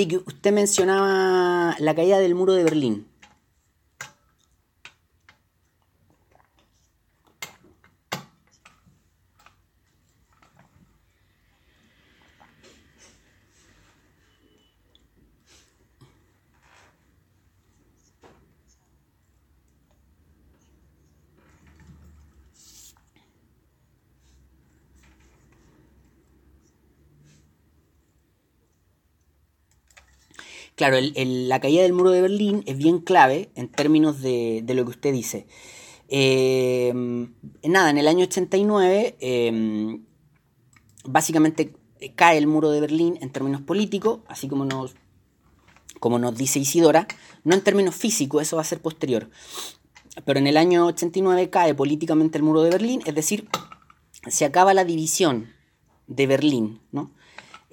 Que 0.07 0.17
usted 0.17 0.51
mencionaba 0.51 1.75
la 1.79 1.95
caída 1.95 2.19
del 2.19 2.35
muro 2.35 2.53
de 2.53 2.63
Berlín. 2.63 3.07
Claro, 30.83 30.97
la 30.99 31.61
caída 31.61 31.83
del 31.83 31.93
muro 31.93 32.09
de 32.11 32.21
Berlín 32.21 32.61
es 32.65 32.77
bien 32.77 32.99
clave 32.99 33.49
en 33.55 33.69
términos 33.69 34.19
de, 34.19 34.65
lo 34.67 34.83
que 34.83 34.89
usted 34.89 35.13
dice. 35.13 35.47
Eh, 36.09 36.91
nada, 37.63 37.89
en 37.89 37.97
el 37.97 38.05
año 38.09 38.25
89 38.25 39.15
eh, 39.21 39.99
básicamente 41.05 41.73
cae 42.15 42.37
el 42.37 42.47
muro 42.47 42.69
de 42.69 42.81
Berlín 42.81 43.17
en 43.21 43.31
términos 43.31 43.61
políticos, 43.61 44.19
así 44.27 44.49
como 44.49 44.65
nos, 44.65 44.95
como 46.01 46.19
nos 46.19 46.35
dice 46.35 46.59
Isidora, 46.59 47.07
no 47.45 47.55
en 47.55 47.61
términos 47.61 47.95
físicos, 47.95 48.41
eso 48.41 48.57
va 48.57 48.63
a 48.63 48.65
ser 48.65 48.81
posterior. 48.81 49.29
Pero 50.25 50.39
en 50.39 50.47
el 50.47 50.57
año 50.57 50.85
89 50.87 51.49
cae 51.49 51.73
políticamente 51.73 52.37
el 52.37 52.43
muro 52.43 52.61
de 52.61 52.71
Berlín, 52.71 53.01
es 53.05 53.15
decir, 53.15 53.47
se 54.27 54.43
acaba 54.43 54.73
la 54.73 54.83
división 54.83 55.47
de 56.07 56.27
Berlín, 56.27 56.81
¿no? 56.91 57.13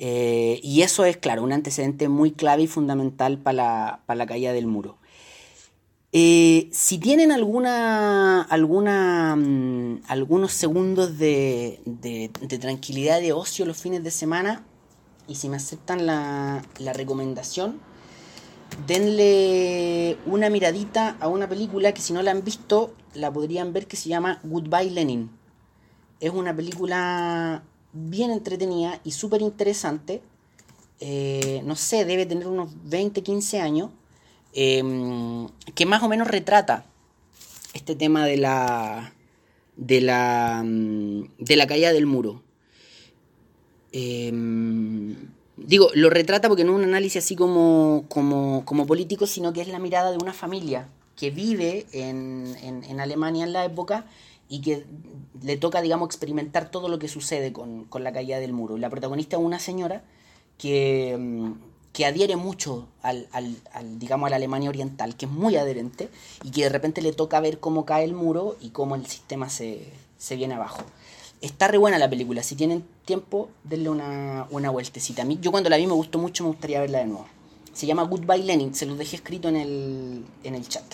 Eh, 0.02 0.60
y 0.62 0.80
eso 0.80 1.04
es, 1.04 1.18
claro, 1.18 1.42
un 1.42 1.52
antecedente 1.52 2.08
muy 2.08 2.32
clave 2.32 2.62
y 2.62 2.66
fundamental 2.66 3.36
para 3.36 4.00
la, 4.08 4.26
caída 4.26 4.50
del 4.54 4.66
muro. 4.66 4.96
Eh, 6.12 6.70
si 6.72 6.96
tienen 6.96 7.30
alguna, 7.30 8.40
alguna, 8.40 9.36
mm, 9.36 10.00
algunos 10.08 10.52
segundos 10.52 11.18
de, 11.18 11.80
tranquilidad, 12.60 13.20
de 13.20 13.34
ocio 13.34 13.66
los 13.66 13.76
fines 13.76 14.02
de 14.02 14.10
semana, 14.10 14.64
y 15.28 15.34
si 15.34 15.50
me 15.50 15.56
aceptan 15.56 16.06
la, 16.06 16.62
la 16.78 16.94
recomendación, 16.94 17.78
denle 18.86 20.16
una 20.24 20.48
miradita 20.48 21.18
a 21.20 21.28
una 21.28 21.46
película 21.46 21.92
que 21.92 22.00
si 22.00 22.14
no 22.14 22.22
la 22.22 22.30
han 22.30 22.42
visto, 22.42 22.94
la 23.12 23.30
podrían 23.30 23.74
ver 23.74 23.86
que 23.86 23.96
se 23.98 24.08
llama 24.08 24.40
Goodbye 24.44 24.92
Lenin. 24.92 25.30
Es 26.20 26.30
una 26.30 26.56
película 26.56 27.64
bien 27.92 28.30
entretenida 28.30 29.00
y 29.04 29.12
súper 29.12 29.42
interesante. 29.42 30.22
Eh, 31.00 31.62
no 31.64 31.76
sé, 31.76 32.04
debe 32.04 32.26
tener 32.26 32.46
unos 32.46 32.70
20, 32.84 33.22
15 33.22 33.60
años, 33.60 33.90
em, 34.52 35.48
que 35.74 35.86
más 35.86 36.02
o 36.02 36.08
menos 36.08 36.28
retrata 36.28 36.84
este 37.72 37.94
tema 37.94 38.26
de 38.26 38.36
la, 38.36 39.14
de 39.76 40.00
la, 40.00 40.62
mm, 40.64 41.22
de 41.38 41.56
la 41.56 41.66
caída 41.66 41.92
del 41.92 42.06
muro. 42.06 42.42
Em, 43.92 45.16
digo, 45.56 45.90
lo 45.94 46.10
retrata 46.10 46.48
porque 46.48 46.64
no 46.64 46.72
es 46.72 46.78
un 46.78 46.84
análisis 46.84 47.24
así 47.24 47.36
como, 47.36 48.04
como, 48.08 48.64
como, 48.64 48.86
político, 48.86 49.26
sino 49.26 49.52
que 49.52 49.62
es 49.62 49.68
la 49.68 49.78
mirada 49.78 50.10
de 50.10 50.18
una 50.18 50.32
familia 50.32 50.88
que 51.16 51.30
vive 51.30 51.86
en, 51.92 52.56
en, 52.62 52.84
en 52.84 53.00
Alemania 53.00 53.44
en 53.44 53.52
la 53.52 53.64
época 53.64 54.06
y 54.50 54.60
que 54.60 54.84
le 55.42 55.56
toca, 55.56 55.80
digamos, 55.80 56.06
experimentar 56.06 56.70
todo 56.70 56.88
lo 56.88 56.98
que 56.98 57.08
sucede 57.08 57.52
con, 57.52 57.86
la 57.94 58.12
caída 58.12 58.38
del 58.40 58.52
muro. 58.52 58.76
La 58.76 58.90
protagonista 58.90 59.36
es 59.36 59.42
una 59.42 59.60
señora 59.60 60.02
que, 60.58 61.16
mm, 61.18 61.52
que 61.92 62.04
adhiere 62.04 62.36
mucho 62.36 62.88
al, 63.00 63.28
digamos, 63.98 64.26
a 64.26 64.30
la 64.30 64.36
Alemania 64.36 64.68
oriental, 64.68 65.16
que 65.16 65.26
es 65.26 65.32
muy 65.32 65.56
adherente, 65.56 66.10
y 66.42 66.50
que 66.50 66.64
de 66.64 66.68
repente 66.68 67.00
le 67.00 67.12
toca 67.12 67.40
ver 67.40 67.60
cómo 67.60 67.84
cae 67.84 68.04
el 68.04 68.12
muro 68.12 68.56
y 68.60 68.70
cómo 68.70 68.96
el 68.96 69.06
sistema 69.06 69.48
se, 69.48 69.86
viene 70.30 70.54
abajo. 70.54 70.82
Está 71.40 71.68
re 71.68 71.78
buena 71.78 71.98
la 71.98 72.10
película, 72.10 72.42
si 72.42 72.56
tienen 72.56 72.84
tiempo, 73.04 73.48
denle 73.62 73.88
una, 73.88 74.46
una 74.50 74.70
vueltecita. 74.70 75.22
A 75.22 75.24
mí, 75.24 75.38
yo 75.40 75.52
cuando 75.52 75.70
la 75.70 75.76
vi 75.76 75.86
me 75.86 75.94
gustó 75.94 76.18
mucho, 76.18 76.42
me 76.44 76.50
gustaría 76.50 76.80
verla 76.80 76.98
de 76.98 77.06
nuevo. 77.06 77.26
Se 77.72 77.86
llama 77.86 78.02
Goodbye 78.02 78.44
Lenin, 78.44 78.74
se 78.74 78.84
los 78.84 78.98
dejé 78.98 79.16
escrito 79.16 79.48
en 79.48 79.56
el, 79.56 80.24
en 80.42 80.54
el 80.56 80.68
chat. 80.68 80.84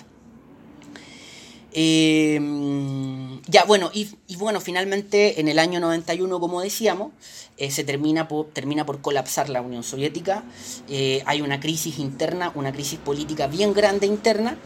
Em, 1.78 3.42
ya, 3.48 3.64
bueno, 3.64 3.90
y, 3.92 4.08
bueno, 4.38 4.62
finalmente 4.62 5.42
en 5.42 5.48
el 5.48 5.58
año 5.58 5.78
91, 5.78 6.40
como 6.40 6.62
decíamos, 6.62 7.12
eh, 7.58 7.70
se 7.70 7.84
termina 7.84 8.28
por, 8.28 8.46
termina 8.46 8.86
por 8.86 9.02
colapsar 9.02 9.50
la 9.50 9.60
Unión 9.60 9.82
Soviética. 9.82 10.42
Eh, 10.88 11.22
hay 11.26 11.42
una 11.42 11.60
crisis 11.60 11.98
interna, 11.98 12.50
una 12.54 12.72
crisis 12.72 12.98
política 12.98 13.46
bien 13.46 13.74
grande 13.74 14.06
interna. 14.06 14.56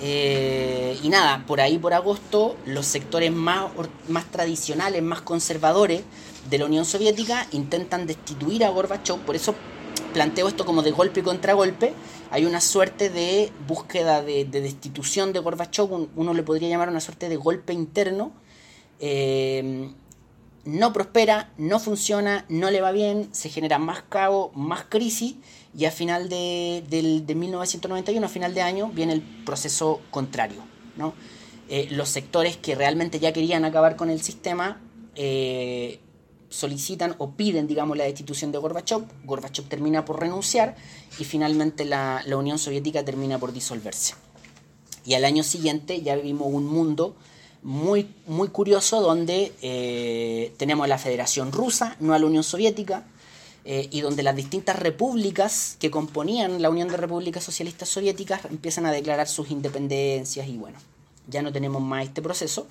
Eh, 0.00 0.98
y 1.02 1.08
nada, 1.10 1.44
por 1.46 1.60
ahí 1.60 1.76
por 1.76 1.92
agosto, 1.92 2.56
los 2.64 2.86
sectores 2.86 3.30
más, 3.30 3.66
más 4.08 4.30
tradicionales, 4.30 5.02
más 5.02 5.20
conservadores 5.20 6.00
de 6.48 6.58
la 6.58 6.64
Unión 6.64 6.86
Soviética 6.86 7.46
intentan 7.52 8.06
destituir 8.06 8.64
a 8.64 8.70
Gorbachev. 8.70 9.18
Por 9.18 9.36
eso 9.36 9.54
planteo 10.12 10.48
esto 10.48 10.64
como 10.64 10.82
de 10.82 10.90
golpe 10.90 11.20
y 11.20 11.22
contragolpe 11.22 11.94
hay 12.34 12.46
una 12.46 12.60
suerte 12.60 13.10
de 13.10 13.52
búsqueda 13.68 14.20
de, 14.20 14.44
destitución 14.44 15.32
de 15.32 15.38
Gorbachev, 15.38 16.08
uno 16.16 16.34
le 16.34 16.42
podría 16.42 16.68
llamar 16.68 16.88
una 16.88 17.00
suerte 17.00 17.28
de 17.28 17.36
golpe 17.36 17.72
interno. 17.72 18.32
Eh, 18.98 19.88
no 20.64 20.92
prospera, 20.92 21.52
no 21.58 21.78
funciona, 21.78 22.44
no 22.48 22.72
le 22.72 22.80
va 22.80 22.90
bien, 22.90 23.28
se 23.32 23.50
genera 23.50 23.78
más 23.78 24.02
caos, 24.02 24.50
más 24.56 24.84
crisis 24.88 25.36
y 25.78 25.84
a 25.84 25.92
final 25.92 26.28
de, 26.28 26.82
1991, 27.36 28.26
a 28.26 28.28
final 28.28 28.52
de 28.52 28.62
año, 28.62 28.88
viene 28.88 29.12
el 29.12 29.20
proceso 29.20 30.00
contrario. 30.10 30.62
Eh, 31.68 31.86
los 31.92 32.08
sectores 32.08 32.56
que 32.56 32.74
realmente 32.74 33.20
ya 33.20 33.32
querían 33.32 33.64
acabar 33.64 33.94
con 33.94 34.10
el 34.10 34.20
sistema 34.20 34.80
eh, 35.14 36.00
solicitan 36.54 37.16
o 37.18 37.32
piden, 37.32 37.66
digamos, 37.66 37.96
la 37.96 38.04
destitución 38.04 38.52
de 38.52 38.58
Gorbachev. 38.58 39.04
Gorbachev 39.24 39.66
termina 39.66 40.04
por 40.04 40.20
renunciar 40.20 40.76
y 41.18 41.24
finalmente 41.24 41.84
la, 41.84 42.22
Unión 42.36 42.58
Soviética 42.58 43.04
termina 43.04 43.38
por 43.38 43.52
disolverse. 43.52 44.14
Y 45.04 45.14
al 45.14 45.24
año 45.24 45.42
siguiente 45.42 46.00
ya 46.02 46.14
vivimos 46.14 46.48
un 46.50 46.66
mundo 46.66 47.16
muy, 47.62 48.14
muy 48.26 48.48
curioso 48.48 49.00
donde 49.00 49.52
eh, 49.62 50.54
tenemos 50.56 50.84
a 50.84 50.88
la 50.88 50.98
Federación 50.98 51.50
Rusa, 51.50 51.96
no 51.98 52.14
a 52.14 52.18
la 52.18 52.26
Unión 52.26 52.44
Soviética, 52.44 53.04
eh, 53.64 53.88
y 53.90 54.02
donde 54.02 54.22
las 54.22 54.36
distintas 54.36 54.78
repúblicas 54.78 55.76
que 55.80 55.90
componían 55.90 56.62
la 56.62 56.70
Unión 56.70 56.88
de 56.88 56.98
Repúblicas 56.98 57.42
Socialistas 57.42 57.88
Soviéticas 57.88 58.44
empiezan 58.44 58.86
a 58.86 58.92
declarar 58.92 59.26
sus 59.26 59.50
independencias 59.50 60.46
y 60.46 60.56
bueno, 60.56 60.78
ya 61.26 61.42
no 61.42 61.50
tenemos 61.52 61.82
más 61.82 62.04
este 62.04 62.22
proceso. 62.22 62.66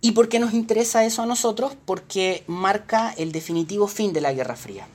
¿Y 0.00 0.12
por 0.12 0.28
qué 0.28 0.38
nos 0.38 0.54
interesa 0.54 1.04
eso 1.04 1.22
a 1.22 1.26
nosotros? 1.26 1.72
Porque 1.84 2.44
marca 2.46 3.14
el 3.16 3.32
definitivo 3.32 3.88
fin 3.88 4.12
de 4.12 4.20
la 4.20 4.32
Guerra 4.32 4.56
Fría. 4.56 4.86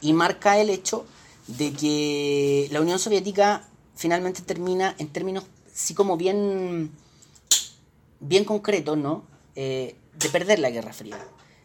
Y 0.00 0.12
marca 0.12 0.58
el 0.58 0.70
hecho 0.70 1.06
de 1.46 1.72
que 1.72 2.68
la 2.70 2.80
Unión 2.80 2.98
Soviética 2.98 3.68
finalmente 3.94 4.42
termina 4.42 4.94
en 4.98 5.08
términos 5.08 5.44
así 5.74 5.94
como 5.94 6.16
bien, 6.16 6.90
bien 8.20 8.44
concretos, 8.44 8.96
¿no? 8.96 9.24
Eh, 9.54 9.96
de 10.18 10.28
perder 10.30 10.58
la 10.58 10.70
Guerra 10.70 10.92
Fría. 10.92 11.18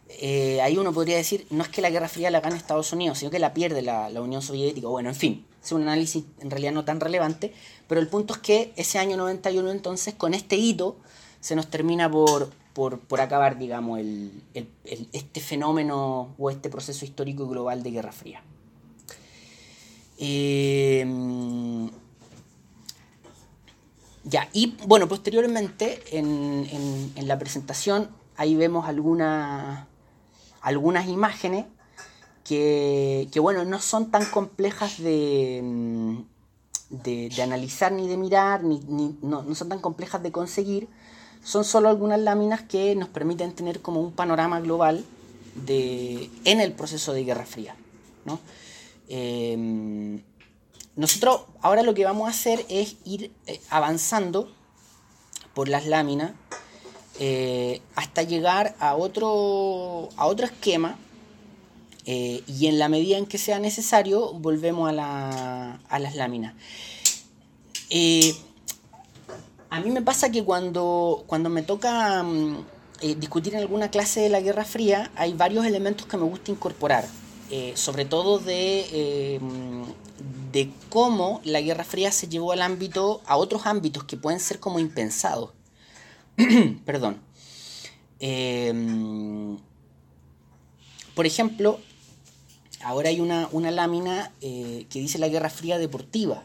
Eh, 0.10 0.60
ahí 0.62 0.78
uno 0.78 0.92
podría 0.92 1.16
decir, 1.16 1.48
no 1.50 1.64
es 1.64 1.70
que 1.70 1.82
la 1.82 1.90
Guerra 1.90 2.10
Fría 2.10 2.30
la 2.30 2.42
gane 2.42 2.58
Estados 2.58 2.92
Unidos, 2.92 3.20
sino 3.20 3.32
que 3.32 3.40
la 3.40 3.54
pierde 3.54 3.82
la, 3.82 4.10
la 4.10 4.22
Unión 4.22 4.42
Soviética. 4.42 4.88
Bueno, 4.88 5.10
en 5.10 5.16
fin, 5.16 5.46
es 5.64 5.72
un 5.72 5.84
análisis 5.84 6.26
en 6.40 6.52
realidad 6.52 6.74
no 6.74 6.84
tan 6.84 7.00
relevante, 7.00 7.54
pero 7.88 8.02
el 8.02 8.08
punto 8.08 8.34
es 8.34 8.40
que 8.40 8.74
ese 8.76 9.00
año 9.00 9.16
91 9.16 9.72
entonces, 9.72 10.14
con 10.14 10.34
este 10.34 10.58
hito, 10.58 10.98
se 11.42 11.56
nos 11.56 11.68
termina 11.68 12.10
por, 12.10 12.50
por, 12.74 13.20
acabar, 13.20 13.58
digamos, 13.58 14.00
el, 14.00 14.32
este 14.54 15.42
fenómeno 15.42 16.34
o 16.38 16.50
este 16.50 16.70
proceso 16.70 17.04
histórico 17.04 17.48
global 17.48 17.84
de 17.84 17.92
Guerra 17.92 18.14
Fría. 18.14 18.42
Eh, 20.18 21.06
ya, 24.24 24.48
y 24.54 24.78
bueno, 24.86 25.08
posteriormente 25.10 26.02
en, 26.12 27.12
en, 27.16 27.28
la 27.28 27.40
presentación 27.40 28.10
ahí 28.38 28.56
vemos 28.56 28.88
algunas 28.88 29.88
imágenes 31.08 31.66
que, 32.44 33.40
bueno, 33.42 33.66
no 33.66 33.80
son 33.80 34.12
tan 34.12 34.26
complejas 34.26 34.98
de, 35.00 36.24
de, 36.90 37.42
analizar 37.42 37.92
ni 37.92 38.08
de 38.08 38.18
mirar, 38.18 38.64
ni, 38.64 38.80
no, 39.22 39.44
no, 39.44 39.56
son 39.56 39.70
tan 39.70 39.80
complejas 39.80 40.22
de 40.22 40.32
conseguir, 40.32 40.90
son 41.44 41.64
solo 41.64 41.90
algunas 41.90 42.20
láminas 42.20 42.62
que 42.62 42.96
nos 42.96 43.10
permiten 43.10 43.54
tener 43.54 43.82
como 43.82 44.02
un 44.02 44.12
panorama 44.12 44.60
global 44.60 45.04
de, 45.56 46.30
en 46.46 46.62
el 46.62 46.74
proceso 46.74 47.14
de 47.14 47.24
Guerra 47.24 47.46
Fría. 47.46 47.76
¿no? 48.26 48.40
Em, 49.10 50.22
nosotros 50.96 51.42
ahora 51.62 51.84
lo 51.84 51.94
que 51.94 52.06
vamos 52.06 52.28
a 52.28 52.32
hacer 52.32 52.66
es 52.70 52.96
ir 53.06 53.32
eh, 53.48 53.60
avanzando 53.70 54.52
por 55.54 55.68
las 55.68 55.86
láminas 55.86 56.32
eh, 57.20 57.82
hasta 57.96 58.24
llegar 58.24 58.76
a 58.80 58.96
otro, 58.96 60.10
a 60.16 60.26
otro 60.28 60.46
esquema 60.46 60.98
eh, 62.06 62.44
y 62.48 62.68
en 62.68 62.80
la 62.80 62.90
medida 62.90 63.18
en 63.18 63.26
que 63.26 63.38
sea 63.38 63.60
necesario 63.60 64.34
volvemos 64.34 64.90
a, 64.90 64.94
la, 64.94 65.80
a 65.90 66.00
las 66.00 66.16
láminas. 66.16 66.56
A 69.72 69.80
mí 69.80 69.90
me 69.90 70.04
pasa 70.04 70.32
que 70.32 70.44
cuando, 70.44 71.24
cuando 71.26 71.50
me 71.50 71.64
toca 71.64 72.22
mm, 72.22 72.66
discutir 73.18 73.56
en 73.56 73.62
alguna 73.62 73.90
clase 73.90 74.20
de 74.20 74.30
la 74.30 74.40
Guerra 74.40 74.66
Fría 74.66 75.12
hay 75.16 75.34
varios 75.34 75.66
elementos 75.66 76.06
que 76.06 76.18
me 76.18 76.26
gusta 76.26 76.52
incorporar. 76.52 77.06
sobre 77.76 78.06
todo 78.06 78.38
de 78.38 79.40
de 80.52 80.72
cómo 80.90 81.42
la 81.44 81.62
Guerra 81.62 81.84
Fría 81.84 82.12
se 82.12 82.28
llevó 82.28 82.52
al 82.52 82.62
ámbito, 82.62 83.22
a 83.26 83.38
otros 83.38 83.66
ámbitos 83.66 84.04
que 84.04 84.18
pueden 84.18 84.40
ser 84.40 84.60
como 84.60 84.80
impensados. 84.80 85.52
Perdón. 86.86 87.18
Em, 88.20 89.58
por 91.16 91.26
ejemplo, 91.26 91.80
ahora 92.84 93.10
hay 93.10 93.20
una, 93.20 93.50
lámina 93.72 94.32
eh, 94.42 94.86
que 94.90 95.00
dice 95.00 95.18
la 95.20 95.28
Guerra 95.30 95.50
Fría 95.50 95.78
deportiva. 95.78 96.44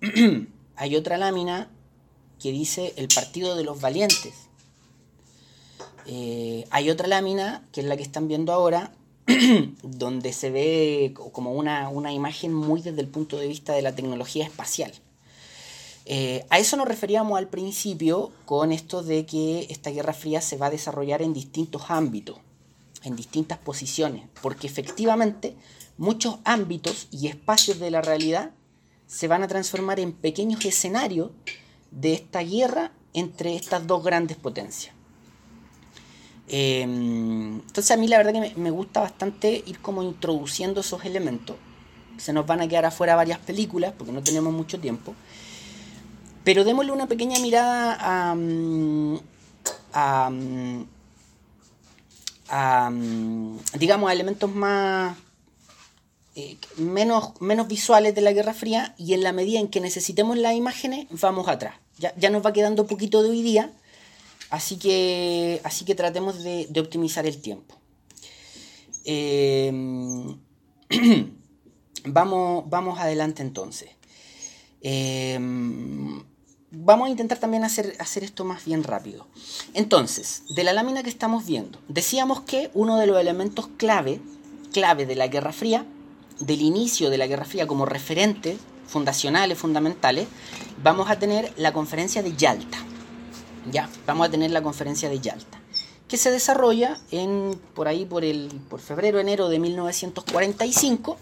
hay 0.82 0.96
otra 0.96 1.16
lámina 1.16 1.70
que 2.40 2.50
dice 2.50 2.92
el 2.96 3.06
Partido 3.06 3.54
de 3.54 3.62
los 3.62 3.80
Valientes. 3.80 4.34
Eh, 6.06 6.66
hay 6.70 6.90
otra 6.90 7.06
lámina, 7.06 7.64
que 7.70 7.82
es 7.82 7.86
la 7.86 7.96
que 7.96 8.02
están 8.02 8.26
viendo 8.26 8.52
ahora, 8.52 8.92
donde 9.84 10.32
se 10.32 10.50
ve 10.50 11.14
como 11.14 11.52
una, 11.52 12.12
imagen 12.12 12.52
muy 12.52 12.82
desde 12.82 13.00
el 13.00 13.06
punto 13.06 13.38
de 13.38 13.46
vista 13.46 13.74
de 13.74 13.82
la 13.82 13.94
tecnología 13.94 14.44
espacial. 14.44 14.92
Eh, 16.04 16.44
a 16.50 16.58
eso 16.58 16.76
nos 16.76 16.88
referíamos 16.88 17.38
al 17.38 17.46
principio 17.46 18.32
con 18.44 18.72
esto 18.72 19.04
de 19.04 19.24
que 19.24 19.68
esta 19.70 19.90
Guerra 19.90 20.14
Fría 20.14 20.40
se 20.40 20.56
va 20.56 20.66
a 20.66 20.70
desarrollar 20.70 21.22
en 21.22 21.32
distintos 21.32 21.82
ámbitos, 21.90 22.38
en 23.04 23.14
distintas 23.14 23.58
posiciones, 23.58 24.24
porque 24.42 24.66
efectivamente 24.66 25.54
muchos 25.96 26.38
ámbitos 26.42 27.06
y 27.12 27.28
espacios 27.28 27.78
de 27.78 27.92
la 27.92 28.02
realidad 28.02 28.50
se 29.12 29.28
van 29.28 29.42
a 29.42 29.48
transformar 29.48 30.00
en 30.00 30.12
pequeños 30.12 30.64
escenarios 30.64 31.30
de 31.90 32.14
esta 32.14 32.40
guerra 32.40 32.92
entre 33.12 33.54
estas 33.54 33.86
dos 33.86 34.02
grandes 34.02 34.38
potencias. 34.38 34.94
Em, 36.48 37.56
entonces 37.56 37.90
a 37.90 37.98
mí 37.98 38.08
la 38.08 38.16
verdad 38.16 38.32
que 38.32 38.54
me, 38.56 38.70
gusta 38.70 39.00
bastante 39.00 39.62
ir 39.66 39.80
como 39.80 40.02
introduciendo 40.02 40.80
esos 40.80 41.04
elementos. 41.04 41.56
Se 42.16 42.32
nos 42.32 42.46
van 42.46 42.62
a 42.62 42.68
quedar 42.68 42.86
afuera 42.86 43.14
varias 43.14 43.38
películas 43.38 43.92
porque 43.96 44.12
no 44.12 44.22
tenemos 44.22 44.50
mucho 44.50 44.80
tiempo. 44.80 45.14
Pero 46.42 46.64
démosle 46.64 46.92
una 46.92 47.06
pequeña 47.06 47.38
mirada 47.38 47.98
a, 48.00 48.34
mm, 48.34 49.20
mm, 49.94 50.86
mm, 52.50 53.58
digamos, 53.78 54.08
a 54.08 54.12
elementos 54.12 54.50
más 54.50 55.16
eh, 56.34 56.56
menos, 56.76 57.40
menos 57.40 57.68
visuales 57.68 58.14
de 58.14 58.20
la 58.20 58.32
Guerra 58.32 58.54
Fría 58.54 58.94
y 58.98 59.14
en 59.14 59.22
la 59.22 59.32
medida 59.32 59.60
en 59.60 59.68
que 59.68 59.80
necesitemos 59.80 60.38
las 60.38 60.54
imágenes 60.54 61.06
vamos 61.10 61.48
atrás. 61.48 61.74
Ya, 61.98 62.14
ya 62.16 62.30
nos 62.30 62.44
va 62.44 62.52
quedando 62.52 62.86
poquito 62.86 63.22
de 63.22 63.30
hoy 63.30 63.42
día 63.42 63.72
Así 64.52 64.76
que, 64.76 65.62
así 65.64 65.86
que 65.86 65.94
tratemos 65.94 66.42
de, 66.44 66.68
optimizar 66.78 67.24
el 67.24 67.40
tiempo. 67.40 67.74
Em, 69.06 70.38
vamos, 72.04 72.68
vamos 72.68 72.98
adelante 72.98 73.40
entonces. 73.40 73.88
Em, 74.82 76.22
vamos 76.70 77.06
a 77.06 77.10
intentar 77.10 77.38
también 77.38 77.64
hacer, 77.64 77.96
hacer 77.98 78.24
esto 78.24 78.44
más 78.44 78.66
bien 78.66 78.84
rápido. 78.84 79.26
Entonces, 79.72 80.42
de 80.54 80.64
la 80.64 80.74
lámina 80.74 81.02
que 81.02 81.08
estamos 81.08 81.46
viendo, 81.46 81.78
decíamos 81.88 82.42
que 82.42 82.70
uno 82.74 82.98
de 82.98 83.06
los 83.06 83.18
elementos 83.18 83.68
clave, 83.78 84.20
clave 84.70 85.06
de 85.06 85.16
la 85.16 85.28
Guerra 85.28 85.54
Fría, 85.54 85.86
del 86.46 86.60
inicio 86.60 87.10
de 87.10 87.18
la 87.18 87.26
Guerra 87.26 87.44
Fría 87.44 87.66
como 87.66 87.86
referentes 87.86 88.58
fundacionales, 88.86 89.58
fundamentales, 89.58 90.28
vamos 90.82 91.08
a 91.10 91.18
tener 91.18 91.52
la 91.56 91.72
conferencia 91.72 92.22
de 92.22 92.36
Yalta. 92.36 92.78
Ya, 93.70 93.88
vamos 94.06 94.28
a 94.28 94.30
tener 94.30 94.50
la 94.50 94.62
conferencia 94.62 95.08
de 95.08 95.20
Yalta, 95.20 95.60
que 96.08 96.16
se 96.16 96.30
desarrolla 96.30 96.98
en, 97.10 97.58
por 97.74 97.88
ahí 97.88 98.04
por, 98.04 98.24
el, 98.24 98.48
por 98.68 98.80
febrero, 98.80 99.20
enero 99.20 99.48
de 99.48 99.58
1945 99.60 101.16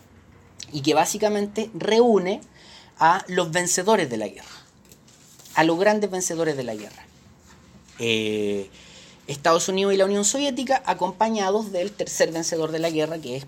y 0.73 0.81
que 0.81 0.95
básicamente 0.95 1.71
reúne 1.75 2.41
a 2.99 3.25
los 3.29 3.51
vencedores 3.51 4.09
de 4.11 4.17
la 4.17 4.29
guerra, 4.29 4.49
a 5.55 5.65
los 5.65 5.79
grandes 5.79 6.11
vencedores 6.11 6.57
de 6.57 6.65
la 6.65 6.75
guerra. 6.75 7.05
Eh, 7.99 8.71
Estados 9.27 9.69
Unidos 9.69 9.95
y 9.95 9.97
la 9.97 10.07
Unión 10.07 10.25
Soviética 10.25 10.83
acompañados 10.87 11.71
del 11.71 11.93
tercer 11.93 12.33
vencedor 12.33 12.73
de 12.73 12.81
la 12.81 12.91
guerra, 12.91 13.19
que 13.19 13.37
es 13.37 13.47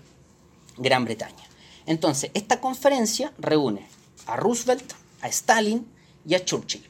Gran 0.77 1.03
Bretaña. 1.03 1.52
Entonces, 1.85 2.31
esta 2.33 2.59
conferencia 2.61 3.33
reúne 3.37 3.87
a 4.25 4.35
Roosevelt, 4.35 4.93
a 5.21 5.27
Stalin 5.27 5.87
y 6.25 6.35
a 6.35 6.45
Churchill. 6.45 6.87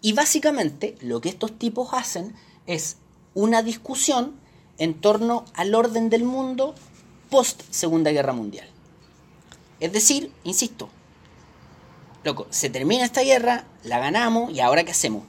Y 0.00 0.12
básicamente 0.14 0.96
lo 1.00 1.20
que 1.20 1.28
estos 1.28 1.58
tipos 1.58 1.90
hacen 1.92 2.34
es 2.66 2.96
una 3.34 3.62
discusión 3.62 4.34
en 4.78 4.94
torno 4.94 5.44
al 5.54 5.74
orden 5.74 6.10
del 6.10 6.24
mundo 6.24 6.74
post 7.30 7.62
Segunda 7.70 8.10
Guerra 8.10 8.32
Mundial. 8.32 8.68
Es 9.80 9.92
decir, 9.92 10.32
insisto, 10.44 10.88
loco, 12.24 12.46
se 12.50 12.70
termina 12.70 13.04
esta 13.04 13.22
guerra, 13.22 13.64
la 13.84 13.98
ganamos 13.98 14.52
y 14.52 14.60
ahora 14.60 14.84
qué 14.84 14.92
hacemos. 14.92 15.24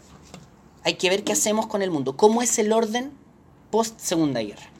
Hay 0.83 0.95
que 0.95 1.09
ver 1.09 1.23
qué 1.23 1.33
hacemos 1.33 1.67
con 1.67 1.81
el 1.81 1.91
mundo, 1.91 2.17
cómo 2.17 2.41
es 2.41 2.57
el 2.59 2.73
orden 2.73 3.11
post 3.71 3.99
Segunda 3.99 4.41
Guerra. 4.41 4.72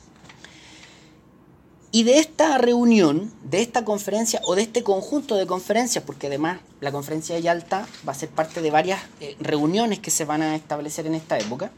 Y 1.96 2.02
de 2.02 2.18
esta 2.18 2.58
reunión, 2.58 3.32
de 3.44 3.62
esta 3.62 3.86
conferencia 3.86 4.42
o 4.46 4.56
de 4.56 4.64
este 4.64 4.82
conjunto 4.82 5.36
de 5.36 5.46
conferencias, 5.46 6.04
porque 6.04 6.26
además 6.26 6.60
la 6.82 6.92
conferencia 6.92 7.36
de 7.36 7.44
Yalta 7.44 7.88
va 8.06 8.14
a 8.14 8.16
ser 8.16 8.30
parte 8.30 8.64
de 8.64 8.72
varias 8.72 9.00
eh, 9.22 9.36
reuniones 9.40 10.00
que 10.00 10.10
se 10.10 10.26
van 10.26 10.42
a 10.42 10.56
establecer 10.56 11.06
en 11.06 11.14
esta 11.14 11.38
época, 11.38 11.70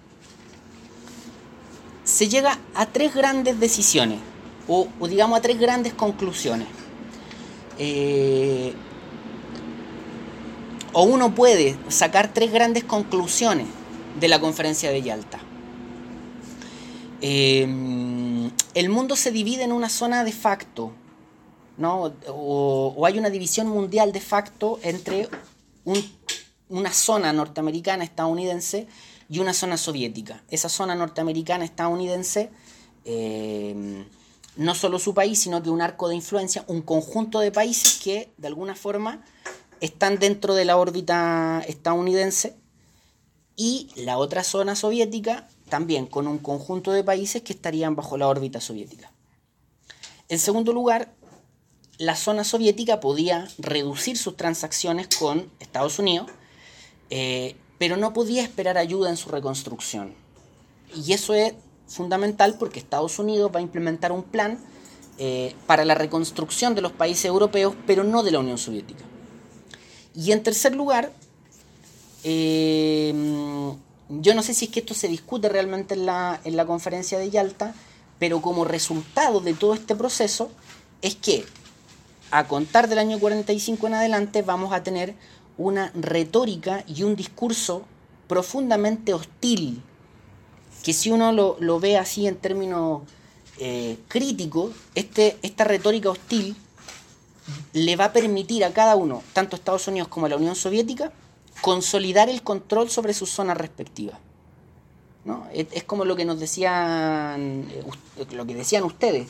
se 2.05 2.29
llega 2.29 2.57
a 2.75 2.85
tres 2.85 3.13
grandes 3.13 3.59
decisiones, 3.59 4.19
o, 4.69 4.87
digamos 5.05 5.37
a 5.37 5.41
tres 5.41 5.59
grandes 5.59 5.93
conclusiones. 5.93 6.69
Eh, 7.77 8.73
o 10.93 11.03
uno 11.03 11.35
puede 11.35 11.75
sacar 11.89 12.33
tres 12.33 12.53
grandes 12.53 12.85
conclusiones 12.85 13.67
de 14.17 14.29
la 14.29 14.39
conferencia 14.39 14.91
de 14.91 15.01
Yalta. 15.01 15.39
Eh, 17.19 18.14
el 18.75 18.89
mundo 18.89 19.15
se 19.15 19.31
divide 19.31 19.63
en 19.63 19.71
una 19.71 19.89
zona 19.89 20.23
de 20.25 20.33
facto, 20.33 20.91
¿no? 21.77 22.13
O, 22.27 23.05
hay 23.05 23.17
una 23.17 23.29
división 23.29 23.67
mundial 23.67 24.11
de 24.11 24.19
facto 24.19 24.79
entre 24.83 25.29
una 26.67 26.91
zona 26.91 27.31
norteamericana 27.31 28.03
estadounidense 28.03 28.87
y 29.29 29.39
una 29.39 29.53
zona 29.53 29.77
soviética. 29.77 30.43
Esa 30.49 30.67
zona 30.67 30.93
norteamericana 30.93 31.63
estadounidense, 31.63 32.51
eh, 33.05 34.05
no 34.57 34.75
solo 34.75 34.99
su 34.99 35.13
país, 35.13 35.39
sino 35.39 35.63
que 35.63 35.69
un 35.69 35.81
arco 35.81 36.09
de 36.09 36.15
influencia, 36.15 36.65
un 36.67 36.81
conjunto 36.81 37.39
de 37.39 37.53
países 37.53 38.01
que 38.03 38.33
de 38.37 38.47
alguna 38.47 38.75
forma 38.75 39.23
están 39.79 40.19
dentro 40.19 40.53
de 40.53 40.65
la 40.65 40.75
órbita 40.75 41.63
estadounidense 41.65 42.57
y 43.55 43.89
la 43.95 44.17
otra 44.17 44.43
zona 44.43 44.75
soviética 44.75 45.47
también 45.69 46.05
con 46.05 46.27
un 46.27 46.37
conjunto 46.37 46.91
de 46.91 47.03
países 47.03 47.41
que 47.41 47.53
estarían 47.53 47.95
bajo 47.95 48.17
la 48.17 48.27
órbita 48.27 48.61
soviética. 48.61 49.11
En 50.29 50.39
segundo 50.39 50.73
lugar, 50.73 51.13
la 51.97 52.15
zona 52.15 52.43
soviética 52.43 52.99
podía 52.99 53.47
reducir 53.57 54.17
sus 54.17 54.35
transacciones 54.35 55.07
con 55.07 55.49
Estados 55.59 55.99
Unidos, 55.99 56.29
eh, 57.09 57.55
pero 57.77 57.97
no 57.97 58.13
podía 58.13 58.43
esperar 58.43 58.77
ayuda 58.77 59.09
en 59.09 59.17
su 59.17 59.29
reconstrucción. 59.29 60.13
Y 60.95 61.13
eso 61.13 61.33
es 61.33 61.53
fundamental 61.87 62.57
porque 62.57 62.79
Estados 62.79 63.19
Unidos 63.19 63.51
va 63.53 63.59
a 63.59 63.63
implementar 63.63 64.11
un 64.11 64.23
plan 64.23 64.59
eh, 65.17 65.55
para 65.67 65.85
la 65.85 65.95
reconstrucción 65.95 66.75
de 66.75 66.81
los 66.81 66.91
países 66.91 67.25
europeos, 67.25 67.75
pero 67.85 68.03
no 68.03 68.23
de 68.23 68.31
la 68.31 68.39
Unión 68.39 68.57
Soviética. 68.57 69.03
Y 70.15 70.31
en 70.31 70.43
tercer 70.43 70.75
lugar, 70.75 71.11
eh, 72.23 73.13
yo 74.09 74.35
no 74.35 74.43
sé 74.43 74.53
si 74.53 74.65
es 74.65 74.71
que 74.71 74.81
esto 74.81 74.93
se 74.93 75.07
discute 75.07 75.49
realmente 75.49 75.95
en 75.95 76.05
la, 76.05 76.39
en 76.43 76.55
la 76.55 76.65
conferencia 76.65 77.17
de 77.17 77.29
Yalta, 77.29 77.73
pero 78.19 78.41
como 78.41 78.65
resultado 78.65 79.39
de 79.39 79.53
todo 79.53 79.73
este 79.73 79.95
proceso 79.95 80.49
es 81.01 81.15
que 81.15 81.45
a 82.31 82.47
contar 82.47 82.87
del 82.87 82.99
año 82.99 83.19
45 83.19 83.87
en 83.87 83.93
adelante 83.93 84.41
vamos 84.41 84.73
a 84.73 84.83
tener 84.83 85.15
una 85.57 85.91
retórica 85.93 86.83
y 86.87 87.03
un 87.03 87.15
discurso 87.15 87.83
profundamente 88.27 89.13
hostil, 89.13 89.81
que 90.83 90.93
si 90.93 91.11
uno 91.11 91.31
lo, 91.31 91.79
ve 91.79 91.97
así 91.97 92.27
en 92.27 92.35
términos 92.35 93.03
eh, 93.59 93.97
críticos, 94.07 94.73
este, 94.95 95.37
esta 95.41 95.63
retórica 95.63 96.09
hostil 96.09 96.55
le 97.73 97.95
va 97.95 98.05
a 98.05 98.13
permitir 98.13 98.65
a 98.65 98.73
cada 98.73 98.95
uno, 98.95 99.21
tanto 99.33 99.55
Estados 99.55 99.87
Unidos 99.87 100.07
como 100.07 100.25
a 100.25 100.29
la 100.29 100.37
Unión 100.37 100.55
Soviética, 100.55 101.11
consolidar 101.61 102.29
el 102.29 102.41
control 102.41 102.89
sobre 102.89 103.13
sus 103.13 103.29
zonas 103.29 103.57
respectivas. 103.57 104.19
¿no? 105.23 105.47
Es, 105.53 105.83
como 105.83 106.05
lo 106.05 106.15
que 106.15 106.25
nos 106.25 106.39
decían, 106.39 107.67
eh, 107.71 107.83
lo 108.31 108.45
que 108.45 108.53
decían 108.53 108.83
ustedes. 108.83 109.27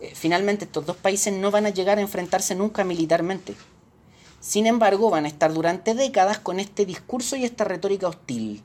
Eh, 0.00 0.12
finalmente 0.14 0.64
estos 0.64 0.86
dos 0.86 0.96
países 0.96 1.32
no 1.32 1.50
van 1.50 1.66
a 1.66 1.70
llegar 1.70 1.98
a 1.98 2.00
enfrentarse 2.00 2.54
nunca 2.54 2.84
militarmente. 2.84 3.54
Sin 4.40 4.66
embargo, 4.66 5.10
van 5.10 5.24
a 5.24 5.28
estar 5.28 5.52
durante 5.52 5.94
décadas 5.94 6.38
con 6.38 6.60
este 6.60 6.84
discurso 6.84 7.36
y 7.36 7.44
esta 7.44 7.64
retórica 7.64 8.08
hostil, 8.08 8.62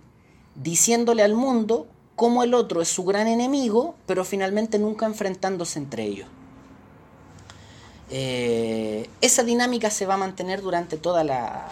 diciéndole 0.56 1.24
al 1.24 1.36
mundo 1.36 1.88
cómo 2.16 2.44
el 2.44 2.54
otro 2.54 2.82
es 2.82 2.90
su 2.90 3.06
gran 3.06 3.28
enemigo, 3.28 3.96
pero 4.06 4.26
finalmente 4.26 4.78
nunca 4.78 5.06
enfrentándose 5.06 5.80
entre 5.80 6.04
ellos. 6.04 6.28
Eh, 8.10 9.10
esa 9.22 9.44
dinámica 9.44 9.90
se 9.90 10.06
va 10.06 10.16
a 10.16 10.18
mantener 10.18 10.62
durante 10.62 10.98
toda 10.98 11.24
la, 11.24 11.70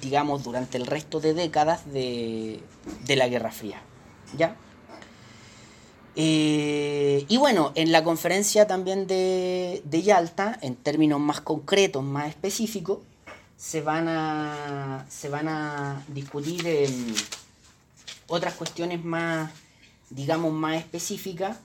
digamos, 0.00 0.42
durante 0.42 0.78
el 0.78 0.86
resto 0.86 1.20
de 1.20 1.34
décadas 1.34 1.92
de, 1.92 2.60
de 3.04 3.16
la 3.16 3.28
Guerra 3.28 3.50
Fría. 3.50 3.82
¿Ya? 4.36 4.56
Eh, 6.14 7.24
y 7.28 7.36
bueno, 7.38 7.72
en 7.74 7.90
la 7.90 8.04
conferencia 8.04 8.66
también 8.66 9.06
de, 9.06 9.82
Yalta, 9.90 10.58
en 10.60 10.76
términos 10.76 11.20
más 11.20 11.40
concretos, 11.40 12.02
más 12.04 12.28
específicos, 12.28 12.98
se 13.56 13.80
van 13.80 14.08
a, 14.08 15.06
se 15.08 15.28
van 15.28 15.48
a 15.48 16.04
discutir 16.08 16.66
em, 16.66 17.14
otras 18.26 18.54
cuestiones 18.54 19.04
más, 19.04 19.50
digamos, 20.10 20.52
más 20.52 20.76
específicas, 20.76 21.58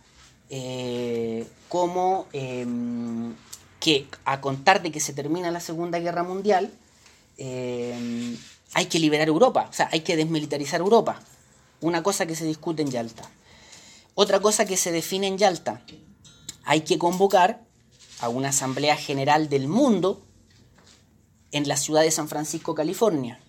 eh, 0.49 1.45
como 1.67 2.27
em, 2.31 3.33
que 3.79 4.07
a 4.25 4.39
contar 4.39 4.81
de 4.81 4.91
que 4.91 4.99
se 4.99 5.13
termina 5.13 5.51
la 5.51 5.59
Segunda 5.59 5.99
Guerra 5.99 6.23
Mundial, 6.23 6.71
em, 7.37 8.37
hay 8.73 8.85
que 8.85 8.99
liberar 8.99 9.27
Europa, 9.27 9.67
o 9.69 9.73
sea, 9.73 9.89
hay 9.91 10.01
que 10.01 10.15
desmilitarizar 10.15 10.79
Europa, 10.79 11.19
una 11.81 12.03
cosa 12.03 12.25
que 12.25 12.35
se 12.35 12.45
discute 12.45 12.81
en 12.81 12.91
Yalta. 12.91 13.23
Otra 14.15 14.39
cosa 14.39 14.65
que 14.65 14.77
se 14.77 14.91
define 14.91 15.27
en 15.27 15.37
Yalta, 15.37 15.81
hay 16.63 16.81
que 16.81 16.97
convocar 16.97 17.63
a 18.19 18.29
una 18.29 18.49
Asamblea 18.49 18.95
General 18.95 19.49
del 19.49 19.67
Mundo 19.67 20.25
en 21.51 21.67
la 21.67 21.77
ciudad 21.77 22.01
de 22.01 22.11
San 22.11 22.27
Francisco, 22.27 22.75
California. 22.75 23.39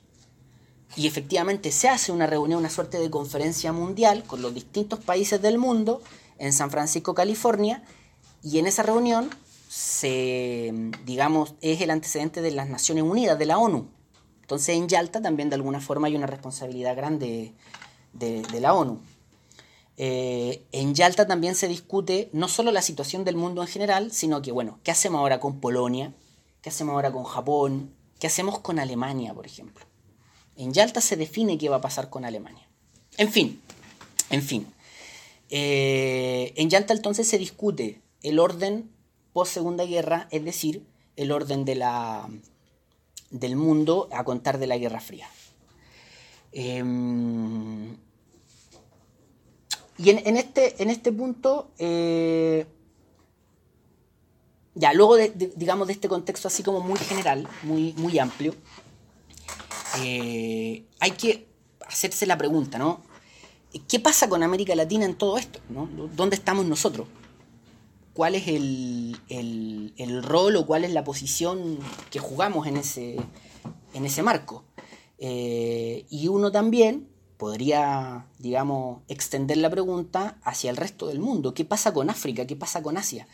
Y 0.97 1.07
efectivamente 1.07 1.72
se 1.72 1.89
hace 1.89 2.12
una 2.12 2.26
reunión, 2.26 2.61
una 2.61 2.70
suerte 2.70 2.99
de 2.99 3.11
conferencia 3.11 3.72
mundial 3.72 4.24
con 4.24 4.43
los 4.43 4.55
distintos 4.55 4.99
países 5.01 5.41
del 5.43 5.59
mundo 5.59 6.03
en 6.39 6.53
San 6.53 6.70
Francisco, 6.70 7.14
California, 7.14 7.82
y 8.43 8.59
en 8.59 8.66
esa 8.66 8.82
reunión 8.82 9.30
se, 9.69 10.73
digamos, 11.05 11.55
es 11.61 11.81
el 11.83 11.91
antecedente 11.91 12.41
de 12.41 12.51
las 12.51 12.69
Naciones 12.69 13.05
Unidas, 13.05 13.39
de 13.39 13.47
la 13.47 13.59
ONU. 13.59 13.89
Entonces 14.41 14.77
en 14.77 14.89
Yalta 14.89 15.21
también 15.21 15.51
de 15.51 15.57
alguna 15.57 15.81
forma 15.81 16.07
hay 16.07 16.16
una 16.16 16.27
responsabilidad 16.27 16.97
grande 16.97 17.53
de, 18.14 18.61
la 18.61 18.73
ONU. 18.73 18.99
Eh, 19.99 20.64
en 20.73 20.95
Yalta 20.95 21.27
también 21.27 21.55
se 21.55 21.69
discute 21.69 22.31
no 22.33 22.49
solo 22.49 22.73
la 22.73 22.81
situación 22.81 23.25
del 23.25 23.37
mundo 23.37 23.61
en 23.61 23.69
general, 23.69 24.11
sino 24.11 24.41
que, 24.41 24.53
bueno, 24.53 24.81
¿qué 24.85 24.91
hacemos 24.91 25.19
ahora 25.19 25.39
con 25.39 25.61
Polonia? 25.61 26.14
¿Qué 26.62 26.71
hacemos 26.71 26.95
ahora 26.95 27.12
con 27.12 27.25
Japón? 27.25 27.93
¿Qué 28.19 28.27
hacemos 28.27 28.61
con 28.61 28.79
Alemania, 28.79 29.35
por 29.35 29.45
ejemplo? 29.45 29.85
En 30.57 30.73
Yalta 30.73 31.03
se 31.03 31.16
define 31.16 31.59
qué 31.59 31.69
va 31.69 31.77
a 31.77 31.81
pasar 31.83 32.09
con 32.09 32.25
Alemania. 32.25 32.66
En 33.19 33.31
fin, 33.31 33.61
en 34.31 34.43
fin. 34.43 34.66
Eh, 35.51 36.55
en 36.57 36.71
Yalta 36.71 36.95
entonces 36.95 37.29
se 37.29 37.37
discute 37.37 38.01
el 38.23 38.39
orden 38.39 38.91
post 39.39 39.55
Segunda 39.55 39.84
Guerra, 39.84 40.26
es 40.32 40.45
decir, 40.45 40.84
el 41.14 41.30
orden 41.30 41.64
de 41.64 41.76
la, 41.76 42.28
del 43.30 43.55
mundo 43.55 44.09
a 44.11 44.24
contar 44.24 44.59
de 44.59 44.66
la 44.66 44.76
Guerra 44.78 44.99
Fría. 44.99 45.28
Em, 46.51 47.97
y 49.97 50.11
en, 50.11 50.36
este, 50.36 50.82
en 50.82 50.91
este 50.91 51.12
punto, 51.12 51.70
eh, 51.78 52.66
ya 54.74 54.93
luego 54.93 55.16
digamos 55.16 55.86
de 55.86 55.93
este 55.93 56.09
contexto 56.09 56.49
así 56.49 56.64
como 56.64 56.80
muy 56.80 56.99
general, 56.99 57.47
muy, 57.62 57.93
muy 57.93 58.18
amplio, 58.18 58.57
eh, 60.01 60.82
hay 60.99 61.11
que 61.12 61.47
hacerse 61.86 62.26
la 62.26 62.36
pregunta, 62.36 62.76
¿no? 62.76 63.03
¿Qué 63.86 64.01
pasa 64.01 64.28
con 64.28 64.43
América 64.43 64.74
Latina 64.74 65.05
en 65.05 65.14
todo 65.14 65.39
esto? 65.39 65.61
¿Dónde 66.16 66.34
estamos 66.34 66.66
nosotros? 66.66 67.07
¿Cuál 68.19 68.35
es 68.35 68.49
el, 68.49 70.23
rol 70.25 70.57
o 70.57 70.66
cuál 70.66 70.83
es 70.83 70.91
la 70.91 71.05
posición 71.05 71.79
que 72.11 72.19
jugamos 72.19 72.66
en 72.66 72.77
ese, 72.77 73.16
en 73.95 74.05
ese 74.05 74.25
marco? 74.25 74.64
Eh, 75.19 76.05
y 76.11 76.27
uno 76.27 76.51
también 76.51 77.09
podría, 77.37 78.27
digamos, 78.41 79.03
extender 79.07 79.59
la 79.59 79.71
pregunta 79.71 80.41
hacia 80.43 80.69
el 80.69 80.77
resto 80.77 81.07
del 81.07 81.21
mundo. 81.21 81.55
¿Qué 81.55 81.64
pasa 81.64 81.95
con 81.95 82.11
África? 82.11 82.45
¿Qué 82.45 82.57
pasa 82.57 82.83
con 82.83 82.97
Asia? 82.97 83.29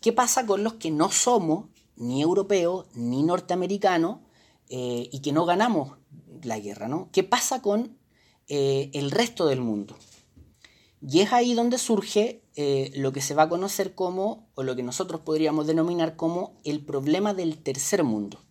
¿Qué 0.00 0.14
pasa 0.14 0.46
con 0.46 0.64
los 0.64 0.72
que 0.72 0.90
no 0.90 1.10
somos 1.10 1.66
ni 1.96 2.22
europeos 2.22 2.86
ni 2.94 3.22
norteamericanos 3.22 4.20
eh, 4.70 5.10
y 5.12 5.20
que 5.20 5.32
no 5.32 5.44
ganamos 5.44 5.98
la 6.42 6.58
guerra? 6.58 6.88
¿no? 6.88 7.10
¿Qué 7.12 7.24
pasa 7.24 7.60
con 7.60 7.98
eh, 8.48 8.88
el 8.94 9.10
resto 9.10 9.46
del 9.48 9.60
mundo? 9.60 9.98
Y 11.02 11.20
es 11.20 11.34
ahí 11.34 11.52
donde 11.52 11.76
surge 11.76 12.42
eh, 12.62 12.92
lo 12.94 13.10
que 13.10 13.22
se 13.22 13.32
va 13.32 13.44
a 13.44 13.48
conocer 13.48 13.94
como, 13.94 14.50
o 14.54 14.62
lo 14.62 14.76
que 14.76 14.82
nosotros 14.82 15.22
podríamos 15.22 15.66
denominar 15.66 16.14
como 16.14 16.60
el 16.62 16.84
problema 16.84 17.32
del 17.32 17.56
tercer 17.56 18.04
mundo. 18.04 18.44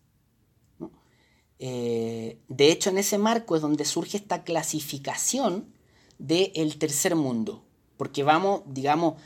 Eh, 1.60 2.42
de 2.48 2.72
hecho, 2.72 2.90
en 2.90 2.98
ese 2.98 3.20
marco 3.20 3.56
es 3.56 3.62
donde 3.62 3.86
surge 3.86 4.18
esta 4.18 4.44
clasificación 4.44 5.72
del 6.18 6.80
tercer 6.80 7.16
mundo, 7.16 7.62
porque 7.98 8.24
vamos, 8.24 8.62
digamos, 8.66 9.22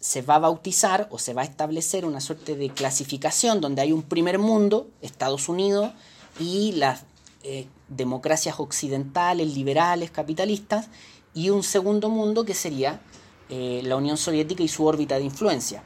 se 0.00 0.20
va 0.20 0.34
a 0.34 0.40
bautizar 0.40 1.08
o 1.10 1.18
se 1.18 1.32
va 1.32 1.40
a 1.40 1.46
establecer 1.46 2.04
una 2.04 2.20
suerte 2.20 2.56
de 2.56 2.68
clasificación 2.68 3.62
donde 3.62 3.80
hay 3.80 3.92
un 3.92 4.02
primer 4.02 4.38
mundo, 4.38 4.90
Estados 5.00 5.48
Unidos, 5.48 5.94
y 6.38 6.72
las 6.72 7.04
eh, 7.42 7.68
democracias 7.88 8.60
occidentales, 8.60 9.54
liberales, 9.54 10.10
capitalistas, 10.10 10.90
y 11.32 11.48
un 11.48 11.62
segundo 11.62 12.10
mundo 12.10 12.44
que 12.44 12.52
sería 12.52 13.00
eh, 13.48 13.80
la 13.84 13.96
Unión 13.96 14.16
Soviética 14.16 14.62
y 14.62 14.68
su 14.68 14.84
órbita 14.84 15.16
de 15.16 15.24
influencia. 15.24 15.82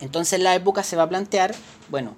Entonces 0.00 0.34
en 0.34 0.44
la 0.44 0.54
época 0.54 0.82
se 0.82 0.96
va 0.96 1.04
a 1.04 1.08
plantear, 1.08 1.54
bueno, 1.90 2.14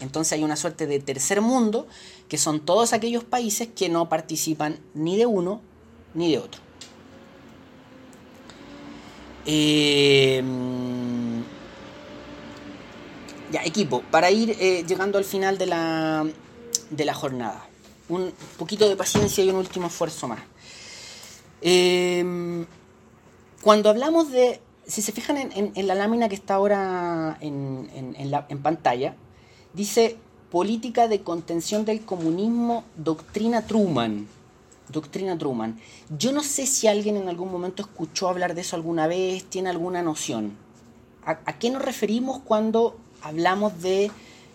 entonces 0.00 0.34
hay 0.34 0.44
una 0.44 0.56
suerte 0.56 0.86
de 0.86 1.00
tercer 1.00 1.40
mundo, 1.40 1.86
que 2.28 2.38
son 2.38 2.60
todos 2.60 2.92
aquellos 2.92 3.24
países 3.24 3.68
que 3.74 3.88
no 3.88 4.08
participan 4.08 4.78
ni 4.94 5.16
de 5.16 5.26
uno 5.26 5.60
ni 6.14 6.30
de 6.30 6.38
otro. 6.38 6.60
Em, 9.46 10.46
ya, 13.52 13.62
equipo, 13.64 14.02
para 14.10 14.30
ir 14.30 14.56
eh, 14.58 14.84
llegando 14.86 15.18
al 15.18 15.24
final 15.24 15.56
de 15.56 15.66
la, 15.66 16.26
de 16.90 17.04
la 17.04 17.14
jornada. 17.14 17.64
Un 18.08 18.32
poquito 18.58 18.88
de 18.88 18.96
paciencia 18.96 19.44
y 19.44 19.50
un 19.50 19.56
último 19.56 19.86
esfuerzo 19.86 20.28
más. 20.28 20.40
Em, 21.60 22.66
cuando 23.66 23.90
hablamos 23.90 24.30
de, 24.30 24.60
si 24.86 25.02
se 25.02 25.10
fijan 25.10 25.36
en, 25.36 25.86
la 25.88 25.96
lámina 25.96 26.28
que 26.28 26.36
está 26.36 26.54
ahora 26.54 27.36
en, 27.40 28.14
en 28.16 28.62
pantalla, 28.62 29.16
Dice 29.76 30.16
política 30.50 31.08
de 31.08 31.20
contención 31.20 31.84
del 31.84 32.02
comunismo, 32.02 32.84
doctrina 32.96 33.66
Truman. 33.66 34.28
Doctrina 34.88 35.36
Truman. 35.36 35.78
Yo 36.16 36.30
no 36.30 36.42
sé 36.42 36.66
si 36.66 36.86
alguien 36.86 37.16
en 37.16 37.28
algún 37.28 37.50
momento 37.50 37.82
escuchó 37.82 38.28
hablar 38.28 38.54
de 38.54 38.60
eso 38.62 38.74
alguna 38.76 39.06
vez, 39.06 39.44
tiene 39.44 39.68
alguna 39.68 40.02
noción. 40.02 40.56
¿A, 41.26 41.58
qué 41.58 41.70
nos 41.70 41.82
referimos 41.82 42.38
cuando 42.38 42.96
hablamos 43.20 43.82
de 43.82 44.10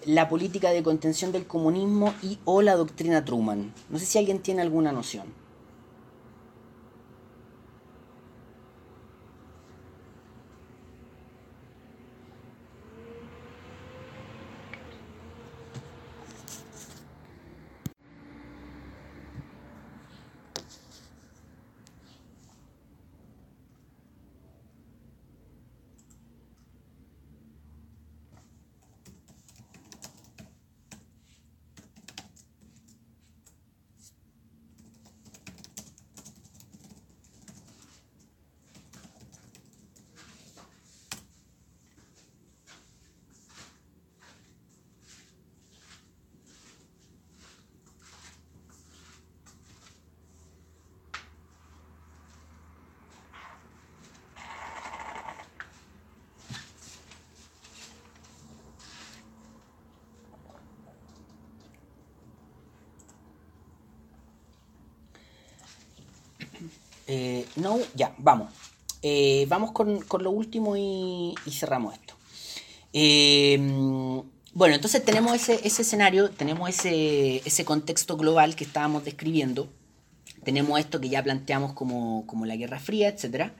la 0.06 0.28
política 0.28 0.72
de 0.72 0.82
contención 0.82 1.32
del 1.32 1.46
comunismo 1.46 2.14
y 2.24 2.40
o 2.46 2.62
la 2.62 2.76
doctrina 2.76 3.26
Truman. 3.26 3.74
No 3.90 4.00
sé 4.00 4.06
si 4.06 4.18
alguien 4.18 4.40
tiene 4.40 4.62
alguna 4.62 4.94
noción. 4.94 5.41
Eh, 67.14 67.46
no, 67.58 67.78
ya, 67.94 68.16
vamos. 68.20 68.54
Eh, 69.02 69.46
vamos 69.50 69.74
con, 69.74 70.00
lo 70.20 70.32
último 70.32 70.78
y, 70.78 71.36
cerramos 71.50 71.94
esto. 71.94 72.14
Eh, 72.94 73.58
bueno, 74.54 74.76
entonces 74.76 75.04
tenemos 75.04 75.36
ese, 75.36 75.60
escenario, 75.66 76.30
tenemos 76.30 76.70
ese, 76.70 77.66
contexto 77.66 78.16
global 78.16 78.56
que 78.56 78.64
estábamos 78.64 79.04
describiendo. 79.04 79.68
Tenemos 80.46 80.80
esto 80.80 81.02
que 81.02 81.10
ya 81.10 81.22
planteamos 81.22 81.74
como, 81.74 82.46
la 82.46 82.56
Guerra 82.56 82.80
Fría, 82.80 83.10
etc. 83.10 83.52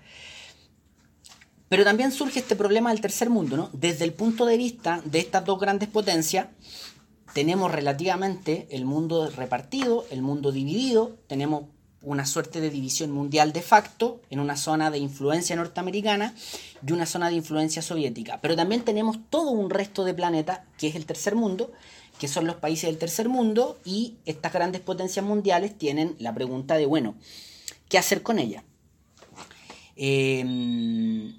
Pero 1.68 1.84
también 1.84 2.14
surge 2.14 2.40
este 2.40 2.56
problema 2.56 2.92
del 2.92 3.02
tercer 3.02 3.30
mundo, 3.30 3.58
¿no? 3.58 3.70
Desde 3.74 4.06
el 4.06 4.14
punto 4.14 4.46
de 4.46 4.56
vista 4.56 5.02
de 5.04 5.20
estas 5.20 5.44
dos 5.44 5.60
grandes 5.60 5.90
potencias, 5.90 6.48
tenemos 7.34 7.70
relativamente 7.70 8.70
el 8.72 8.86
mundo 8.86 9.30
repartido, 9.30 10.06
el 10.10 10.22
mundo 10.22 10.54
dividido, 10.54 11.18
tenemos 11.28 11.66
una 12.02 12.26
suerte 12.26 12.62
de 12.62 12.70
división 12.70 13.12
mundial 13.12 13.54
de 13.54 13.62
facto 13.62 14.22
en 14.30 14.40
una 14.40 14.58
zona 14.58 14.90
de 14.90 14.98
influencia 14.98 15.56
norteamericana 15.56 16.34
y 16.86 16.92
una 16.94 17.06
zona 17.06 17.30
de 17.30 17.36
influencia 17.36 17.82
soviética. 17.82 18.40
Pero 18.42 18.56
también 18.56 18.84
tenemos 18.84 19.20
todo 19.30 19.52
un 19.52 19.70
resto 19.70 20.04
de 20.04 20.14
planeta, 20.14 20.66
que 20.78 20.88
es 20.88 20.96
el 20.96 21.06
tercer 21.06 21.36
mundo, 21.36 21.72
que 22.20 22.28
son 22.28 22.48
los 22.48 22.56
países 22.56 22.90
del 22.90 22.98
tercer 22.98 23.30
mundo, 23.30 23.80
y 23.86 24.16
estas 24.26 24.54
grandes 24.54 24.82
potencias 24.82 25.26
mundiales 25.26 25.78
tienen 25.78 26.16
la 26.20 26.34
pregunta 26.34 26.76
de, 26.76 26.86
bueno, 26.86 27.16
¿qué 27.88 27.98
hacer 27.98 28.24
con 28.24 28.40
ella? 28.40 28.64
Em, 29.96 31.36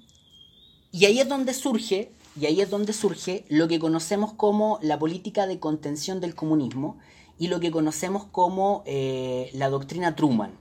y 0.91 1.05
ahí 1.05 1.19
es 1.19 1.27
donde 1.27 1.53
surge, 1.53 2.11
y 2.39 2.45
ahí 2.45 2.61
es 2.61 2.69
donde 2.69 2.93
surge 2.93 3.45
lo 3.49 3.67
que 3.67 3.79
conocemos 3.79 4.33
como 4.33 4.79
la 4.81 4.97
política 4.97 5.45
de 5.45 5.59
contención 5.59 6.21
del 6.21 6.35
comunismo, 6.35 6.97
y 7.37 7.47
lo 7.47 7.59
que 7.59 7.71
conocemos 7.71 8.25
como 8.25 8.83
eh, 8.85 9.49
la 9.53 9.69
doctrina 9.69 10.15
Truman. 10.15 10.51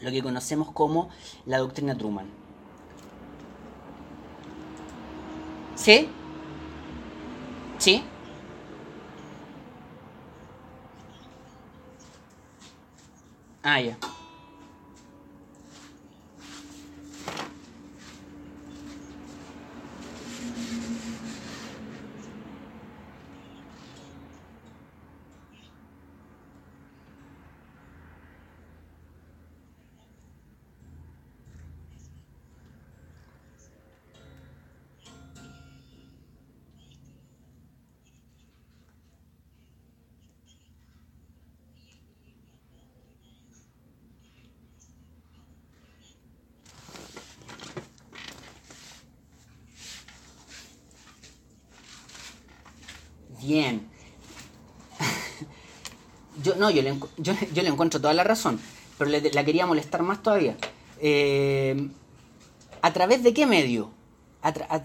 Lo 0.00 0.10
que 0.10 0.22
conocemos 0.22 0.70
como 0.72 1.08
la 1.46 1.58
doctrina 1.58 1.96
Truman. 1.96 2.26
¿Sí? 5.74 6.08
¿Sí? 7.78 8.02
Ah, 13.62 13.80
ya. 13.80 13.96
yo, 56.42 56.45
no, 56.56 56.70
yo 56.70 56.82
le, 56.82 56.98
yo, 57.18 57.34
le 57.62 57.68
encuentro 57.68 58.00
toda 58.00 58.14
la 58.14 58.24
razón, 58.24 58.60
pero 58.98 59.10
le, 59.10 59.20
la 59.32 59.44
quería 59.44 59.66
molestar 59.66 60.02
más 60.02 60.22
todavía. 60.22 60.56
Eh, 61.00 61.88
¿A 62.82 62.92
través 62.92 63.22
de 63.22 63.34
qué 63.34 63.46
medio? 63.46 63.90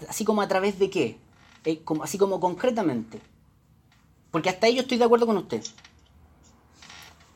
así 0.08 0.24
como 0.24 0.42
a 0.42 0.48
través 0.48 0.78
de 0.78 0.90
qué? 0.90 1.18
Eh, 1.64 1.82
así 2.02 2.18
como 2.18 2.40
concretamente. 2.40 3.20
Porque 4.32 4.48
hasta 4.48 4.66
ahí 4.66 4.74
yo 4.74 4.82
estoy 4.82 4.98
de 4.98 5.04
acuerdo 5.04 5.26
con 5.26 5.36
usted. 5.36 5.62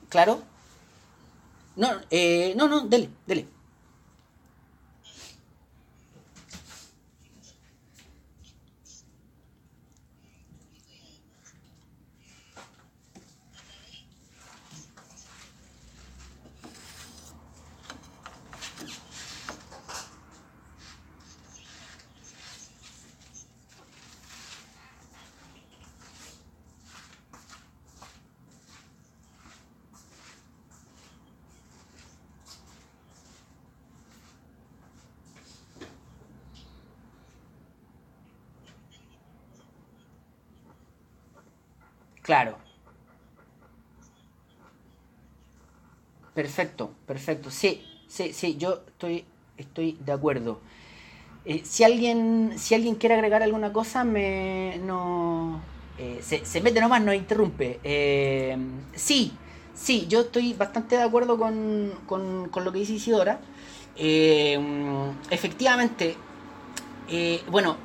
¿Claro? 0.08 0.40
No, 1.76 1.88
eh, 2.10 2.54
no, 2.56 2.68
no, 2.68 2.80
dele, 2.80 3.10
dele. 3.26 3.46
Claro. 42.26 42.56
Perfecto, 46.34 46.90
perfecto. 47.06 47.50
Sí, 47.50 47.82
sí, 48.08 48.32
sí, 48.32 48.56
yo 48.58 48.82
estoy, 48.88 49.24
estoy 49.56 49.96
de 50.04 50.12
acuerdo. 50.12 50.60
Eh, 51.44 51.62
si 51.64 51.84
alguien, 51.84 52.54
si 52.58 52.74
alguien 52.74 52.96
quiere 52.96 53.14
agregar 53.14 53.44
alguna 53.44 53.72
cosa, 53.72 54.02
me 54.02 54.78
no 54.84 55.60
eh, 55.98 56.18
se, 56.20 56.60
mete 56.60 56.80
nomás, 56.80 57.00
no 57.00 57.14
interrumpe. 57.14 57.78
Eh, 57.84 58.58
sí, 58.94 59.32
sí, 59.72 60.06
yo 60.08 60.22
estoy 60.22 60.52
bastante 60.52 60.96
de 60.96 61.04
acuerdo 61.04 61.38
con, 61.38 61.92
con, 62.06 62.48
con 62.48 62.64
lo 62.64 62.72
que 62.72 62.80
dice 62.80 62.94
Isidora. 62.94 63.38
efectivamente, 65.30 66.16
bueno, 67.48 67.76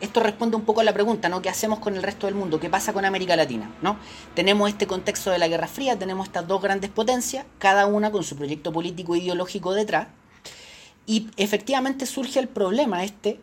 esto 0.00 0.20
responde 0.20 0.56
un 0.56 0.62
poco 0.62 0.80
a 0.80 0.84
la 0.84 0.92
pregunta, 0.92 1.28
¿no? 1.28 1.42
¿Qué 1.42 1.48
hacemos 1.48 1.78
con 1.78 1.96
el 1.96 2.02
resto 2.02 2.26
del 2.26 2.34
mundo? 2.34 2.60
¿Qué 2.60 2.68
pasa 2.68 2.92
con 2.92 3.04
América 3.04 3.36
Latina? 3.36 3.70
¿no? 3.82 3.96
Tenemos 4.34 4.68
este 4.68 4.86
contexto 4.86 5.30
de 5.30 5.38
la 5.38 5.48
Guerra 5.48 5.68
Fría, 5.68 5.98
tenemos 5.98 6.26
estas 6.26 6.46
dos 6.46 6.60
grandes 6.60 6.90
potencias, 6.90 7.46
cada 7.58 7.86
una 7.86 8.10
con 8.10 8.24
su 8.24 8.36
proyecto 8.36 8.72
político 8.72 9.14
e 9.14 9.18
ideológico 9.18 9.74
detrás, 9.74 10.08
y 11.06 11.28
efectivamente 11.36 12.06
surge 12.06 12.38
el 12.38 12.48
problema 12.48 13.04
este 13.04 13.40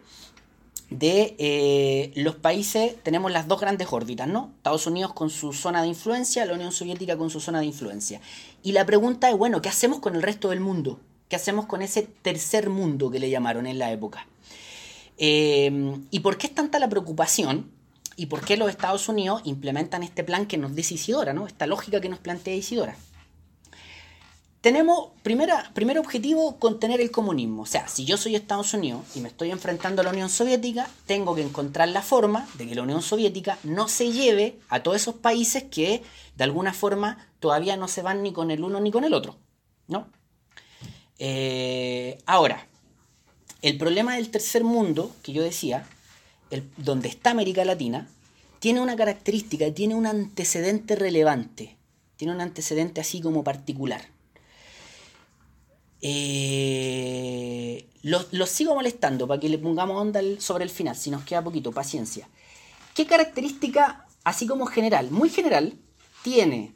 de 0.89 1.35
eh, 1.37 2.11
los 2.15 2.35
países, 2.35 2.95
tenemos 3.03 3.31
las 3.31 3.47
dos 3.47 3.59
grandes 3.59 3.87
órbitas, 3.91 4.27
¿no? 4.27 4.51
Estados 4.57 4.87
Unidos 4.87 5.13
con 5.13 5.29
su 5.29 5.53
zona 5.53 5.81
de 5.81 5.87
influencia, 5.87 6.45
la 6.45 6.53
Unión 6.53 6.71
Soviética 6.71 7.15
con 7.15 7.29
su 7.29 7.39
zona 7.39 7.59
de 7.59 7.67
influencia. 7.67 8.21
Y 8.63 8.71
la 8.71 8.85
pregunta 8.85 9.29
es, 9.29 9.37
bueno, 9.37 9.61
¿qué 9.61 9.69
hacemos 9.69 9.99
con 9.99 10.15
el 10.15 10.23
resto 10.23 10.49
del 10.49 10.61
mundo? 10.61 10.99
¿Qué 11.27 11.35
hacemos 11.35 11.67
con 11.67 11.83
ese 11.83 12.03
tercer 12.03 12.71
mundo 12.71 13.11
que 13.11 13.19
le 13.19 13.29
llamaron 13.29 13.67
en 13.67 13.77
la 13.77 13.91
época? 13.91 14.25
Eh, 15.19 15.99
¿Y 16.09 16.21
por 16.21 16.37
qué 16.37 16.47
es 16.47 16.55
tanta 16.55 16.79
la 16.79 16.89
preocupación? 16.89 17.69
¿Y 18.15 18.25
por 18.25 18.43
qué 18.43 18.57
los 18.57 18.69
Estados 18.69 19.07
Unidos 19.07 19.41
implementan 19.45 20.01
este 20.01 20.23
plan 20.23 20.45
que 20.45 20.57
nos 20.57 20.75
dice 20.75 20.95
Isidora, 20.95 21.33
¿no? 21.33 21.45
esta 21.45 21.67
lógica 21.67 22.01
que 22.01 22.09
nos 22.09 22.19
plantea 22.19 22.55
Isidora? 22.55 22.95
Tenemos, 24.61 25.11
primera, 25.23 25.71
primer 25.73 25.99
objetivo, 25.99 26.57
contener 26.57 26.99
el 26.99 27.11
comunismo. 27.11 27.61
O 27.61 27.65
sea, 27.65 27.87
si 27.87 28.03
yo 28.03 28.17
soy 28.17 28.35
Estados 28.35 28.73
Unidos 28.73 29.05
y 29.15 29.21
me 29.21 29.29
estoy 29.29 29.51
enfrentando 29.51 30.01
a 30.01 30.03
la 30.03 30.11
Unión 30.11 30.29
Soviética, 30.29 30.89
tengo 31.05 31.33
que 31.33 31.43
encontrar 31.43 31.87
la 31.87 32.01
forma 32.01 32.45
de 32.55 32.67
que 32.67 32.75
la 32.75 32.81
Unión 32.81 33.01
Soviética 33.01 33.57
no 33.63 33.87
se 33.87 34.11
lleve 34.11 34.59
a 34.67 34.83
todos 34.83 34.97
esos 34.97 35.15
países 35.15 35.63
que 35.63 36.03
de 36.35 36.43
alguna 36.43 36.73
forma 36.73 37.29
todavía 37.39 37.77
no 37.77 37.87
se 37.87 38.01
van 38.01 38.21
ni 38.21 38.33
con 38.33 38.51
el 38.51 38.63
uno 38.63 38.81
ni 38.81 38.91
con 38.91 39.05
el 39.05 39.13
otro. 39.13 39.37
¿no? 39.87 40.07
Eh, 41.17 42.17
ahora, 42.25 42.68
el 43.61 43.77
problema 43.77 44.15
del 44.15 44.29
tercer 44.29 44.63
mundo, 44.63 45.15
que 45.23 45.33
yo 45.33 45.43
decía, 45.43 45.87
donde 46.77 47.09
está 47.09 47.31
América 47.31 47.65
Latina, 47.65 48.07
tiene 48.59 48.81
una 48.81 48.95
característica, 48.95 49.73
tiene 49.73 49.95
un 49.95 50.05
antecedente 50.05 50.95
relevante, 50.95 51.77
tiene 52.17 52.33
un 52.33 52.41
antecedente 52.41 53.01
así 53.01 53.21
como 53.21 53.43
particular. 53.43 54.01
Eh, 56.01 57.85
los, 58.03 58.27
sigo 58.49 58.75
molestando 58.75 59.27
para 59.27 59.39
que 59.39 59.49
le 59.49 59.57
pongamos 59.57 60.01
onda 60.01 60.21
sobre 60.39 60.63
el 60.63 60.69
final, 60.69 60.95
si 60.95 61.11
nos 61.11 61.23
queda 61.23 61.43
poquito, 61.43 61.71
paciencia. 61.71 62.27
¿Qué 62.93 63.05
característica, 63.05 64.05
así 64.23 64.47
como 64.47 64.65
general, 64.65 65.11
muy 65.11 65.29
general, 65.29 65.73
tiene, 66.23 66.73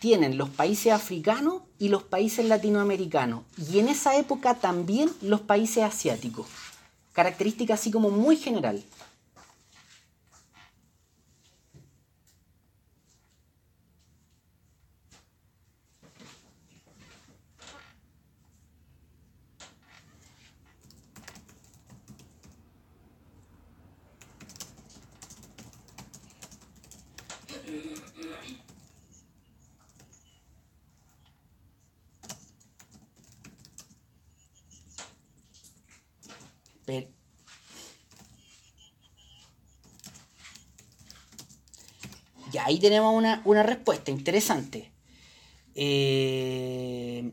tienen 0.00 0.36
los 0.36 0.48
países 0.48 0.92
africanos 0.92 1.62
y 1.78 1.88
los 1.88 2.02
países 2.02 2.46
latinoamericanos? 2.46 3.44
Y 3.70 3.78
en 3.78 3.88
esa 3.88 4.16
época 4.16 4.54
también 4.54 5.10
los 5.22 5.42
países 5.42 5.84
asiáticos. 5.84 6.46
Característica 7.12 7.74
así 7.74 7.90
como 7.90 8.10
muy 8.10 8.36
general. 8.36 8.82
Ya, 42.52 42.66
ahí 42.66 42.78
tenemos 42.80 43.14
una, 43.14 43.62
respuesta 43.62 44.10
interesante. 44.10 44.90
Eh, 45.74 47.30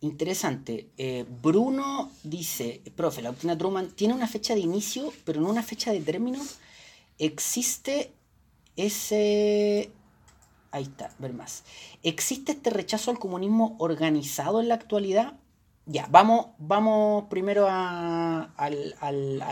interesante. 0.00 0.90
Eh, 0.98 1.24
Bruno 1.42 2.10
dice, 2.24 2.82
profe, 2.96 3.22
la 3.22 3.30
doctrina 3.30 3.56
Truman 3.56 3.90
tiene 3.90 4.14
una 4.14 4.26
fecha 4.26 4.54
de 4.54 4.60
inicio, 4.60 5.12
pero 5.24 5.40
no 5.40 5.48
una 5.48 5.62
fecha 5.62 5.92
de 5.92 6.00
término. 6.00 6.40
Existe 7.18 8.12
ese... 8.76 9.90
Ahí 10.72 10.84
está, 10.84 11.12
ver 11.18 11.32
más. 11.32 11.64
¿Existe 12.02 12.52
este 12.52 12.70
rechazo 12.70 13.10
al 13.10 13.18
comunismo 13.18 13.76
organizado 13.78 14.60
en 14.60 14.68
la 14.68 14.74
actualidad? 14.74 15.34
Ya, 15.90 16.06
vamos, 16.08 16.46
vamos 16.58 17.24
primero 17.30 17.66
a, 17.68 18.48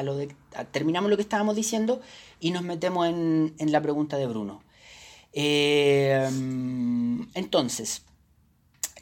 lo 0.04 0.16
de... 0.16 0.36
terminamos 0.70 1.10
lo 1.10 1.16
que 1.16 1.22
estábamos 1.22 1.56
diciendo 1.56 2.00
y 2.38 2.52
nos 2.52 2.62
metemos 2.62 3.08
en, 3.08 3.54
la 3.58 3.82
pregunta 3.82 4.16
de 4.16 4.28
Bruno. 4.28 4.62
Eh, 5.32 6.30
entonces, 7.34 8.02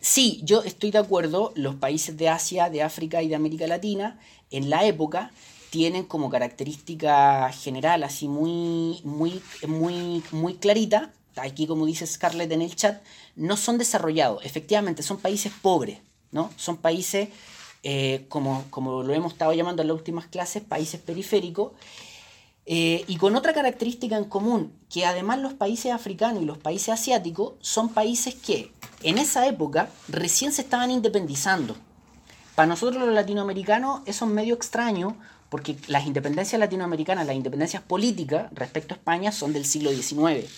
sí, 0.01 0.41
yo 0.45 0.63
estoy 0.63 0.91
de 0.91 0.97
acuerdo, 0.97 1.53
los 1.57 1.75
países 1.75 2.17
de 2.17 2.31
Asia, 2.31 2.71
de 2.71 2.83
África 2.83 3.23
y 3.23 3.29
de 3.29 3.35
América 3.35 3.67
Latina, 3.67 4.19
en 4.51 4.71
la 4.71 4.87
época, 4.87 5.31
tienen 5.69 6.05
como 6.05 6.31
característica 6.31 7.53
general, 7.53 8.03
así 8.03 8.29
muy, 8.29 9.03
muy, 9.05 9.43
muy, 9.69 10.23
muy 10.33 10.55
clarita, 10.55 11.13
aquí 11.37 11.67
como 11.67 11.85
dice 11.85 12.07
Scarlett 12.07 12.51
en 12.53 12.63
el 12.63 12.75
chat, 12.75 13.03
no 13.35 13.59
son 13.59 13.77
desarrollados, 13.77 14.43
efectivamente, 14.43 15.03
son 15.03 15.19
países 15.19 15.53
pobres, 15.61 15.99
¿no? 16.37 16.51
Son 16.57 16.77
países, 16.77 17.31
eh, 17.83 18.27
como, 18.29 18.65
como 18.71 19.03
lo 19.03 19.13
hemos 19.13 19.33
estado 19.33 19.53
llamando 19.55 19.83
en 19.83 19.89
las 19.89 19.97
últimas 19.97 20.27
clases, 20.27 20.63
países 20.63 21.01
periféricos, 21.01 21.73
eh, 22.67 23.05
y 23.07 23.17
con 23.17 23.37
otra 23.37 23.53
característica 23.55 24.17
en 24.17 24.25
común, 24.25 24.73
que 24.93 25.07
además 25.07 25.39
los 25.39 25.55
países 25.55 25.93
africanos 25.93 26.43
y 26.43 26.47
los 26.47 26.59
países 26.59 26.91
asiáticos 26.91 27.55
son 27.61 27.89
países 27.89 28.35
que 28.35 28.73
en 29.03 29.19
esa 29.19 29.47
época 29.47 29.89
recién 30.09 30.53
se 30.53 30.63
estaban 30.63 30.91
independizando. 30.91 31.77
Para 32.55 32.67
nosotros 32.67 33.03
los 33.03 33.15
latinoamericanos 33.15 34.01
eso 34.05 34.25
es 34.25 34.31
medio 34.31 34.55
extraño 34.55 35.17
porque 35.49 35.77
las 35.87 36.07
independencias 36.07 36.59
latinoamericanas, 36.59 37.27
las 37.27 37.37
independencias 37.37 37.83
políticas 37.83 38.51
respecto 38.53 38.95
a 38.95 38.97
España 38.97 39.31
son 39.31 39.53
del 39.53 39.65
siglo 39.65 39.91
XIX. 39.91 40.51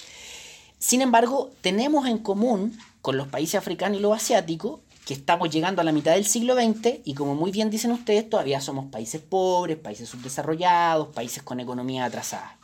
Sin 0.79 1.03
embargo, 1.03 1.51
tenemos 1.61 2.07
en 2.07 2.19
común 2.19 2.79
con 3.03 3.17
los 3.19 3.29
países 3.29 3.57
africanos 3.57 3.99
y 3.99 4.03
los 4.03 4.17
asiáticos 4.17 4.81
que 5.09 5.15
estamos 5.15 5.49
llegando 5.49 5.81
a 5.81 5.85
la 5.85 5.93
mitad 5.93 6.13
del 6.13 6.27
siglo 6.27 6.55
XX 6.55 7.01
y 7.03 7.15
como 7.15 7.35
muy 7.35 7.51
bien 7.51 7.71
dicen 7.71 7.93
ustedes, 7.93 8.29
todavía 8.29 8.61
somos 8.61 8.91
países 8.91 9.23
pobres, 9.23 9.79
países 9.79 10.07
subdesarrollados, 10.07 11.09
países 11.15 11.43
con 11.43 11.61
economía 11.61 12.05
atrasada. 12.05 12.59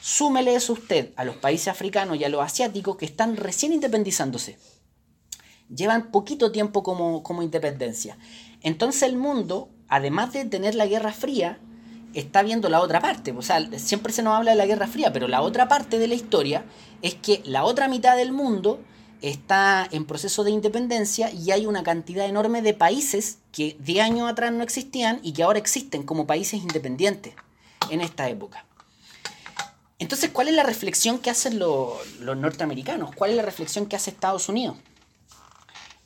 Súmele 0.00 0.54
eso 0.54 0.74
usted 0.74 1.10
a 1.16 1.24
los 1.24 1.34
países 1.34 1.66
africanos 1.66 2.18
y 2.18 2.22
a 2.22 2.28
los 2.28 2.40
asiáticos 2.40 2.96
que 2.96 3.04
están 3.04 3.36
recién 3.36 3.72
independizándose. 3.72 4.60
Llevan 5.74 6.12
poquito 6.12 6.52
tiempo 6.52 6.84
como, 6.84 7.24
como 7.24 7.42
independencia. 7.42 8.16
Entonces 8.60 9.02
el 9.02 9.16
mundo, 9.16 9.68
además 9.88 10.32
de 10.32 10.44
tener 10.44 10.76
la 10.76 10.86
Guerra 10.86 11.12
Fría, 11.12 11.58
está 12.14 12.44
viendo 12.44 12.68
la 12.68 12.80
otra 12.80 13.00
parte. 13.00 13.32
O 13.32 13.42
sea, 13.42 13.60
siempre 13.80 14.12
se 14.12 14.22
nos 14.22 14.36
habla 14.36 14.52
de 14.52 14.56
la 14.56 14.66
Guerra 14.66 14.86
Fría, 14.86 15.12
pero 15.12 15.26
la 15.26 15.42
otra 15.42 15.66
parte 15.66 15.98
de 15.98 16.06
la 16.06 16.14
historia 16.14 16.64
es 17.02 17.16
que 17.16 17.42
la 17.44 17.64
otra 17.64 17.88
mitad 17.88 18.16
del 18.16 18.30
mundo 18.30 18.78
está 19.22 19.88
en 19.90 20.04
proceso 20.04 20.44
de 20.44 20.50
independencia 20.50 21.30
y 21.30 21.52
hay 21.52 21.66
una 21.66 21.82
cantidad 21.82 22.26
enorme 22.26 22.60
de 22.60 22.74
países 22.74 23.38
que 23.52 23.76
de 23.78 24.00
años 24.00 24.28
atrás 24.28 24.52
no 24.52 24.62
existían 24.62 25.20
y 25.22 25.32
que 25.32 25.44
ahora 25.44 25.58
existen 25.58 26.02
como 26.02 26.26
países 26.26 26.60
independientes 26.60 27.34
en 27.90 28.00
esta 28.00 28.28
época. 28.28 28.66
Entonces, 29.98 30.30
¿cuál 30.30 30.48
es 30.48 30.54
la 30.54 30.64
reflexión 30.64 31.20
que 31.20 31.30
hacen 31.30 31.60
los, 31.60 31.94
norteamericanos? 32.18 33.14
¿Cuál 33.14 33.30
es 33.30 33.36
la 33.36 33.44
reflexión 33.44 33.86
que 33.86 33.94
hace 33.94 34.10
Estados 34.10 34.48
Unidos? 34.48 34.76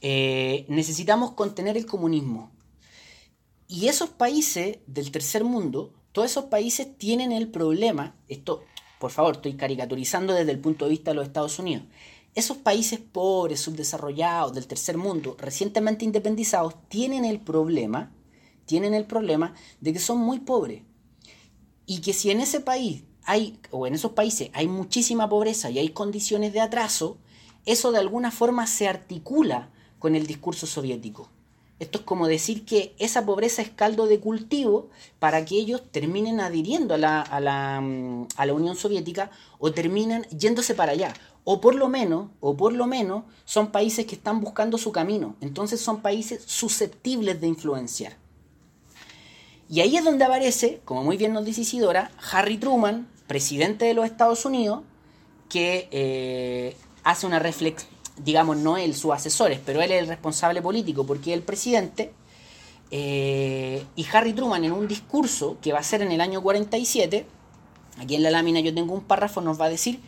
Eh, 0.03 0.67
necesitamos 0.69 1.33
contener 1.33 1.79
el 1.79 1.87
comunismo. 1.87 2.53
Y 3.69 3.89
esos 3.89 4.11
países 4.11 4.79
del 4.87 5.11
tercer 5.11 5.45
mundo, 5.45 5.95
todos 6.13 6.31
esos 6.31 6.45
países 6.45 6.97
tienen 6.99 7.33
el 7.33 7.49
problema, 7.49 8.15
esto, 8.29 8.65
por 8.99 9.11
favor, 9.11 9.37
estoy 9.37 9.55
caricaturizando 9.55 10.35
desde 10.35 10.53
el 10.53 10.59
punto 10.59 10.85
de 10.85 10.91
vista 10.91 11.13
de 11.13 11.15
los 11.15 11.27
Estados 11.27 11.59
Unidos, 11.59 11.85
esos 12.37 12.59
países 12.59 13.01
pobres, 13.01 13.61
subdesarrollados, 13.61 14.53
del 14.53 14.67
tercer 14.67 14.99
mundo, 14.99 15.37
recientemente 15.41 16.05
independizados, 16.05 16.75
tienen 16.89 17.25
el 17.25 17.41
problema, 17.41 18.13
tienen 18.67 18.93
el 18.93 19.07
problema 19.07 19.55
de 19.81 19.95
que 19.95 19.99
son 19.99 20.19
muy 20.19 20.41
pobres. 20.41 20.83
Y 21.87 22.03
que 22.03 22.13
si 22.13 22.31
en 22.31 22.41
ese 22.41 22.61
país 22.61 23.05
hay, 23.25 23.59
o 23.71 23.87
en 23.87 23.95
esos 23.95 24.13
países 24.13 24.51
hay 24.53 24.69
muchísima 24.69 25.31
pobreza 25.31 25.71
y 25.71 25.79
hay 25.79 25.89
condiciones 25.89 26.53
de 26.53 26.61
atraso, 26.61 27.17
eso 27.65 27.91
de 27.91 28.01
alguna 28.01 28.31
forma 28.31 28.67
se 28.67 28.87
articula 28.87 29.71
con 29.99 30.15
el 30.15 30.27
discurso 30.27 30.67
soviético. 30.67 31.31
Esto 31.79 31.99
es 31.99 32.05
como 32.05 32.27
decir 32.27 32.67
que 32.67 32.95
esa 32.99 33.25
pobreza 33.25 33.63
es 33.63 33.71
caldo 33.71 34.07
de 34.07 34.21
cultivo 34.21 34.91
para 35.19 35.45
que 35.47 35.57
ellos 35.57 35.83
terminen 35.91 36.41
adhiriendo 36.41 36.95
a 36.95 36.99
la, 36.99 37.23
a 37.23 37.41
la, 37.41 37.79
a 37.79 38.47
la 38.47 38.55
Unión 38.55 38.77
Soviética 38.77 39.31
o 39.59 39.73
terminen 39.73 40.25
yéndose 40.25 40.75
para 40.75 40.93
allá 40.93 41.15
o 41.49 41.61
por 41.61 41.77
lo 41.77 41.89
menos, 41.89 42.27
o 42.41 42.57
por 42.57 42.73
lo 42.73 42.89
menos, 42.89 43.23
son 43.45 43.71
países 43.71 44.05
que 44.05 44.17
están 44.17 44.41
buscando 44.41 44.79
su 44.79 44.91
camino. 44.91 45.37
Entonces 45.41 45.81
son 45.81 46.03
países 46.03 46.43
susceptibles 46.45 47.41
de 47.41 47.47
influenciar. 47.47 48.17
Y 49.71 49.79
ahí 49.79 49.97
es 49.97 50.03
donde 50.03 50.25
aparece, 50.25 50.81
como 50.85 51.05
muy 51.05 51.17
bien 51.17 51.33
nos 51.33 51.45
dice 51.45 51.61
Isidora, 51.61 52.11
Harry 52.33 52.59
Truman, 52.59 53.07
presidente 53.29 53.85
de 53.85 53.95
los 53.95 54.07
Estados 54.07 54.45
Unidos, 54.45 54.83
que 55.49 55.89
eh, 55.93 56.77
hace 57.05 57.29
una 57.29 57.39
reflexión, 57.39 57.93
digamos, 58.17 58.57
no 58.57 58.77
él, 58.77 58.97
sus 58.97 59.13
asesores, 59.13 59.61
pero 59.65 59.81
él 59.81 59.93
es 59.93 60.03
el 60.03 60.09
responsable 60.09 60.61
político 60.61 61.07
porque 61.07 61.31
es 61.31 61.37
el 61.37 61.45
presidente. 61.45 62.13
Eh, 62.91 63.85
y 63.95 64.05
Harry 64.13 64.33
Truman 64.33 64.65
en 64.65 64.73
un 64.73 64.89
discurso 64.89 65.59
que 65.63 65.73
va 65.73 65.79
a 65.79 65.85
ser 65.85 66.03
en 66.03 66.11
el 66.11 66.21
año 66.21 66.43
47, 66.43 67.25
aquí 68.01 68.17
en 68.17 68.25
la 68.25 68.33
lámina 68.33 68.59
yo 68.59 68.75
tengo 68.75 68.95
un 68.95 69.03
párrafo, 69.03 69.41
nos 69.41 69.61
va 69.61 69.67
a 69.67 69.71
decir 69.71 70.01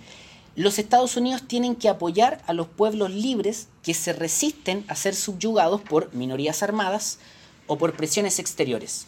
los 0.58 0.80
Estados 0.80 1.16
Unidos 1.16 1.42
tienen 1.46 1.76
que 1.76 1.88
apoyar 1.88 2.42
a 2.48 2.52
los 2.52 2.66
pueblos 2.66 3.12
libres 3.12 3.68
que 3.84 3.94
se 3.94 4.12
resisten 4.12 4.84
a 4.88 4.96
ser 4.96 5.14
subyugados 5.14 5.80
por 5.80 6.12
minorías 6.12 6.64
armadas 6.64 7.20
o 7.68 7.78
por 7.78 7.92
presiones 7.92 8.40
exteriores. 8.40 9.06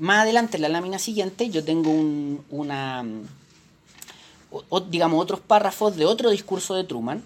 más 0.00 0.22
adelante, 0.22 0.56
en 0.56 0.62
la 0.62 0.68
lámina 0.68 0.98
siguiente, 0.98 1.50
yo 1.50 1.62
tengo 1.62 1.90
un, 1.92 2.44
una, 2.50 3.04
digamos, 4.88 5.22
otros 5.22 5.38
párrafos 5.38 5.94
de 5.94 6.04
otro 6.04 6.30
discurso 6.30 6.74
de 6.74 6.82
Truman, 6.82 7.22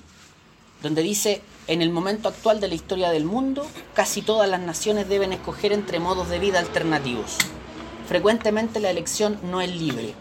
donde 0.83 1.03
dice, 1.03 1.41
en 1.67 1.81
el 1.81 1.89
momento 1.89 2.29
actual 2.29 2.61
de 2.61 2.69
la 2.69 2.75
historia 2.75 3.09
del 3.09 3.25
mundo, 3.25 3.67
casi 3.95 4.21
todas 4.21 4.51
las 4.51 4.61
naciones 4.61 5.09
deben 5.09 5.33
escoger 5.33 5.73
entre 5.73 5.99
modos 5.99 6.29
de 6.29 6.39
vida 6.39 6.59
alternativos. 6.59 7.39
Frecuentemente 8.07 8.81
la 8.81 8.91
elección 8.91 9.39
no 9.45 9.63
es 9.63 9.75
libre. 9.75 10.15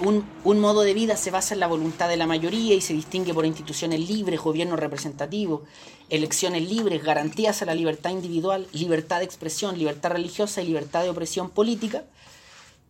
Un, 0.00 0.60
modo 0.60 0.80
de 0.80 0.94
vida 0.94 1.14
se 1.14 1.30
basa 1.30 1.52
en 1.52 1.60
la 1.60 1.66
voluntad 1.66 2.08
de 2.08 2.16
la 2.16 2.26
mayoría 2.26 2.74
y 2.74 2.80
se 2.80 2.94
distingue 2.94 3.34
por 3.34 3.44
instituciones 3.44 4.00
libres, 4.08 4.40
gobierno 4.40 4.76
representativo, 4.76 5.64
elecciones 6.08 6.66
libres, 6.70 7.02
garantías 7.02 7.60
a 7.60 7.66
la 7.66 7.74
libertad 7.74 8.08
individual, 8.08 8.66
libertad 8.72 9.18
de 9.18 9.26
expresión, 9.26 9.78
libertad 9.78 10.12
religiosa 10.12 10.62
y 10.62 10.68
libertad 10.68 11.02
de 11.02 11.10
opresión 11.10 11.50
política. 11.50 12.04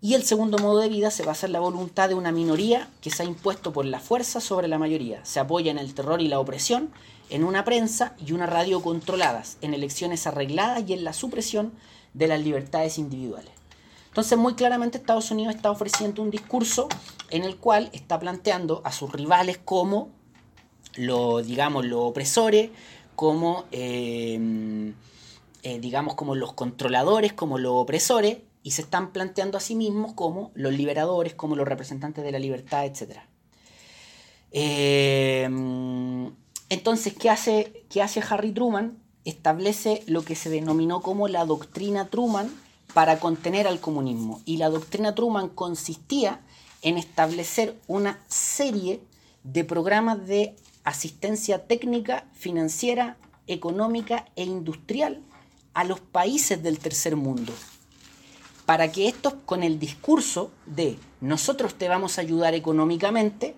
Y 0.01 0.15
el 0.15 0.23
segundo 0.23 0.57
modo 0.59 0.79
de 0.79 0.89
vida 0.89 1.11
se 1.11 1.25
basa 1.25 1.47
en 1.47 1.53
la 1.53 1.59
voluntad 1.59 2.09
de 2.09 2.15
una 2.15 2.31
minoría 2.31 2.89
que 3.01 3.11
se 3.11 3.25
ha 3.25 3.27
impuesto 3.27 3.73
por 3.73 3.87
la 3.87 3.99
fuerza 3.99 4.41
sobre 4.41 4.69
la 4.69 4.79
mayoría. 4.79 5.25
Se 5.25 5.41
apoya 5.41 5.73
en 5.73 5.79
el 5.79 5.95
terror 5.95 6.21
y 6.21 6.29
la 6.29 6.39
opresión, 6.39 6.91
en 7.29 7.43
una 7.43 7.65
prensa 7.65 8.15
y 8.25 8.33
una 8.33 8.47
radio 8.47 8.83
controladas, 8.83 9.57
en 9.63 9.75
elecciones 9.75 10.29
arregladas 10.29 10.85
y 10.87 10.93
en 10.93 11.03
la 11.03 11.13
supresión 11.13 11.73
de 12.13 12.29
las 12.29 12.39
libertades 12.39 12.99
individuales. 12.99 13.54
Entonces, 14.15 14.39
muy 14.39 14.55
claramente 14.55 14.97
Estados 14.97 15.33
Unidos 15.33 15.57
está 15.57 15.73
ofreciendo 15.73 16.23
un 16.23 16.31
discurso 16.31 16.89
en 17.31 17.43
el 17.43 17.57
cual 17.57 17.91
está 17.93 18.21
planteando 18.21 18.81
a 18.85 18.93
sus 18.93 19.11
rivales 19.11 19.59
como 19.59 20.11
los, 20.95 21.45
digamos, 21.45 21.85
los 21.85 21.99
opresores, 21.99 22.71
como, 23.17 23.65
eh, 23.73 24.93
eh, 25.65 25.81
digamos, 25.81 26.15
como 26.15 26.37
los 26.37 26.53
controladores, 26.53 27.33
como 27.33 27.59
los 27.59 27.73
opresores, 27.73 28.39
y 28.63 28.71
se 28.71 28.83
están 28.83 29.13
planteando 29.13 29.59
a 29.59 29.61
sí 29.61 29.75
mismos 29.75 30.13
como 30.13 30.53
los 30.55 30.73
liberadores, 30.73 31.35
como 31.35 31.57
los 31.57 31.67
representantes 31.67 32.23
de 32.23 32.31
la 32.31 32.39
libertad, 32.39 32.85
etc. 32.87 33.19
Eh, 34.53 35.43
entonces, 36.69 37.15
¿qué 37.19 37.31
hace, 37.31 37.85
¿qué 37.91 38.01
hace 38.01 38.23
Harry 38.31 38.53
Truman? 38.53 38.97
Establece 39.25 40.05
lo 40.07 40.25
que 40.25 40.37
se 40.37 40.51
denominó 40.51 41.03
como 41.03 41.27
la 41.27 41.45
doctrina 41.45 42.11
Truman, 42.11 42.49
para 42.95 43.19
contener 43.19 43.67
al 43.67 43.81
comunismo. 43.81 44.41
Y 44.47 44.57
la 44.57 44.71
doctrina 44.71 45.15
Truman 45.15 45.49
consistía 45.49 46.41
en 46.81 46.97
establecer 46.97 47.77
una 47.89 48.21
serie 48.29 49.03
de 49.43 49.65
programas 49.65 50.27
de 50.27 50.57
asistencia 50.85 51.67
técnica, 51.67 52.27
financiera, 52.33 53.17
económica 53.47 54.27
e 54.37 54.45
industrial 54.45 55.21
a 55.75 55.85
los 55.85 56.01
países 56.01 56.63
del 56.63 56.79
tercer 56.79 57.17
mundo. 57.17 57.53
Para 58.65 58.91
que 58.93 59.09
estos, 59.09 59.35
con 59.45 59.63
el 59.63 59.79
discurso 59.79 60.51
de 60.65 60.97
nosotros 61.21 61.75
te 61.75 61.89
vamos 61.89 62.17
a 62.17 62.23
ayudar 62.23 62.55
económicamente, 62.55 63.55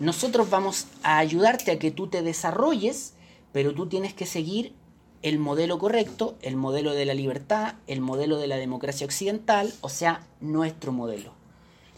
nosotros 0.00 0.50
vamos 0.50 0.86
a 1.02 1.18
ayudarte 1.18 1.70
a 1.70 1.78
que 1.78 1.90
tú 1.90 2.08
te 2.08 2.22
desarrolles, 2.22 3.14
pero 3.52 3.72
tú 3.72 3.86
tienes 3.86 4.12
que 4.12 4.26
seguir 4.26 4.74
el 5.22 5.38
modelo 5.38 5.78
correcto, 5.78 6.36
el 6.42 6.56
modelo 6.56 6.92
de 6.92 7.04
la 7.04 7.14
libertad, 7.14 7.74
el 7.86 8.00
modelo 8.00 8.38
de 8.38 8.46
la 8.46 8.56
democracia 8.56 9.06
occidental, 9.06 9.72
o 9.80 9.88
sea, 9.88 10.26
nuestro 10.40 10.92
modelo. 10.92 11.32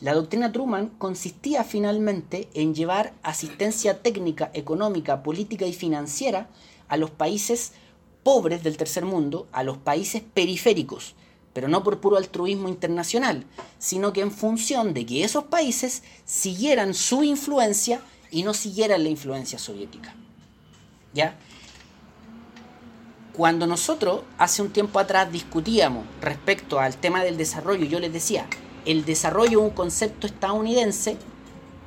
La 0.00 0.14
doctrina 0.14 0.52
Truman 0.52 0.90
consistía 0.98 1.64
finalmente 1.64 2.48
en 2.54 2.74
llevar 2.74 3.14
asistencia 3.22 4.00
técnica, 4.00 4.50
económica, 4.54 5.24
política 5.24 5.66
y 5.66 5.72
financiera 5.72 6.48
a 6.88 6.96
los 6.96 7.10
países 7.10 7.72
pobres 8.22 8.62
del 8.62 8.76
tercer 8.76 9.04
mundo, 9.04 9.48
a 9.50 9.64
los 9.64 9.78
países 9.78 10.22
periféricos, 10.22 11.14
pero 11.52 11.66
no 11.66 11.82
por 11.82 12.00
puro 12.00 12.16
altruismo 12.16 12.68
internacional, 12.68 13.44
sino 13.78 14.12
que 14.12 14.20
en 14.20 14.30
función 14.30 14.94
de 14.94 15.04
que 15.04 15.24
esos 15.24 15.44
países 15.44 16.04
siguieran 16.24 16.94
su 16.94 17.24
influencia 17.24 18.00
y 18.30 18.44
no 18.44 18.54
siguieran 18.54 19.02
la 19.02 19.08
influencia 19.08 19.58
soviética. 19.58 20.14
¿Ya? 21.12 21.36
Cuando 23.38 23.68
nosotros 23.68 24.22
hace 24.36 24.62
un 24.62 24.72
tiempo 24.72 24.98
atrás 24.98 25.30
discutíamos 25.30 26.04
respecto 26.20 26.80
al 26.80 26.96
tema 26.96 27.22
del 27.22 27.36
desarrollo, 27.36 27.84
yo 27.84 28.00
les 28.00 28.12
decía, 28.12 28.48
el 28.84 29.04
desarrollo 29.04 29.60
es 29.60 29.64
un 29.64 29.70
concepto 29.70 30.26
estadounidense, 30.26 31.16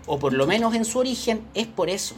o 0.05 0.17
por 0.17 0.31
lo 0.31 0.47
menos 0.47 0.73
en 0.75 0.85
su 0.85 0.99
origen, 0.99 1.45
es 1.53 1.67
por 1.67 1.89
eso. 1.89 2.15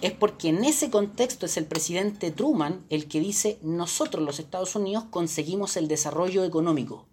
Es 0.00 0.12
porque 0.12 0.50
en 0.50 0.62
ese 0.62 0.90
contexto 0.90 1.46
es 1.46 1.56
el 1.56 1.64
presidente 1.64 2.30
Truman 2.30 2.86
el 2.88 3.08
que 3.08 3.18
dice, 3.18 3.58
nosotros 3.62 4.24
los 4.24 4.38
Estados 4.38 4.76
Unidos 4.76 5.06
conseguimos 5.10 5.76
el 5.76 5.88
desarrollo 5.88 6.44
económico. 6.44 7.06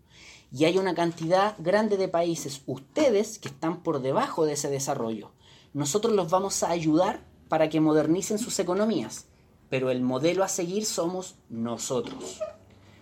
Y 0.52 0.66
hay 0.66 0.78
una 0.78 0.94
cantidad 0.94 1.56
grande 1.58 1.98
de 1.98 2.10
países, 2.10 2.62
ustedes, 2.68 3.40
que 3.40 3.48
están 3.48 3.82
por 3.82 4.04
debajo 4.04 4.46
de 4.46 4.54
ese 4.54 4.70
desarrollo. 4.70 5.32
Nosotros 5.74 6.14
los 6.14 6.30
vamos 6.30 6.62
a 6.62 6.70
ayudar 6.70 7.26
para 7.48 7.70
que 7.70 7.82
modernicen 7.82 8.38
sus 8.38 8.60
economías 8.60 9.26
pero 9.70 9.92
el 9.92 10.02
modelo 10.02 10.44
a 10.44 10.48
seguir 10.48 10.86
somos 10.86 11.36
nosotros. 11.50 12.40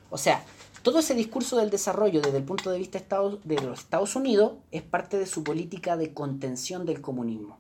O 0.10 0.18
sea, 0.18 0.44
todo 0.84 1.00
ese 1.00 1.16
discurso 1.16 1.58
del 1.58 1.70
desarrollo 1.70 2.22
desde 2.22 2.38
el 2.38 2.44
punto 2.44 2.72
de 2.72 2.80
vista 2.80 3.00
de 3.44 3.62
los 3.62 3.80
Estados 3.80 4.16
Unidos 4.16 4.54
es 4.72 4.84
parte 4.84 5.18
de 5.18 5.26
su 5.26 5.44
política 5.44 5.98
de 5.98 6.14
contención 6.14 6.86
del 6.86 7.02
comunismo. 7.02 7.60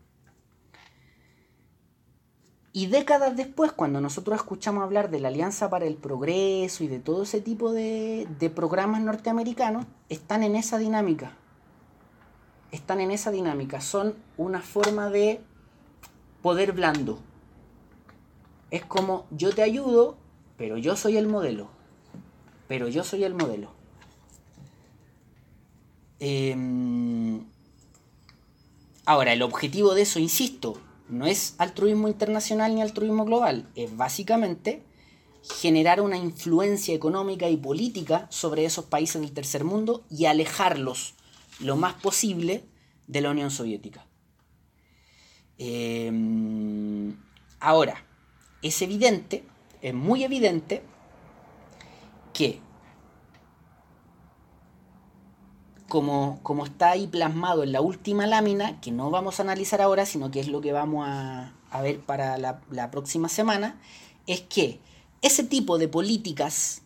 Y 2.74 2.88
décadas 2.88 3.36
después, 3.36 3.72
cuando 3.72 4.02
nosotros 4.02 4.38
escuchamos 4.38 4.84
hablar 4.84 5.10
de 5.10 5.20
la 5.20 5.30
Alianza 5.30 5.70
para 5.70 5.86
el 5.86 5.96
Progreso 5.96 6.84
y 6.84 6.88
de 6.88 7.00
todo 7.00 7.24
ese 7.24 7.42
tipo 7.42 7.74
de, 7.74 8.28
programas 8.54 9.02
norteamericanos, 9.02 9.88
están 10.10 10.44
en 10.44 10.56
esa 10.56 10.78
dinámica. 10.78 11.32
Están 12.72 13.02
en 13.02 13.10
esa 13.10 13.32
dinámica. 13.32 13.82
Son 13.82 14.14
una 14.38 14.62
forma 14.62 15.10
de 15.10 15.42
poder 16.44 16.72
blando 16.74 17.20
es 18.72 18.86
como 18.86 19.26
yo 19.32 19.54
te 19.54 19.62
ayudo, 19.62 20.18
pero 20.58 20.78
yo 20.78 20.96
soy 20.96 21.18
el 21.18 21.28
modelo. 21.28 21.70
Pero 22.68 22.88
yo 22.88 23.04
soy 23.04 23.24
el 23.24 23.34
modelo. 23.34 23.72
Em, 26.20 27.46
ahora, 29.06 29.34
el 29.34 29.42
objetivo 29.42 29.94
de 29.94 30.02
eso, 30.02 30.20
insisto, 30.20 30.82
no 31.10 31.26
es 31.26 31.56
altruismo 31.58 32.08
internacional 32.08 32.76
ni 32.76 32.82
altruismo 32.82 33.24
global, 33.26 33.70
es 33.76 33.96
básicamente 33.96 34.84
generar 35.62 36.02
una 36.02 36.18
influencia 36.18 36.94
económica 36.94 37.50
y 37.50 37.56
política 37.56 38.28
sobre 38.30 38.66
esos 38.66 38.86
países 38.86 39.22
del 39.22 39.32
tercer 39.32 39.64
mundo 39.64 40.04
y 40.10 40.26
alejarlos 40.26 41.14
lo 41.60 41.78
más 41.78 41.94
posible 41.94 42.66
de 43.08 43.22
la 43.22 43.32
Unión 43.32 43.50
Soviética. 43.50 44.06
Em, 45.58 47.16
ahora, 47.60 48.04
es 48.68 48.82
evidente, 48.82 49.44
es 49.82 49.94
muy 49.94 50.24
evidente, 50.24 50.84
que 52.34 52.62
como, 55.88 56.40
como, 56.44 56.66
está 56.66 56.92
ahí 56.92 57.08
plasmado 57.08 57.64
en 57.64 57.72
la 57.72 57.82
última 57.82 58.28
lámina, 58.28 58.80
que 58.82 58.92
no 58.92 59.10
vamos 59.10 59.40
a 59.40 59.44
analizar 59.44 59.82
ahora, 59.82 60.06
sino 60.06 60.32
que 60.32 60.40
es 60.40 60.48
lo 60.48 60.60
que 60.62 60.74
vamos 60.74 61.06
a, 61.08 61.54
ver 61.82 62.00
para 62.00 62.38
la, 62.38 62.62
la, 62.70 62.92
próxima 62.92 63.30
semana, 63.30 63.80
es 64.26 64.42
que 64.42 64.80
ese 65.22 65.44
tipo 65.44 65.78
de 65.78 65.88
políticas, 65.88 66.82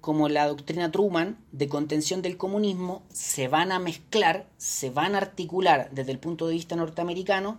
como 0.00 0.28
la 0.28 0.46
doctrina 0.46 0.92
Truman 0.92 1.36
de 1.50 1.68
contención 1.68 2.22
del 2.22 2.36
comunismo, 2.36 3.02
se 3.12 3.48
van 3.48 3.72
a 3.72 3.80
mezclar, 3.80 4.46
se 4.56 4.90
van 4.90 5.14
a 5.14 5.18
articular 5.18 5.90
desde 5.90 6.12
el 6.12 6.18
punto 6.18 6.46
de 6.46 6.54
vista 6.54 6.76
norteamericano 6.76 7.58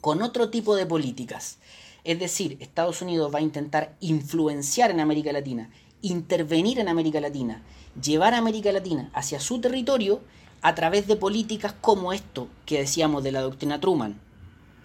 con 0.00 0.20
otro 0.20 0.50
tipo 0.50 0.74
de 0.74 0.84
políticas. 0.84 1.58
Es 2.04 2.18
decir, 2.18 2.56
Estados 2.60 3.00
Unidos 3.02 3.32
va 3.32 3.38
a 3.38 3.42
intentar 3.42 3.96
influenciar 4.00 4.90
en 4.90 5.00
América 5.00 5.32
Latina, 5.32 5.70
intervenir 6.00 6.78
en 6.78 6.88
América 6.88 7.20
Latina, 7.20 7.62
llevar 8.00 8.34
a 8.34 8.38
América 8.38 8.72
Latina 8.72 9.10
hacia 9.14 9.38
su 9.38 9.60
territorio 9.60 10.20
a 10.62 10.74
través 10.74 11.06
de 11.06 11.16
políticas 11.16 11.74
como 11.80 12.12
esto 12.12 12.48
que 12.66 12.78
decíamos 12.78 13.22
de 13.22 13.32
la 13.32 13.40
doctrina 13.40 13.80
Truman, 13.80 14.20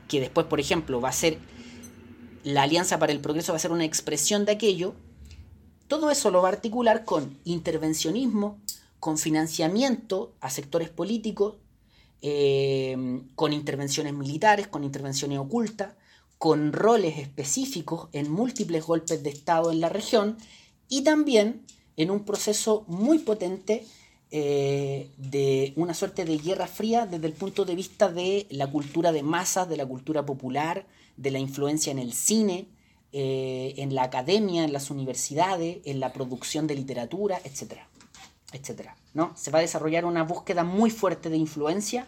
que 0.07 0.19
después, 0.19 0.45
por 0.48 0.60
ejemplo, 0.60 1.02
va 1.02 1.10
a 1.10 1.14
ser 1.14 1.39
la 2.44 2.64
Alianza 2.64 2.99
para 2.99 3.11
el 3.11 3.19
Progreso, 3.19 3.52
va 3.52 3.57
a 3.57 3.60
ser 3.60 3.72
una 3.72 3.85
expresión 3.85 4.45
de 4.45 4.53
aquello. 4.53 4.94
Todo 5.88 6.11
eso 6.11 6.31
lo 6.31 6.41
va 6.41 6.49
a 6.49 6.52
articular 6.52 7.03
con 7.03 7.38
intervencionismo, 7.45 8.60
con 8.99 9.18
financiamiento 9.18 10.34
a 10.39 10.49
sectores 10.49 10.89
políticos, 10.89 11.56
eh, 12.22 13.22
con 13.35 13.53
intervenciones 13.53 14.14
militares, 14.14 14.68
con 14.68 14.84
intervenciones 14.84 15.39
ocultas, 15.39 15.94
con 16.38 16.72
roles 16.72 17.18
específicos 17.18 18.09
en 18.14 18.31
múltiples 18.31 18.85
golpes 18.85 19.23
de 19.23 19.30
Estado 19.30 19.72
en 19.72 19.80
la 19.80 19.89
región 19.89 20.38
y 20.88 21.03
también 21.03 21.65
en 21.95 22.11
un 22.11 22.23
proceso 22.26 22.85
muy 22.88 23.19
potente 23.19 23.85
eh, 24.30 25.09
de 25.18 25.73
una 25.77 25.93
suerte 25.93 26.26
de 26.26 26.38
guerra 26.38 26.68
fría 26.68 27.05
desde 27.05 27.27
el 27.27 27.34
punto 27.34 27.65
de 27.65 27.76
vista 27.76 28.09
de 28.09 28.45
la 28.49 28.69
cultura 28.69 29.11
de 29.11 29.23
masas, 29.23 29.69
de 29.69 29.77
la 29.77 29.85
cultura 29.85 30.26
popular, 30.26 30.85
de 31.15 31.31
la 31.31 31.39
influencia 31.39 31.91
en 31.91 31.99
el 31.99 32.14
cine, 32.14 32.68
eh, 33.14 33.73
en 33.77 33.95
la 33.95 34.03
academia, 34.03 34.64
en 34.65 34.73
las 34.73 34.91
universidades, 34.91 35.80
en 35.85 35.99
la 35.99 36.11
producción 36.11 36.68
de 36.68 36.76
literatura, 36.76 37.39
etc. 37.45 37.80
etc. 38.51 38.89
¿no? 39.14 39.34
Se 39.35 39.49
va 39.49 39.59
a 39.59 39.61
desarrollar 39.61 40.05
una 40.05 40.23
búsqueda 40.23 40.64
muy 40.64 40.91
fuerte 40.91 41.30
de 41.30 41.38
influencia 41.38 42.07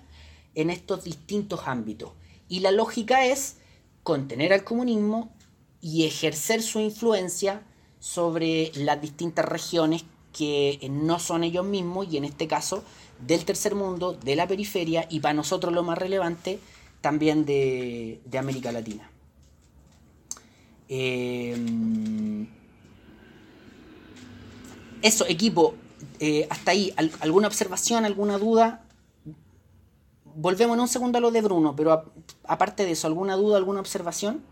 en 0.56 0.70
estos 0.70 1.06
distintos 1.06 1.62
ámbitos. 1.66 2.12
Y 2.50 2.60
la 2.60 2.72
lógica 2.72 3.26
es 3.26 3.59
contener 4.10 4.54
al 4.54 4.64
comunismo 4.64 5.30
y 5.82 6.08
ejercer 6.08 6.64
su 6.64 6.80
influencia 6.80 7.62
sobre 8.00 8.72
las 8.74 9.00
distintas 9.00 9.46
regiones 9.46 10.04
que 10.34 10.80
no 10.90 11.20
son 11.20 11.44
ellos 11.44 11.64
mismos 11.64 12.08
y 12.12 12.18
en 12.18 12.26
este 12.26 12.48
caso 12.48 12.84
del 13.24 13.46
tercer 13.46 13.76
mundo, 13.76 14.14
de 14.14 14.36
la 14.36 14.48
periferia 14.48 15.06
y 15.12 15.20
para 15.20 15.36
nosotros 15.36 15.72
lo 15.72 15.84
más 15.84 16.00
relevante 16.00 16.60
también 17.02 17.46
de, 17.46 18.20
América 18.36 18.72
Latina. 18.72 19.12
Em, 20.88 22.48
eso, 25.04 25.28
equipo, 25.28 25.76
eh, 26.20 26.48
hasta 26.50 26.72
ahí, 26.72 26.92
¿alguna 27.20 27.46
observación, 27.46 28.06
alguna 28.06 28.40
duda? 28.40 28.89
Volvemos 30.46 30.76
en 30.76 30.82
un 30.82 30.88
segundo 30.88 31.18
a 31.18 31.22
lo 31.22 31.30
de 31.32 31.42
Bruno, 31.48 31.76
pero 31.76 31.90
aparte 32.56 32.86
de 32.86 32.92
eso, 32.92 33.06
¿alguna 33.08 33.36
duda, 33.36 33.58
alguna 33.58 33.80
observación? 33.80 34.44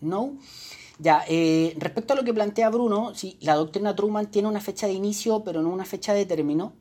¿No? 0.00 0.38
Ya, 0.98 1.24
eh, 1.28 1.74
respecto 1.78 2.12
a 2.14 2.16
lo 2.16 2.24
que 2.24 2.34
plantea 2.34 2.70
Bruno, 2.70 3.14
sí, 3.14 3.38
la 3.40 3.54
doctrina 3.56 3.96
Truman 3.96 4.30
tiene 4.30 4.48
una 4.48 4.60
fecha 4.60 4.86
de 4.86 4.94
inicio, 4.94 5.44
pero 5.44 5.62
no 5.62 5.70
una 5.70 5.84
fecha 5.86 6.14
de 6.14 6.26
término. 6.26 6.74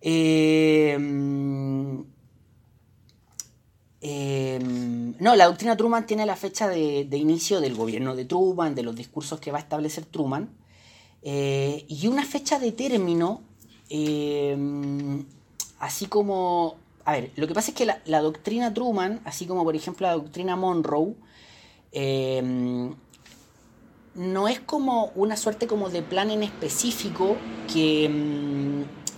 Eh, 0.00 0.98
em, 4.02 5.14
no, 5.18 5.34
la 5.36 5.46
doctrina 5.46 5.76
Truman 5.76 6.06
tiene 6.06 6.26
la 6.26 6.36
fecha 6.36 6.68
de, 6.68 7.06
inicio 7.16 7.60
del 7.60 7.74
gobierno 7.74 8.14
de 8.14 8.26
Truman, 8.26 8.74
de 8.74 8.82
los 8.82 8.94
discursos 8.94 9.40
que 9.40 9.50
va 9.50 9.58
a 9.58 9.62
establecer 9.62 10.04
Truman, 10.04 10.50
eh, 11.22 11.86
y 11.88 12.08
una 12.08 12.24
fecha 12.24 12.58
de 12.58 12.72
término, 12.72 13.42
em, 13.88 15.24
así 15.78 16.06
como... 16.06 16.76
A 17.04 17.12
ver, 17.12 17.32
lo 17.34 17.48
que 17.48 17.54
pasa 17.54 17.70
es 17.72 17.76
que 17.76 17.86
la, 17.86 18.00
la 18.04 18.20
doctrina 18.20 18.72
Truman, 18.72 19.20
así 19.24 19.46
como 19.46 19.64
por 19.64 19.74
ejemplo 19.74 20.06
la 20.06 20.12
doctrina 20.14 20.54
Monroe, 20.54 21.16
Em, 21.92 22.94
no 24.14 24.48
es 24.48 24.60
como 24.60 25.12
una 25.14 25.36
suerte 25.36 25.66
como 25.66 25.90
de 25.90 26.02
plan 26.02 26.30
en 26.30 26.42
específico 26.42 27.36
que, 27.72 28.10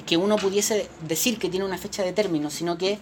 que 0.07 0.17
uno 0.17 0.37
pudiese 0.37 0.89
decir 1.07 1.39
que 1.39 1.49
tiene 1.49 1.65
una 1.65 1.79
fecha 1.79 2.03
de 2.03 2.13
término, 2.13 2.51
sino 2.51 2.77
que 2.77 2.99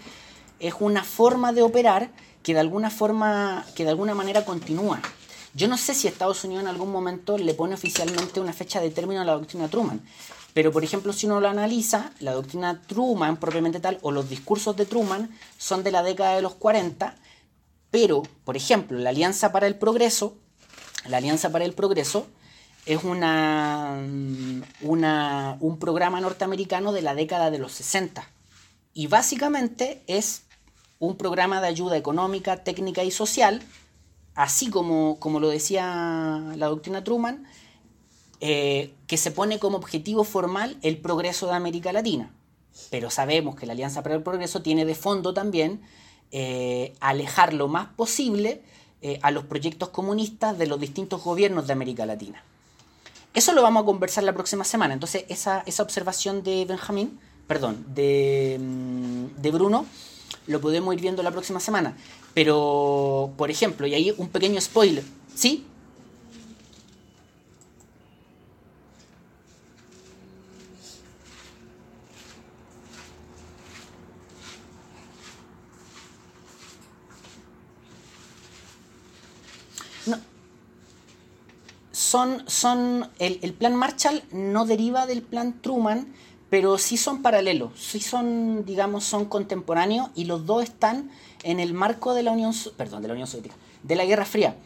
es 0.63 0.75
una 0.81 1.05
forma 1.05 1.53
de 1.53 1.63
operar 1.63 2.11
que 2.43 2.55
de 2.55 2.61
alguna 2.61 2.91
forma, 2.91 3.67
que 3.75 3.85
de 3.85 3.91
alguna 3.91 4.15
manera 4.15 4.45
continúa. 4.45 5.01
Yo 5.55 5.69
no 5.69 5.77
sé 5.77 5.95
si 5.95 6.09
Estados 6.09 6.45
Unidos 6.45 6.63
en 6.63 6.69
algún 6.69 6.91
momento 6.91 7.37
le 7.37 7.53
pone 7.53 7.75
oficialmente 7.75 8.41
una 8.41 8.55
fecha 8.55 8.81
de 8.81 8.91
término 8.91 9.21
a 9.21 9.25
la 9.25 9.35
doctrina 9.35 9.69
Truman, 9.69 10.01
pero 10.55 10.73
por 10.73 10.83
ejemplo 10.83 11.13
si 11.13 11.27
uno 11.27 11.41
lo 11.41 11.49
analiza, 11.49 12.13
la 12.21 12.33
doctrina 12.33 12.81
Truman 12.87 13.37
propiamente 13.37 13.81
tal 13.81 13.99
o 14.01 14.11
los 14.11 14.31
discursos 14.31 14.75
de 14.77 14.87
Truman 14.87 15.31
son 15.59 15.85
de 15.85 15.91
la 15.91 16.03
década 16.03 16.37
de 16.37 16.43
los 16.43 16.55
40 16.55 17.17
pero, 17.93 18.23
por 18.45 18.57
ejemplo, 18.57 18.99
la 18.99 19.11
Alianza 19.11 19.53
para 19.53 19.67
el 19.67 19.75
Progreso, 19.77 20.39
la 21.07 21.19
Alianza 21.19 21.53
para 21.53 21.67
el 21.67 21.75
Progreso 21.75 22.27
es 22.87 23.05
una, 23.05 24.03
una, 24.81 25.59
un 25.61 25.79
programa 25.79 26.19
norteamericano 26.23 26.93
de 26.93 27.03
la 27.03 27.15
década 27.15 27.51
de 27.51 27.59
los 27.59 27.73
60. 27.73 28.27
Y 28.95 29.09
básicamente 29.09 30.03
es 30.07 30.45
un 31.03 31.17
programa 31.17 31.61
de 31.61 31.67
ayuda 31.67 31.97
económica, 31.97 32.63
técnica 32.63 33.03
y 33.03 33.11
social, 33.11 33.61
así 34.37 34.71
como, 34.71 35.19
como 35.19 35.41
lo 35.41 35.49
decía 35.49 36.41
la 36.55 36.69
doctrina 36.69 37.03
Truman, 37.03 37.45
eh, 38.41 38.95
que 39.09 39.17
se 39.17 39.33
pone 39.33 39.59
como 39.59 39.79
objetivo 39.79 40.23
formal 40.23 40.79
el 40.83 40.99
progreso 40.99 41.49
de 41.49 41.55
América 41.55 41.93
Latina. 41.93 42.31
Pero 42.89 43.11
sabemos 43.11 43.57
que 43.57 43.67
la 43.67 43.73
Alianza 43.73 44.05
para 44.05 44.15
el 44.15 44.23
Progreso 44.23 44.63
tiene 44.63 44.85
de 44.85 44.95
fondo 44.95 45.35
también 45.35 45.81
eh, 46.31 46.95
alejar 47.01 47.53
lo 47.53 47.67
más 47.67 47.89
posible 47.89 48.63
eh, 49.01 49.19
a 49.23 49.33
los 49.33 49.43
proyectos 49.47 49.89
comunistas 49.89 50.57
de 50.57 50.69
los 50.69 50.79
distintos 50.79 51.25
gobiernos 51.25 51.67
de 51.67 51.73
América 51.73 52.07
Latina. 52.07 52.45
Eso 53.35 53.53
lo 53.55 53.63
vamos 53.63 53.83
a 53.83 53.87
conversar 53.87 54.23
la 54.23 54.35
próxima 54.35 54.63
semana. 54.63 54.95
Entonces, 54.95 55.25
esa, 55.29 55.65
observación 55.81 56.45
de 56.45 56.65
Benjamín, 56.65 57.19
perdón, 57.49 57.85
de, 57.89 58.57
mm, 58.61 59.43
de 59.43 59.51
Bruno, 59.51 59.85
lo 60.47 60.61
podemos 60.61 60.95
ir 60.95 61.01
viendo 61.01 61.23
la 61.23 61.31
próxima 61.31 61.61
semana. 61.61 61.97
Pero, 62.35 63.33
por 63.37 63.51
ejemplo, 63.51 63.87
y 63.87 63.95
ahí 63.95 64.15
un 64.17 64.29
pequeño 64.29 64.61
spoiler, 64.61 65.05
¿sí? 65.35 65.67
son, 82.13 82.45
son 82.47 83.09
el, 83.19 83.55
plan 83.55 83.75
Marshall 83.75 84.23
no 84.33 84.67
deriva 84.67 85.07
del 85.07 85.23
plan 85.23 85.63
Truman, 85.63 86.13
pero 86.53 86.77
sí 86.77 86.99
son 86.99 87.23
paralelos, 87.23 87.71
sí 87.81 87.99
son, 87.99 88.67
digamos, 88.67 89.05
son 89.05 89.25
contemporáneos 89.25 90.11
y 90.15 90.27
los 90.27 90.45
dos 90.45 90.65
están 90.65 91.11
en 91.45 91.61
el 91.61 91.73
marco 91.73 92.13
de 92.13 92.23
la 92.23 92.31
Unión, 92.31 92.53
perdón, 92.77 93.01
de 93.01 93.09
la 93.09 93.15
Unión 93.15 93.27
Soviética, 93.27 93.55
de 93.83 93.97
la 93.97 94.05
Guerra 94.05 94.27
Fría. 94.27 94.59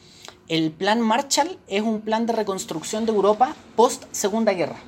El 0.49 0.73
plan 0.73 1.01
Marshall 1.01 1.61
es 1.69 1.83
un 1.83 2.01
plan 2.01 2.27
de 2.27 2.33
reconstrucción 2.33 3.07
de 3.07 3.13
Europa 3.13 3.55
post 3.77 4.03
Segunda 4.11 4.53
Guerra. 4.53 4.81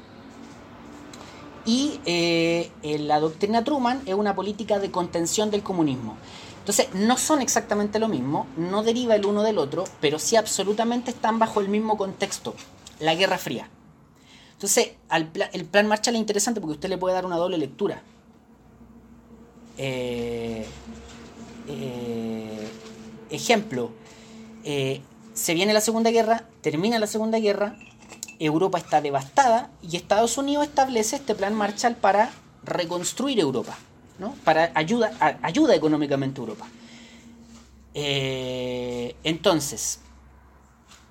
Y 1.65 2.01
eh, 2.05 2.73
la 2.83 3.21
doctrina 3.21 3.63
Truman 3.63 4.03
es 4.05 4.17
una 4.17 4.35
política 4.35 4.81
de 4.81 4.91
contención 4.91 5.53
del 5.53 5.63
comunismo. 5.63 6.17
Entonces, 6.59 6.89
no 6.95 7.17
son 7.17 7.43
exactamente 7.43 8.01
lo 8.01 8.09
mismo, 8.09 8.49
no 8.57 8.83
deriva 8.83 9.15
el 9.15 9.25
uno 9.25 9.45
del 9.45 9.59
otro, 9.59 9.85
pero 10.01 10.19
sí 10.19 10.35
absolutamente 10.35 11.13
están 11.13 11.39
bajo 11.39 11.61
el 11.61 11.69
mismo 11.69 11.97
contexto, 11.97 12.57
la 12.99 13.15
Guerra 13.15 13.39
Fría. 13.39 13.69
Entonces, 14.59 14.97
el 15.53 15.67
plan 15.67 15.87
Marshall 15.87 16.17
es 16.17 16.21
interesante 16.21 16.61
porque 16.61 16.73
usted 16.75 16.89
le 16.89 16.99
puede 16.99 17.15
dar 17.15 17.25
una 17.25 17.37
doble 17.37 17.59
lectura. 17.59 18.03
Eh, 19.77 20.67
eh, 21.69 22.69
ejemplo, 23.31 23.93
eh, 24.65 25.01
se 25.33 25.55
viene 25.55 25.73
la 25.73 25.81
Segunda 25.81 26.11
Guerra, 26.11 26.43
termina 26.61 26.99
la 26.99 27.07
Segunda 27.07 27.39
Guerra, 27.39 27.77
Europa 28.41 28.79
está 28.79 29.01
devastada 29.01 29.71
y 29.81 29.97
Estados 29.97 30.37
Unidos 30.39 30.67
establece 30.67 31.15
este 31.15 31.37
plan 31.37 31.55
Marshall 31.55 31.95
para 31.95 32.33
reconstruir 32.65 33.39
Europa 33.39 33.79
para 34.43 34.73
ayuda, 34.75 35.39
ayuda 35.43 35.77
económicamente 35.77 36.41
a 36.41 36.43
Europa. 36.43 36.67
Entonces, 39.23 40.01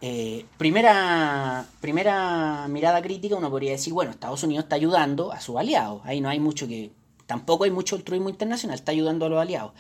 eh, 0.01 0.45
primera, 0.57 1.65
primera 1.81 2.67
mirada 2.67 3.01
crítica, 3.01 3.35
uno 3.35 3.49
podría 3.49 3.71
decir, 3.71 3.93
bueno, 3.93 4.11
Estados 4.11 4.43
Unidos 4.43 4.65
está 4.65 4.75
ayudando 4.75 5.31
a 5.31 5.41
sus 5.41 5.57
aliados, 5.57 6.01
ahí 6.05 6.21
no 6.21 6.29
hay 6.29 6.39
mucho 6.39 6.67
que, 6.67 6.91
tampoco 7.25 7.63
hay 7.63 7.71
mucho 7.71 7.95
altruismo 7.95 8.29
internacional, 8.29 8.75
está 8.75 8.91
ayudando 8.91 9.25
a 9.25 9.29
los 9.29 9.41
aliados. 9.41 9.73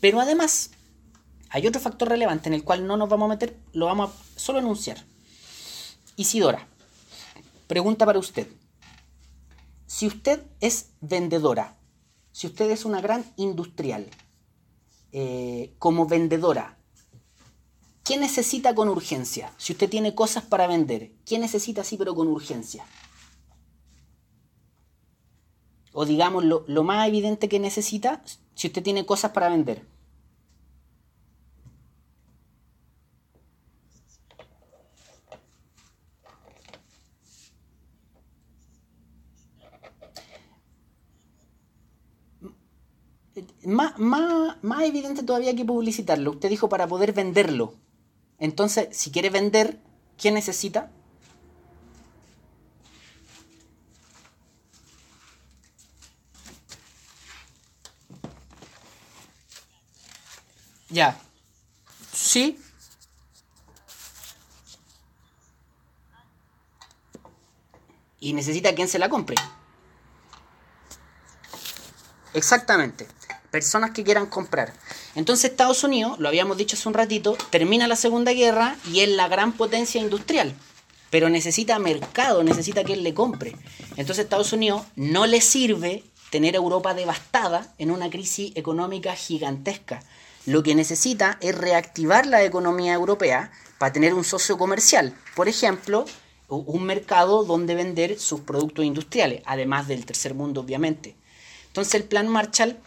Pero 0.00 0.20
además, 0.20 0.70
hay 1.50 1.66
otro 1.66 1.80
factor 1.80 2.08
relevante 2.08 2.48
en 2.48 2.54
el 2.54 2.64
cual 2.64 2.86
no 2.86 2.96
nos 2.96 3.08
vamos 3.08 3.26
a 3.26 3.34
meter, 3.34 3.56
lo 3.72 3.86
vamos 3.86 4.10
a 4.10 4.38
solo 4.38 4.58
anunciar. 4.58 4.98
Isidora, 6.16 6.66
pregunta 7.66 8.04
para 8.04 8.18
usted. 8.18 8.48
Si 9.86 10.06
usted 10.06 10.42
es 10.60 10.90
vendedora 11.00 11.76
si 12.32 12.46
usted 12.46 12.70
es 12.70 12.84
una 12.84 13.00
gran 13.00 13.24
industrial, 13.36 14.08
eh, 15.12 15.74
como 15.78 16.06
vendedora, 16.06 16.78
¿qué 18.04 18.16
necesita 18.16 18.74
con 18.74 18.88
urgencia? 18.88 19.52
Si 19.58 19.72
usted 19.72 19.88
tiene 19.88 20.14
cosas 20.14 20.44
para 20.44 20.66
vender, 20.66 21.12
¿qué 21.24 21.38
necesita 21.38 21.82
así 21.82 21.96
pero 21.96 22.14
con 22.14 22.28
urgencia? 22.28 22.84
O 25.92 26.04
digamos, 26.06 26.44
lo, 26.44 26.82
más 26.84 27.06
evidente 27.08 27.48
que 27.48 27.58
necesita, 27.58 28.22
si 28.54 28.68
usted 28.68 28.82
tiene 28.82 29.06
cosas 29.06 29.32
para 29.32 29.48
vender. 29.48 29.86
más, 43.64 43.98
más, 43.98 44.82
evidente 44.84 45.22
todavía 45.22 45.54
que 45.54 45.64
publicitarlo. 45.64 46.32
Usted 46.32 46.48
dijo 46.48 46.68
para 46.68 46.86
poder 46.86 47.12
venderlo. 47.12 47.74
Entonces, 48.42 48.88
si 48.90 49.12
quiere 49.12 49.30
vender, 49.30 49.78
¿qué 50.18 50.32
necesita? 50.32 50.90
Ya. 60.88 61.16
Sí. 62.12 62.58
Y 68.18 68.32
necesita 68.32 68.74
quien 68.74 68.88
se 68.88 68.98
la 68.98 69.08
compre. 69.08 69.36
Exactamente. 72.34 73.06
Personas 73.52 73.92
que 73.92 74.02
quieran 74.02 74.26
comprar. 74.26 74.72
Entonces 75.14 75.50
Estados 75.50 75.84
Unidos, 75.84 76.18
lo 76.18 76.28
habíamos 76.28 76.56
dicho 76.56 76.76
hace 76.76 76.88
un 76.88 76.94
ratito, 76.94 77.36
termina 77.50 77.86
la 77.86 77.96
Segunda 77.96 78.32
Guerra 78.32 78.76
y 78.90 79.00
es 79.00 79.10
la 79.10 79.28
gran 79.28 79.52
potencia 79.52 80.00
industrial. 80.00 80.54
Pero 81.10 81.28
necesita 81.28 81.78
mercado, 81.78 82.42
necesita 82.42 82.84
quien 82.84 83.02
le 83.02 83.12
compre. 83.12 83.54
Entonces 83.96 84.20
Estados 84.20 84.52
Unidos 84.54 84.82
no 84.96 85.26
le 85.26 85.42
sirve 85.42 86.04
tener 86.30 86.54
a 86.54 86.58
Europa 86.58 86.94
devastada 86.94 87.74
en 87.76 87.90
una 87.90 88.08
crisis 88.08 88.52
económica 88.54 89.14
gigantesca. 89.14 90.02
Lo 90.46 90.62
que 90.62 90.74
necesita 90.74 91.36
es 91.42 91.54
reactivar 91.56 92.26
la 92.26 92.42
economía 92.42 92.94
europea 92.94 93.52
para 93.78 93.92
tener 93.92 94.14
un 94.14 94.24
socio 94.24 94.56
comercial. 94.56 95.14
Por 95.36 95.48
ejemplo, 95.48 96.06
un 96.48 96.84
mercado 96.84 97.44
donde 97.44 97.74
vender 97.74 98.18
sus 98.18 98.40
productos 98.40 98.84
industriales, 98.84 99.42
además 99.44 99.88
del 99.88 100.06
tercer 100.06 100.34
mundo, 100.34 100.62
obviamente. 100.62 101.14
Entonces 101.66 101.94
el 101.94 102.04
plan 102.04 102.28
Marshall 102.28 102.78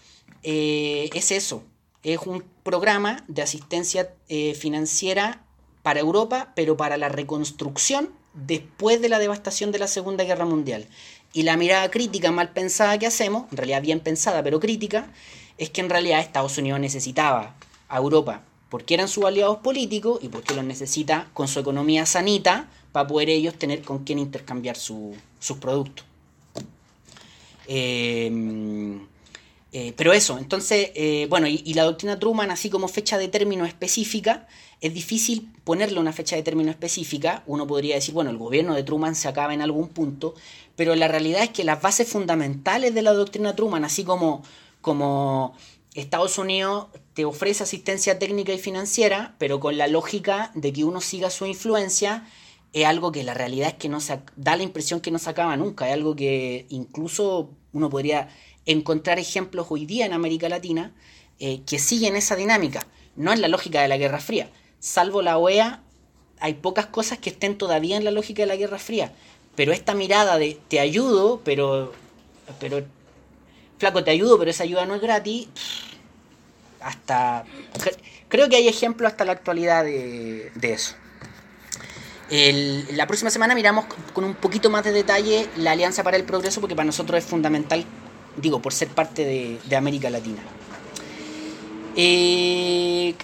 eh, 0.44 1.10
es 1.14 1.32
eso, 1.32 1.64
es 2.06 2.20
un 2.28 2.44
programa 2.62 3.26
de 3.28 3.42
asistencia 3.42 4.14
eh, 4.30 4.54
financiera 4.54 5.42
para 5.82 6.00
Europa, 6.00 6.54
pero 6.56 6.78
para 6.78 6.98
la 6.98 7.10
reconstrucción 7.10 8.12
después 8.34 9.02
de 9.02 9.10
la 9.10 9.18
devastación 9.18 9.72
de 9.72 9.80
la 9.80 9.88
Segunda 9.88 10.24
Guerra 10.24 10.46
Mundial. 10.46 10.88
Y 11.34 11.44
la 11.44 11.58
mirada 11.58 11.90
crítica 11.90 12.32
mal 12.32 12.54
pensada 12.54 13.00
que 13.00 13.08
hacemos, 13.08 13.46
en 13.52 13.58
realidad 13.58 13.82
bien 13.82 14.00
pensada, 14.02 14.44
pero 14.44 14.60
crítica, 14.60 15.12
es 15.58 15.72
que 15.72 15.82
en 15.82 15.90
realidad 15.90 16.20
Estados 16.20 16.58
Unidos 16.60 16.80
necesitaba 16.80 17.56
a 17.90 17.98
Europa 17.98 18.44
porque 18.70 18.94
eran 18.94 19.08
sus 19.08 19.26
aliados 19.26 19.58
políticos 19.58 20.20
y 20.22 20.30
porque 20.30 20.54
los 20.54 20.64
necesita 20.64 21.30
con 21.34 21.48
su 21.48 21.60
economía 21.60 22.06
sanita 22.06 22.70
para 22.92 23.08
poder 23.08 23.30
ellos 23.30 23.56
tener 23.56 23.82
con 23.82 24.04
quién 24.04 24.20
intercambiar 24.20 24.76
sus 24.76 25.18
productos. 25.60 26.06
Eh, 27.68 29.00
eh, 29.78 29.94
pero 29.98 30.14
eso, 30.14 30.38
entonces, 30.38 30.92
eh, 30.96 31.28
bueno, 31.30 31.48
y, 31.48 31.74
la 31.74 31.84
doctrina 31.84 32.18
Truman, 32.18 32.50
así 32.50 32.70
como 32.70 32.88
fecha 32.88 33.18
de 33.18 33.28
término 33.28 33.66
específica, 33.66 34.48
es 34.80 34.94
difícil 34.94 35.52
ponerle 35.66 36.00
una 36.00 36.14
fecha 36.14 36.38
de 36.38 36.44
término 36.44 36.72
específica. 36.72 37.44
Uno 37.46 37.68
podría 37.68 37.96
decir, 37.96 38.14
bueno, 38.14 38.30
el 38.30 38.38
gobierno 38.38 38.74
de 38.74 38.84
Truman 38.84 39.16
se 39.16 39.28
acaba 39.28 39.54
en 39.54 39.62
algún 39.62 39.90
punto, 39.90 40.34
pero 40.78 40.96
la 40.96 41.10
realidad 41.10 41.44
es 41.44 41.50
que 41.50 41.66
las 41.66 41.82
bases 41.82 42.08
fundamentales 42.08 42.96
de 42.96 43.02
la 43.02 43.12
doctrina 43.12 43.54
Truman, 43.54 43.84
así 43.84 44.06
como, 44.06 44.44
como 44.80 45.58
Estados 45.94 46.38
Unidos 46.38 46.88
te 47.14 47.26
ofrece 47.26 47.64
asistencia 47.64 48.18
técnica 48.18 48.54
y 48.54 48.60
financiera, 48.60 49.36
pero 49.40 49.60
con 49.60 49.78
la 49.78 49.88
lógica 49.88 50.52
de 50.56 50.72
que 50.72 50.86
uno 50.86 51.02
siga 51.02 51.30
su 51.30 51.46
influencia, 51.48 52.26
es 52.72 52.86
algo 52.86 53.12
que 53.12 53.26
la 53.26 53.34
realidad 53.34 53.68
es 53.68 53.74
que 53.74 53.90
no 53.90 54.00
se 54.00 54.22
da 54.38 54.56
la 54.56 54.64
impresión 54.64 55.02
que 55.02 55.12
no 55.12 55.20
se 55.20 55.30
acaba 55.30 55.58
nunca, 55.58 55.90
es 55.90 55.94
algo 55.94 56.16
que 56.16 56.66
incluso 56.70 57.50
uno 57.74 57.90
podría 57.90 58.30
encontrar 58.66 59.20
ejemplos 59.20 59.68
hoy 59.70 59.86
día 59.86 60.06
en 60.06 60.14
América 60.14 60.50
Latina 60.50 60.92
eh, 61.40 61.62
que 61.66 61.80
siguen 61.80 62.16
esa 62.16 62.36
dinámica. 62.36 62.86
No 63.16 63.34
es 63.34 63.40
la 63.40 63.48
lógica 63.48 63.82
de 63.82 63.88
la 63.88 63.98
Guerra 63.98 64.20
Fría. 64.20 64.50
Salvo 64.80 65.22
la 65.22 65.38
OEA, 65.38 65.82
hay 66.40 66.56
pocas 66.56 66.86
cosas 66.86 67.18
que 67.18 67.30
estén 67.30 67.58
todavía 67.58 67.98
en 67.98 68.04
la 68.04 68.12
lógica 68.12 68.44
de 68.44 68.48
la 68.48 68.56
Guerra 68.56 68.80
Fría. 68.80 69.14
Pero 69.56 69.72
esta 69.72 69.94
mirada 69.94 70.38
de 70.38 70.58
te 70.68 70.80
ayudo, 70.80 71.42
pero, 71.44 71.94
pero 72.60 72.84
flaco, 73.78 74.04
te 74.04 74.12
ayudo, 74.12 74.38
pero 74.38 74.52
esa 74.52 74.64
ayuda 74.64 74.86
no 74.86 74.96
es 74.96 75.02
gratis, 75.02 75.48
hasta... 76.82 77.46
Creo 78.28 78.50
que 78.50 78.56
hay 78.58 78.68
ejemplos 78.68 79.12
hasta 79.12 79.24
la 79.24 79.32
actualidad 79.32 79.84
de, 79.84 80.52
eso. 80.62 80.96
la 82.30 83.08
próxima 83.08 83.30
semana 83.30 83.56
miramos 83.56 83.86
con 84.14 84.24
un 84.24 84.34
poquito 84.34 84.70
más 84.70 84.84
de 84.84 84.92
detalle 84.92 85.48
la 85.58 85.72
Alianza 85.72 86.04
para 86.04 86.18
el 86.18 86.24
Progreso 86.24 86.60
porque 86.60 86.76
para 86.76 86.86
nosotros 86.86 87.20
es 87.20 87.26
fundamental 87.26 87.86
digo, 88.38 88.62
por 88.62 88.74
ser 88.74 88.90
parte 88.90 89.60
de, 89.64 89.76
América 89.76 90.10
Latina. 90.10 90.42
Eh, 91.96 93.16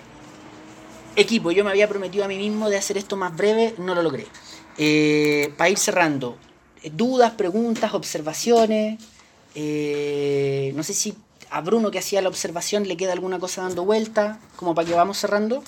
equipo, 1.16 1.52
yo 1.52 1.64
me 1.64 1.72
había 1.72 1.88
prometido 1.88 2.24
a 2.24 2.28
mí 2.28 2.38
mismo 2.38 2.70
de 2.70 2.78
hacer 2.78 2.98
esto 2.98 3.18
más 3.18 3.36
breve, 3.36 3.76
no 3.78 3.96
lo 3.96 4.04
logré. 4.04 4.28
Eh, 4.78 5.54
para 5.58 5.70
ir 5.70 5.78
cerrando, 5.78 6.38
dudas, 6.94 7.32
preguntas, 7.32 7.94
observaciones. 7.94 9.00
Eh, 9.56 10.72
no 10.76 10.84
sé 10.84 10.94
si 10.94 11.16
a 11.50 11.62
Bruno 11.62 11.92
que 11.92 12.00
hacía 12.00 12.22
la 12.22 12.30
observación 12.30 12.88
le 12.88 12.96
queda 12.96 13.14
alguna 13.14 13.40
cosa 13.40 13.62
dando 13.62 13.84
vuelta, 13.84 14.40
como 14.56 14.74
para 14.74 14.88
que 14.88 14.94
vamos 14.94 15.18
cerrando. 15.18 15.64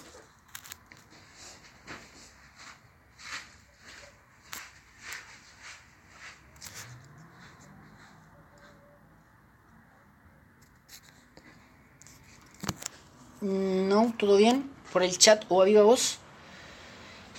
No, 13.43 14.13
todo 14.17 14.37
bien. 14.37 14.71
Por 14.93 15.03
el 15.03 15.17
chat 15.17 15.43
o 15.49 15.61
a 15.61 15.65
viva 15.65 15.83
voz. 15.83 16.17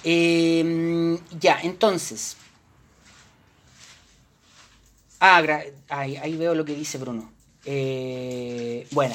Em, 0.05 1.18
ya, 1.40 1.59
entonces. 1.62 2.36
Ah, 5.18 5.43
ahí, 5.89 6.36
veo 6.36 6.55
lo 6.55 6.66
que 6.66 6.74
dice 6.74 6.98
Bruno. 6.98 7.32
Eh, 7.64 8.86
bueno. 8.90 9.14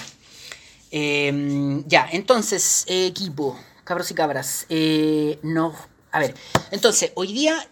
Em, 0.89 1.87
ya, 1.87 2.09
entonces, 2.11 2.85
equipo, 2.87 3.59
cabros 3.83 4.09
y 4.09 4.15
cabras. 4.15 4.65
Eh, 4.69 5.37
no. 5.43 5.75
A 6.11 6.19
ver, 6.19 6.33
entonces, 6.71 7.11
hoy 7.13 7.33
día 7.33 7.69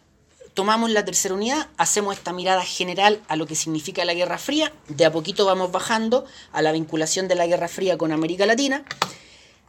tomamos 0.58 0.90
la 0.90 1.06
tercera 1.06 1.36
unidad, 1.36 1.68
hacemos 1.78 2.18
esta 2.18 2.34
mirada 2.34 2.64
general 2.64 3.22
a 3.28 3.36
lo 3.36 3.46
que 3.46 3.54
significa 3.54 4.04
la 4.06 4.16
Guerra 4.16 4.40
Fría, 4.40 4.74
de 4.88 5.06
a 5.06 5.12
poquito 5.12 5.46
vamos 5.46 5.72
bajando 5.72 6.26
a 6.52 6.64
la 6.64 6.72
vinculación 6.72 7.28
de 7.28 7.36
la 7.36 7.46
Guerra 7.46 7.68
Fría 7.68 7.96
con 7.96 8.12
América 8.12 8.48
Latina. 8.48 8.84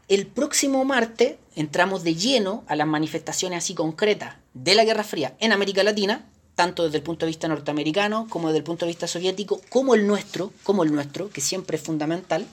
El 0.08 0.26
próximo 0.26 0.82
martes 0.86 1.34
entramos 1.54 2.04
de 2.04 2.14
lleno 2.14 2.64
a 2.68 2.74
las 2.74 2.86
manifestaciones 2.86 3.58
así 3.58 3.74
concretas 3.74 4.36
de 4.54 4.74
la 4.74 4.84
Guerra 4.84 5.04
Fría 5.04 5.36
en 5.40 5.52
América 5.52 5.82
Latina, 5.82 6.24
tanto 6.54 6.84
desde 6.84 6.96
el 6.96 7.02
punto 7.02 7.26
de 7.26 7.32
vista 7.32 7.48
norteamericano 7.48 8.26
como 8.30 8.48
desde 8.48 8.60
el 8.60 8.64
punto 8.64 8.86
de 8.86 8.92
vista 8.92 9.06
soviético, 9.06 9.60
como 9.68 9.94
el 9.94 10.06
nuestro, 10.06 10.54
como 10.62 10.84
el 10.84 10.92
nuestro, 10.94 11.28
que 11.28 11.42
siempre 11.42 11.76
es 11.76 11.82
fundamental. 11.82 12.46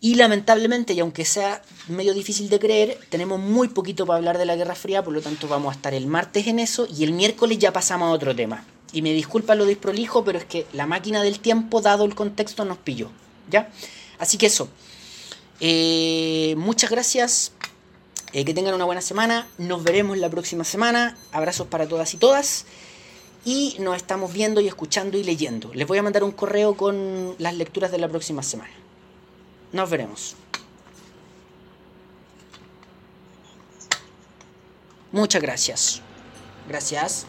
Y 0.00 0.14
lamentablemente, 0.14 0.92
y 0.92 1.00
aunque 1.00 1.24
sea 1.24 1.60
medio 1.88 2.14
difícil 2.14 2.48
de 2.48 2.60
creer, 2.60 2.98
tenemos 3.08 3.40
muy 3.40 3.68
poquito 3.68 4.06
para 4.06 4.18
hablar 4.18 4.38
de 4.38 4.46
la 4.46 4.54
Guerra 4.54 4.76
Fría, 4.76 5.02
por 5.02 5.12
lo 5.12 5.20
tanto 5.20 5.48
vamos 5.48 5.72
a 5.72 5.76
estar 5.76 5.92
el 5.92 6.06
martes 6.06 6.46
en 6.46 6.60
eso 6.60 6.86
y 6.86 7.02
el 7.02 7.12
miércoles 7.12 7.58
ya 7.58 7.72
pasamos 7.72 8.08
a 8.08 8.12
otro 8.12 8.34
tema. 8.34 8.64
Y 8.92 9.02
me 9.02 9.12
disculpa 9.12 9.56
lo 9.56 9.66
desprolijo, 9.66 10.24
pero 10.24 10.38
es 10.38 10.44
que 10.44 10.66
la 10.72 10.86
máquina 10.86 11.22
del 11.22 11.40
tiempo, 11.40 11.80
dado 11.80 12.04
el 12.04 12.14
contexto, 12.14 12.64
nos 12.64 12.78
pilló. 12.78 13.10
¿Ya? 13.50 13.70
Así 14.18 14.38
que 14.38 14.46
eso. 14.46 14.68
Eh, 15.60 16.54
muchas 16.56 16.90
gracias. 16.90 17.52
Eh, 18.32 18.44
que 18.44 18.54
tengan 18.54 18.74
una 18.74 18.84
buena 18.84 19.00
semana. 19.00 19.48
Nos 19.58 19.82
veremos 19.82 20.16
la 20.16 20.30
próxima 20.30 20.64
semana. 20.64 21.18
Abrazos 21.32 21.66
para 21.66 21.86
todas 21.86 22.14
y 22.14 22.16
todas. 22.18 22.64
Y 23.44 23.76
nos 23.80 23.96
estamos 23.96 24.32
viendo 24.32 24.60
y 24.60 24.68
escuchando 24.68 25.18
y 25.18 25.24
leyendo. 25.24 25.72
Les 25.74 25.86
voy 25.86 25.98
a 25.98 26.02
mandar 26.02 26.24
un 26.24 26.32
correo 26.32 26.74
con 26.76 27.34
las 27.38 27.54
lecturas 27.54 27.90
de 27.90 27.98
la 27.98 28.08
próxima 28.08 28.42
semana. 28.42 28.72
Nos 29.72 29.90
veremos. 29.90 30.36
Muchas 35.12 35.42
gracias. 35.42 36.02
Gracias. 36.68 37.26